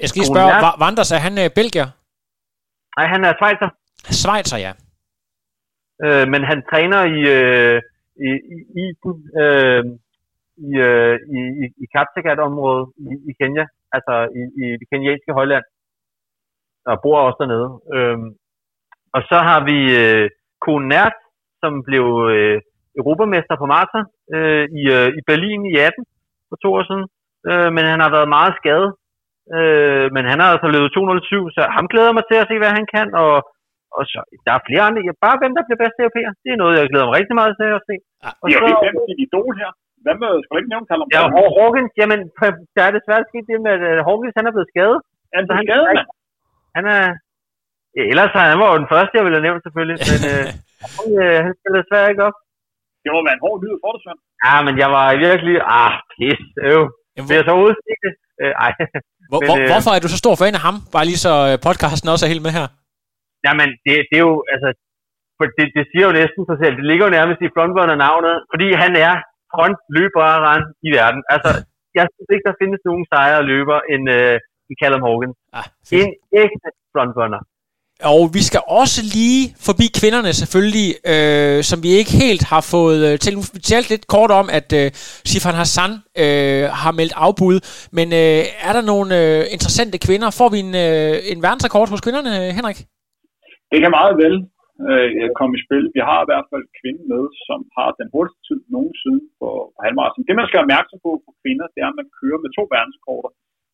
[0.00, 0.52] jeg skal lige spørge.
[0.84, 1.88] Vanders, er han øh, belgier?
[2.96, 3.70] Nej, han er Schweizer.
[4.10, 4.72] Schweizer, ja.
[6.04, 7.82] Øh, men han træner i, øh,
[8.28, 8.84] i, i, i,
[9.42, 9.84] øh,
[10.68, 15.64] i, øh, i, i, i Kapsikat-området i, i Kenya, altså i, i det kenyanske højland.
[16.86, 17.70] og bor også dernede.
[17.94, 18.18] Øh,
[19.16, 20.30] og så har vi øh,
[20.64, 21.16] Kone Nært,
[21.60, 22.60] som blev øh,
[23.00, 24.00] europamester på Marta
[24.34, 26.04] øh, i, øh, i Berlin i 18
[26.48, 27.06] for to år siden.
[27.50, 28.90] Øh, men han har været meget skadet.
[29.56, 32.72] Øh, men han har altså løbet 207, så ham glæder mig til at se, hvad
[32.78, 33.08] han kan.
[33.14, 33.34] Og,
[33.96, 35.00] og så, der er flere andre.
[35.06, 36.32] Ja, bare hvem der bliver bedste europæer.
[36.44, 37.96] Det er noget, jeg glæder mig rigtig meget til at se.
[38.24, 39.70] Ja, og det er jo helt dit idol her.
[40.04, 42.20] Hvad med, skal du ikke nævne Callum Ja, og Hawkins, jamen,
[42.76, 44.98] der er desværre sket det med, at øh, Hawkins, han er blevet skadet.
[45.32, 46.00] Er han blevet skadet, mand?
[46.76, 47.04] Han er,
[47.96, 50.46] ja, ellers han var jo den første, jeg ville have nævnt selvfølgelig, men øh,
[50.96, 52.36] han, øh, han spiller desværre ikke op.
[53.02, 54.20] Det må være en hård lyd for dig, Søren.
[54.46, 56.82] Ja, men jeg var virkelig, ah, pis, øv.
[57.14, 57.54] Jamen, Vil jeg så
[58.04, 58.14] det?
[58.42, 58.72] Øh, ej.
[59.30, 60.76] Hvor, men, hvor, øh, hvorfor er du så stor fan af ham?
[60.94, 62.66] Bare lige så øh, podcasten også er helt med her.
[63.46, 64.68] Jamen, det, det er jo, altså,
[65.38, 66.74] for det, det siger jo næsten sig selv.
[66.78, 69.14] Det ligger jo nærmest i frontrunner-navnet, fordi han er
[69.52, 71.22] frontløberen i verden.
[71.34, 71.50] Altså,
[71.98, 74.34] jeg synes ikke, der findes nogen sejre løber end, øh,
[74.66, 75.32] end Callum Hogan.
[75.58, 75.66] Ah,
[76.00, 76.10] en
[76.42, 77.42] ægte frontrunner.
[78.04, 83.00] Og vi skal også lige forbi kvinderne selvfølgelig, øh, som vi ikke helt har fået
[83.08, 83.36] øh, til.
[83.36, 84.90] Vi talte lidt kort om, at øh,
[85.30, 87.56] Sifan Hassan øh, har meldt afbud.
[87.92, 90.30] Men øh, er der nogle øh, interessante kvinder?
[90.30, 92.78] Får vi en, øh, en verdensrekord hos kvinderne, Henrik?
[93.72, 94.36] Det kan meget vel
[94.88, 95.84] øh, komme i spil.
[95.96, 99.78] Vi har i hvert fald kvinden med, som har den hurtigste tid nogensinde på, på
[99.84, 100.26] halvmarathon.
[100.28, 102.62] Det man skal være opmærksom på for kvinder, det er, at man kører med to
[102.76, 103.30] verdenskorter.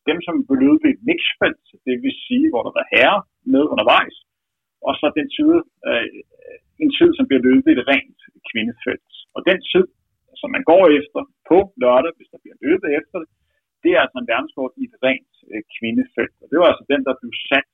[0.09, 3.19] Dem, som vil løbe i et mixfelt, det vil sige, hvor der er herre
[3.53, 4.17] med undervejs,
[4.87, 5.51] og så den tid,
[5.89, 6.07] øh,
[6.83, 9.11] en tid, som bliver løbet i et rent kvindefelt.
[9.35, 9.85] Og den tid,
[10.41, 13.29] som man går efter på lørdag, hvis der bliver løbet efter det,
[13.83, 16.35] det er altså en verdenskort i et rent øh, kvindefelt.
[16.43, 17.73] Og det var altså den, der blev sat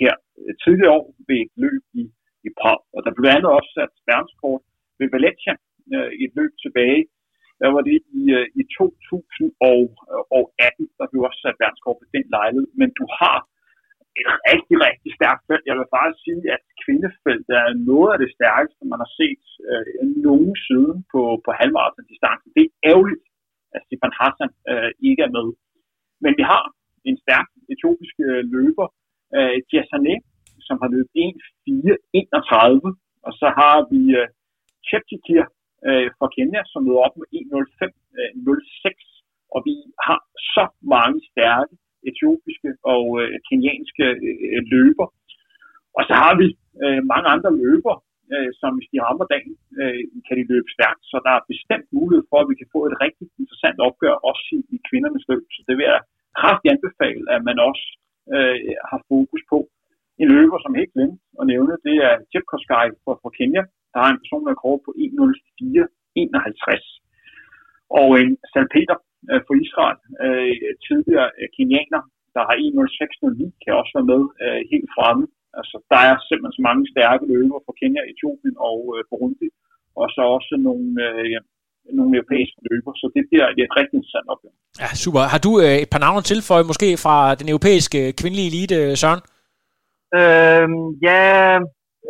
[0.00, 2.02] her øh, tidligere år ved et løb i,
[2.46, 2.80] i Prag.
[2.94, 4.62] Og der blev andet også sat verdenskort
[4.98, 5.54] ved Valencia
[5.94, 7.02] øh, i et løb tilbage.
[7.60, 12.68] Der var det i, øh, i 2018, der blev også sat verdenskort ved den lejlighed.
[12.80, 13.38] Men du har
[14.20, 15.68] et rigtig, rigtig stærkt felt.
[15.70, 19.84] Jeg vil faktisk sige, at kvindefeltet er noget af det stærkeste, man har set øh,
[20.26, 22.48] nogen siden på, på halvmarathon-distancen.
[22.56, 23.24] Det er ærgerligt,
[23.74, 25.48] at Stefan Hassan øh, ikke er med.
[26.24, 26.64] Men vi har
[27.08, 28.86] en stærk etiopisk øh, løber,
[29.36, 30.14] øh, Jassane,
[30.66, 32.88] som har løbet 1.4.31,
[33.26, 34.28] og så har vi øh,
[34.88, 35.44] Cheptikir
[35.88, 38.94] øh, fra Kenya, som løber op med 1.05.06, øh,
[39.54, 39.74] og vi
[40.06, 40.18] har
[40.54, 40.64] så
[40.94, 41.74] mange stærke
[42.10, 45.06] etiopiske og øh, kenyanske øh, løber.
[45.96, 46.46] Og så har vi
[46.84, 47.94] øh, mange andre løber,
[48.34, 51.02] øh, som hvis de rammer dagen, øh, kan de løbe stærkt.
[51.10, 54.44] Så der er bestemt mulighed for, at vi kan få et rigtig interessant opgør også
[54.58, 55.44] i, i kvindernes løb.
[55.56, 56.00] Så det vil jeg
[56.40, 57.84] kraftigt anbefale, at man også
[58.34, 58.56] øh,
[58.90, 59.58] har fokus på.
[60.22, 63.62] En løber, som helt glemt at nævne, det er Chip fra, fra Kenya.
[63.92, 66.84] Der har en personlig rekord på 1.04.51.
[68.00, 68.98] Og en salpeter
[69.30, 70.54] øh, fra Israel, øh,
[70.86, 72.02] tidligere øh, kenianer,
[72.34, 75.24] der har 1.06.09, kan også være med øh, helt fremme.
[75.58, 79.48] Altså, der er simpelthen så mange stærke løber fra Kenya, Etiopien og øh, Burundi,
[80.00, 81.38] og så også nogle, øh,
[81.98, 84.54] nogle europæiske løber, så det bliver et rigtig interessant opgør.
[84.82, 85.22] Ja, super.
[85.32, 89.22] Har du øh, et par navne tilføjet, måske fra den europæiske kvindelige elite, Søren?
[90.18, 91.22] Øhm, ja,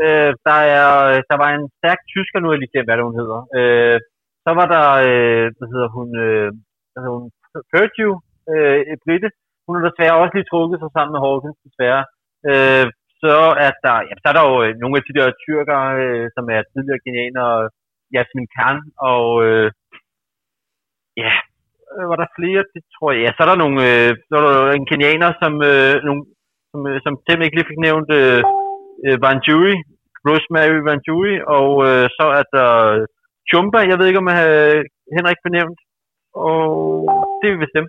[0.03, 0.89] øh, der, er,
[1.31, 3.41] der var en stærk tysker, nu er jeg lige glemt, hvad hun hedder.
[3.59, 3.99] Øh,
[4.45, 6.49] så var der, øh, hvad hedder hun, øh,
[6.93, 7.29] hvad hedder hun,
[7.73, 8.16] Purdue,
[8.53, 9.29] øh, Britte.
[9.66, 12.03] Hun har desværre også lige trukket sig sammen med Hawkins, desværre.
[12.51, 12.87] Øh,
[13.23, 13.35] så
[13.66, 16.45] er der, ja, så er der jo øh, nogle af de der tyrker, øh, som
[16.57, 17.55] er tidligere kenianere,
[18.14, 19.68] Jasmin Kern, og øh,
[21.22, 21.32] ja,
[21.94, 23.20] øh, var der flere, det tror jeg.
[23.24, 26.22] Ja, så er der nogle, øh, så er der en kenianer, som, øh, nogle,
[26.70, 28.40] som, øh, som Tim ikke lige fik nævnt, øh,
[29.06, 29.76] øh Vanjuri,
[30.26, 32.70] Rosemary Vanjuri, og øh, så er der
[33.48, 34.80] Chumba, jeg ved ikke, om øh,
[35.16, 35.80] Henrik benævnt,
[36.48, 36.60] og
[37.39, 37.86] det er vist dem.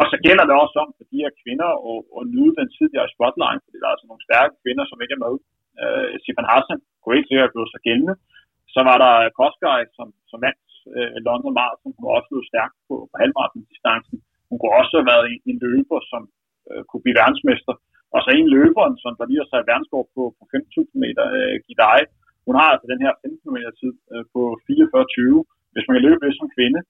[0.00, 3.12] Og så gælder det også om for de her kvinder at, at nyde den tidligere
[3.14, 5.34] spotline, fordi der er altså nogle stærke kvinder, som ikke er med.
[5.82, 8.14] Øh, Sifan Hassan kunne helt sikkert blive så gældende.
[8.76, 10.66] Så var der Koskaj, som, som vandt
[10.98, 14.16] uh, London Marathon, hun var også blevet stærk på, på halvmarathon-distancen.
[14.48, 16.22] Hun kunne også have været en, en løber, som
[16.70, 17.74] uh, kunne blive verdensmester.
[18.14, 21.54] Og så en løber, som der lige har sat verdenskort på, på 5.000 meter, uh,
[21.66, 22.00] Gidai.
[22.46, 25.72] Hun har altså den her 15 meter tid uh, på 44.20.
[25.72, 26.80] Hvis man kan løbe det som kvinde,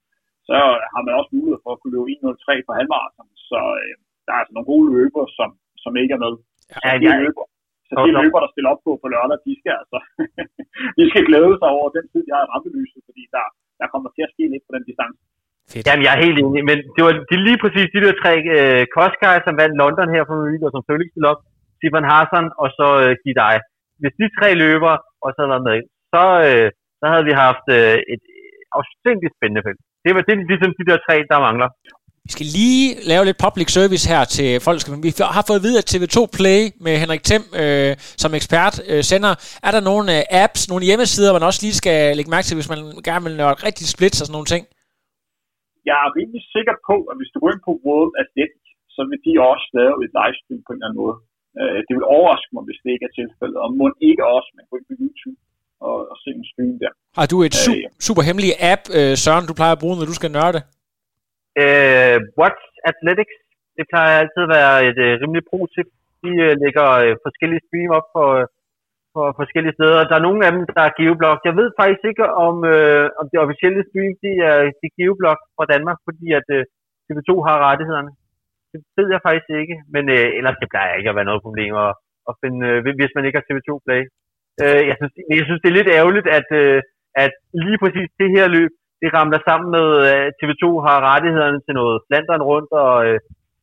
[0.49, 0.59] så
[0.95, 3.29] har man også mulighed for at kunne løbe 1.03 på halvmarathon.
[3.51, 3.95] Så øh,
[4.25, 5.49] der er altså nogle gode løber, som,
[5.83, 6.33] som ikke er med.
[6.85, 7.45] Ja, de, løber,
[7.89, 9.99] så de løber, der stiller op på på lørdag, de skal altså
[10.99, 13.47] de skal glæde sig over den tid, de har rampelyset, fordi der,
[13.81, 15.21] der kommer til at ske lidt på den distance.
[15.73, 15.87] Fedt.
[15.87, 18.83] Jamen, jeg er helt enig, men det var de lige præcis de der tre øh,
[18.95, 21.43] Koskaj, som vandt London her for nylig, og som selvfølgelig stillede op,
[21.79, 23.57] Stefan Hassan og så øh, Gidei.
[24.01, 24.95] Hvis de tre løber
[25.25, 25.79] og så været med,
[26.13, 26.69] så, øh,
[27.01, 28.25] så havde vi haft øh, et
[28.79, 29.83] afstændigt spændende felt.
[30.05, 31.69] Det var det, ligesom de der tre, der mangler.
[32.27, 34.81] Vi skal lige lave lidt public service her til folk.
[35.07, 37.91] Vi har fået at vide, at TV2 Play med Henrik Thiem øh,
[38.23, 39.33] som ekspert øh, sender.
[39.67, 42.71] Er der nogle øh, apps, nogle hjemmesider, man også lige skal lægge mærke til, hvis
[42.73, 44.63] man gerne vil nørde rigtig splits og sådan nogle ting?
[45.89, 48.65] Jeg er rimelig sikker på, at hvis du går ind på World Athletic,
[48.97, 51.17] så vil de også lave et livestream på en eller anden måde.
[51.61, 54.65] Øh, det vil overraske mig, hvis det ikke er tilfældet, og må ikke også, man
[54.69, 55.39] går ind på YouTube
[55.89, 56.93] og, og se en stream der.
[57.19, 60.07] Har du et su- øh, super hemmelig app, øh, Søren, du plejer at bruge, når
[60.13, 60.61] du skal nørde?
[61.63, 63.37] Øh, Watts Athletics,
[63.77, 65.89] det plejer altid at være et øh, rimelig pro-tip.
[66.23, 68.47] De øh, lægger øh, forskellige stream op for, øh,
[69.15, 70.09] for forskellige steder.
[70.11, 71.35] Der er nogle af dem, der er geoblog.
[71.49, 75.71] Jeg ved faktisk ikke, om, øh, om det officielle stream, de er, de geoblog fra
[75.75, 76.63] Danmark, fordi at øh,
[77.07, 78.13] TV2 har rettighederne.
[78.73, 81.73] Det ved jeg faktisk ikke, men øh, ellers det plejer ikke at være noget problem
[81.87, 81.93] at,
[82.31, 84.03] at finde, øh, hvis man ikke har TV2 Play.
[84.63, 86.79] Øh, jeg, synes, jeg synes, det er lidt ærgerligt, at, øh,
[87.25, 87.33] at
[87.65, 88.73] lige præcis det her løb,
[89.07, 93.19] det ramler sammen med, øh, at TV2 har rettighederne til noget Flandern rundt og, øh,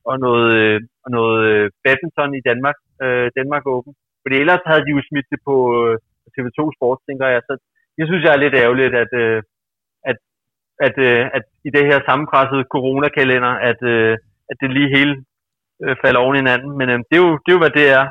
[0.10, 1.42] og noget, øh, og noget
[1.84, 3.94] badminton i Danmark, øh, Danmark Open.
[4.24, 5.56] Fordi ellers havde de jo smidt det på
[6.34, 7.42] TV2 Sport, tænker jeg.
[7.48, 7.54] Så
[8.00, 9.40] jeg synes, jeg er lidt ærgerligt, at, øh,
[10.12, 10.18] at,
[10.88, 14.14] at, øh, at i det her sammenpressede coronakalender, at, øh,
[14.52, 15.14] at det lige hele
[15.84, 16.72] øh, falder oven i hinanden.
[16.80, 18.06] Men øh, det, er jo, det er jo, hvad det er.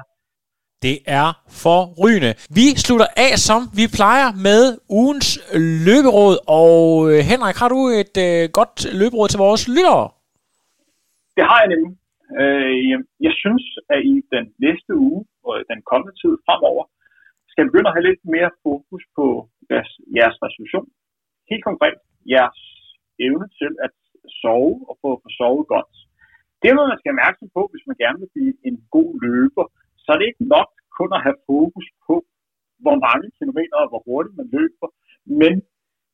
[0.87, 1.29] Det er
[1.65, 2.33] forrygende.
[2.59, 4.63] Vi slutter af, som vi plejer, med
[5.01, 5.29] ugens
[5.87, 6.37] løberåd.
[6.61, 6.77] Og
[7.11, 10.05] øh, Henrik, har du et øh, godt løberåd til vores lyttere?
[11.37, 11.93] Det har jeg nemlig.
[12.41, 12.73] Øh,
[13.27, 13.65] jeg synes,
[13.95, 16.85] at i den næste uge og den kommende tid fremover,
[17.53, 19.27] skal begynde at have lidt mere fokus på
[19.71, 20.87] jeres, jeres resolution.
[21.51, 21.97] Helt konkret,
[22.35, 22.61] jeres
[23.27, 23.95] evne til at
[24.41, 25.93] sove og få, få sovet godt.
[26.61, 29.67] Det er noget, man skal mærke på, hvis man gerne vil blive en god løber.
[30.03, 32.15] Så er det ikke nok kun at have fokus på,
[32.85, 34.89] hvor mange kilometer og hvor hurtigt man løber.
[35.41, 35.53] Men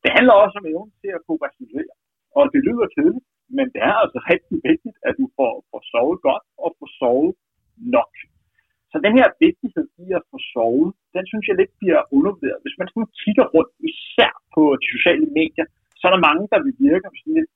[0.03, 1.93] det handler også om evnen til at kunne restituere.
[2.37, 6.19] Og det lyder kedeligt, men det er altså rigtig vigtigt, at du får, får sovet
[6.27, 7.33] godt og får sovet
[7.97, 8.13] nok.
[8.91, 12.59] Så den her vigtighed i at få sovet, den synes jeg lidt bliver undervurderet.
[12.65, 15.65] Hvis man sådan kigger rundt, især på de sociale medier,
[15.99, 17.51] så er der mange, der vil virke sådan lidt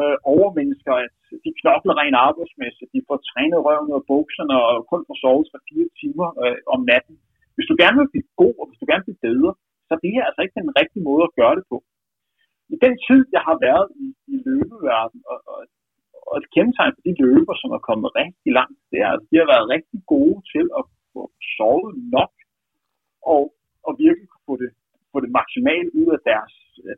[0.00, 1.14] øh, overmennesker, at
[1.44, 6.00] de knokler rent arbejdsmæssigt, de får trænet røven og bukserne og kun får sovet 3-4
[6.00, 7.16] timer øh, om natten.
[7.54, 9.52] Hvis du gerne vil blive god, og hvis du gerne vil blive bedre,
[9.86, 11.78] så er det er altså ikke den rigtige måde at gøre det på.
[12.74, 15.58] I den tid, jeg har været i, i løbeverden, og, og,
[16.28, 19.36] og et kendetegn for de løber, som er kommet rigtig langt, det er, at de
[19.40, 21.22] har været rigtig gode til at få
[21.56, 22.34] sovet nok,
[23.34, 23.42] og,
[23.86, 24.70] og virkelig få det,
[25.12, 26.54] få det maksimalt ud af deres,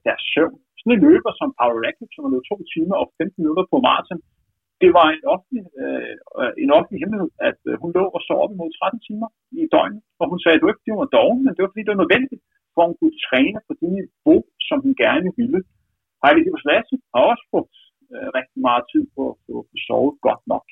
[0.06, 0.60] deres søvn.
[0.78, 3.76] Sådan en løber som Power Rackett, som har løbet 2 timer og 15 minutter på
[3.86, 4.20] maraton,
[4.82, 8.52] det var en offentlig, øh, en offentlig hemmelighed, at øh, hun lå og sov op
[8.54, 9.28] imod 13 timer
[9.60, 10.02] i døgnet.
[10.20, 11.84] Og hun sagde, at det var ikke fordi hun var doven, men det var fordi
[11.84, 12.42] det var nødvendigt,
[12.72, 14.38] for hun kunne træne på det niveau,
[14.68, 15.60] som hun gerne ville.
[16.22, 17.76] Heidi Diboslassi har også brugt
[18.14, 20.66] øh, rigtig meget tid på at få sovet godt nok.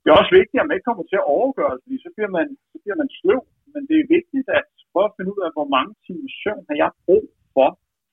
[0.00, 2.32] Det er også vigtigt, at man ikke kommer til at overgøre det, fordi så bliver
[2.38, 3.42] man, så bliver man sløv.
[3.72, 6.76] Men det er vigtigt at prøve at finde ud af, hvor mange timer søvn har
[6.82, 7.24] jeg brug
[7.56, 7.68] for,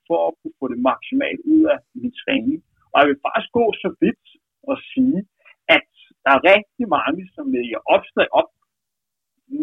[0.07, 2.57] for at kunne få det maksimalt ud af min træning.
[2.91, 4.25] Og jeg vil faktisk gå så vidt
[4.69, 5.19] og sige,
[5.75, 5.87] at
[6.23, 8.51] der er rigtig mange, som lægger opslag op,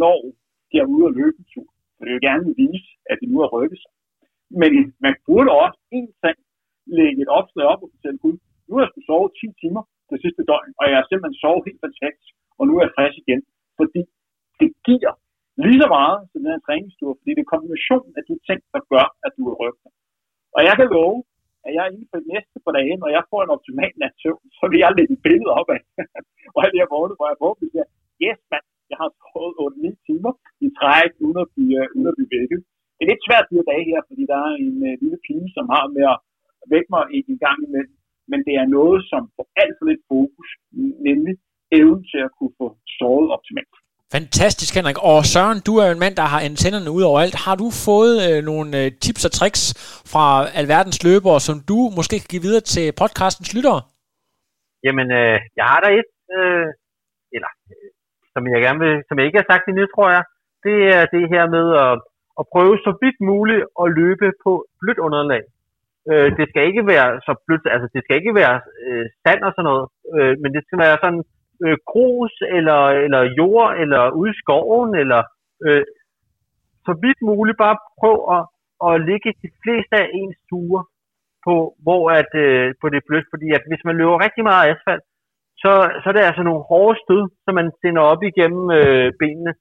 [0.03, 0.19] når
[0.69, 1.69] de er ude at løbe en tur.
[1.95, 3.93] For det vil gerne vise, at de nu har rykket sig.
[4.61, 4.71] Men
[5.05, 6.39] man burde også en ting
[6.99, 8.37] lægge et opslag op og fortælle, gud,
[8.67, 11.67] nu har jeg skulle sove 10 timer det sidste døgn, og jeg har simpelthen sovet
[11.69, 13.43] helt fantastisk, og nu er jeg frisk igen.
[13.79, 14.01] Fordi
[14.61, 15.13] det giver
[15.65, 18.81] lige så meget som den her træningstur, fordi det er kombinationen af de ting, der
[18.93, 19.91] gør, at du er rykket.
[20.57, 21.19] Og jeg kan love,
[21.67, 24.45] at jeg inden for de næste par dage, når jeg får en optimal nat søvn,
[24.59, 25.83] så vil jeg lægge et billede op af,
[26.53, 27.87] hvor jeg lige vågnet, hvor jeg forhåbentlig siger,
[28.27, 30.33] yes mand, jeg har sovet 8-9 timer
[30.67, 32.61] i træk, uden at blive, øh, uden at blive vækket.
[32.95, 35.49] Det er lidt svært de her dage her, fordi der er en uh, lille pige,
[35.57, 36.19] som har med at
[36.73, 37.97] vække mig en gang imellem.
[38.31, 40.49] Men det er noget, som får alt for lidt fokus,
[41.09, 41.35] nemlig
[41.79, 42.67] evnen til at kunne få
[42.99, 43.77] sovet optimalt.
[44.17, 44.99] Fantastisk, Henrik.
[45.11, 47.37] Og Søren, du er jo en mand, der har antennerne ud over alt.
[47.47, 49.63] Har du fået øh, nogle øh, tips og tricks
[50.13, 50.25] fra
[50.61, 53.81] alverdens løbere, som du måske kan give videre til podcastens lyttere?
[54.87, 56.67] Jamen, øh, jeg har der et, øh,
[57.37, 57.89] eller øh,
[58.33, 60.25] som jeg gerne vil, som jeg ikke har sagt endnu, tror jeg.
[60.67, 61.95] Det er det her med at,
[62.41, 65.43] at prøve så vidt muligt at løbe på blødt underlag.
[66.11, 69.53] Øh, det skal ikke være så blødt, altså det skal ikke være øh, sand og
[69.55, 69.85] sådan noget,
[70.17, 71.23] øh, men det skal være sådan
[71.65, 75.21] øh, grus, eller, eller jord, eller ude i skoven, eller
[75.67, 75.85] øh,
[76.87, 78.43] så vidt muligt bare prøv at,
[78.87, 80.83] at ligge de fleste af ens ture
[81.47, 81.55] på,
[81.85, 85.05] hvor at, øh, på det er blødt, fordi at hvis man løber rigtig meget asfalt,
[85.63, 89.53] så, så er det altså nogle hårde stød, som man sender op igennem øh, benene.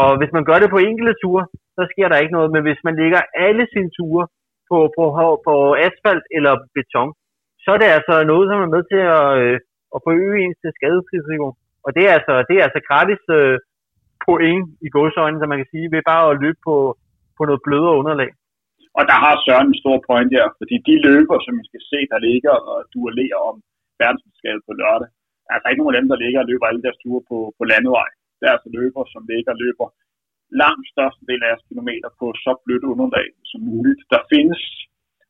[0.00, 1.44] Og hvis man gør det på enkelte ture,
[1.76, 2.50] så sker der ikke noget.
[2.54, 4.24] Men hvis man lægger alle sine ture
[4.70, 5.04] på, på,
[5.46, 5.54] på
[5.86, 7.10] asfalt eller beton,
[7.62, 9.56] så er det altså noget, som er med til at, øh,
[9.96, 11.48] og forøge ens skadesrisiko.
[11.86, 13.56] Og det er altså, det er altså gratis øh,
[14.26, 16.76] point i godsøjne, som man kan sige, ved bare at løbe på,
[17.36, 18.30] på noget blødere underlag.
[18.98, 21.98] Og der har Søren en stor point der, fordi de løber, som vi skal se,
[22.12, 23.56] der ligger og duellerer om
[24.00, 25.08] verdensmesterskabet på lørdag,
[25.48, 27.62] er altså ikke nogen af dem, der ligger og løber alle deres ture på, på
[27.72, 28.08] landevej.
[28.38, 29.88] Der er altså løber, som ligger og løber
[30.62, 34.00] langt største del af deres kilometer på så blødt underlag som muligt.
[34.12, 34.62] Der findes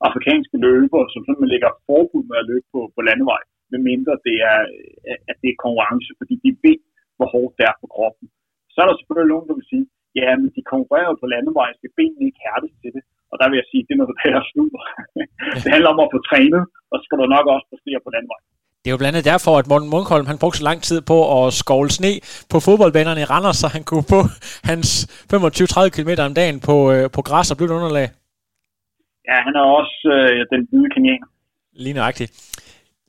[0.09, 4.61] afrikanske løber, som simpelthen ligger forbud med at løbe på, på landevej, medmindre det er,
[5.31, 6.79] at det er konkurrence, fordi de ved,
[7.17, 8.27] hvor hårdt det er på kroppen.
[8.73, 9.87] Så er der selvfølgelig nogen, der vil sige,
[10.21, 13.03] ja, men de konkurrerer på landevej, skal benene ikke hærdes til det.
[13.31, 14.83] Og der vil jeg sige, det er noget, der er snuder.
[15.65, 18.41] det handler om at få trænet, og så skal du nok også præstere på landevej.
[18.87, 21.19] Det er jo blandt andet derfor, at Morten Munkholm han brugte så lang tid på
[21.37, 22.13] at skovle sne
[22.53, 24.21] på fodboldbanerne i Randers, så han kunne få
[24.71, 24.89] hans
[25.33, 28.07] 25-30 km om dagen på, øh, på græs og blødt underlag.
[29.29, 31.29] Ja, han er også øh, den hvide kenianer.
[31.85, 32.31] Lige nøjagtigt.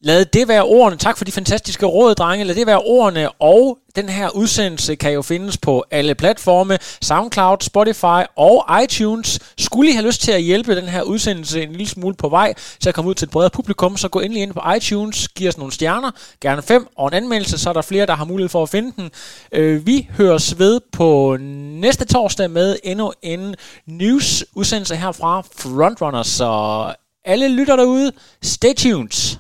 [0.02, 0.98] Lad det være ordene.
[0.98, 2.46] Tak for de fantastiske råd, drenge.
[2.46, 3.30] Lad det være ordene.
[3.32, 6.78] Og den her udsendelse kan jo findes på alle platforme.
[7.02, 9.40] SoundCloud, Spotify og iTunes.
[9.58, 12.54] Skulle I have lyst til at hjælpe den her udsendelse en lille smule på vej
[12.80, 15.28] til at komme ud til et bredere publikum, så gå endelig ind på iTunes.
[15.28, 16.12] Giv os nogle stjerner.
[16.42, 16.88] Gerne fem.
[16.98, 19.12] Og en anmeldelse, så er der flere, der har mulighed for at finde den.
[19.52, 23.56] Øh, vi høres ved på næste torsdag med endnu en
[23.88, 26.28] news udsendelse her fra Frontrunners.
[26.28, 26.94] Så
[27.26, 28.12] alle lytter derude.
[28.42, 29.38] Stay tuned.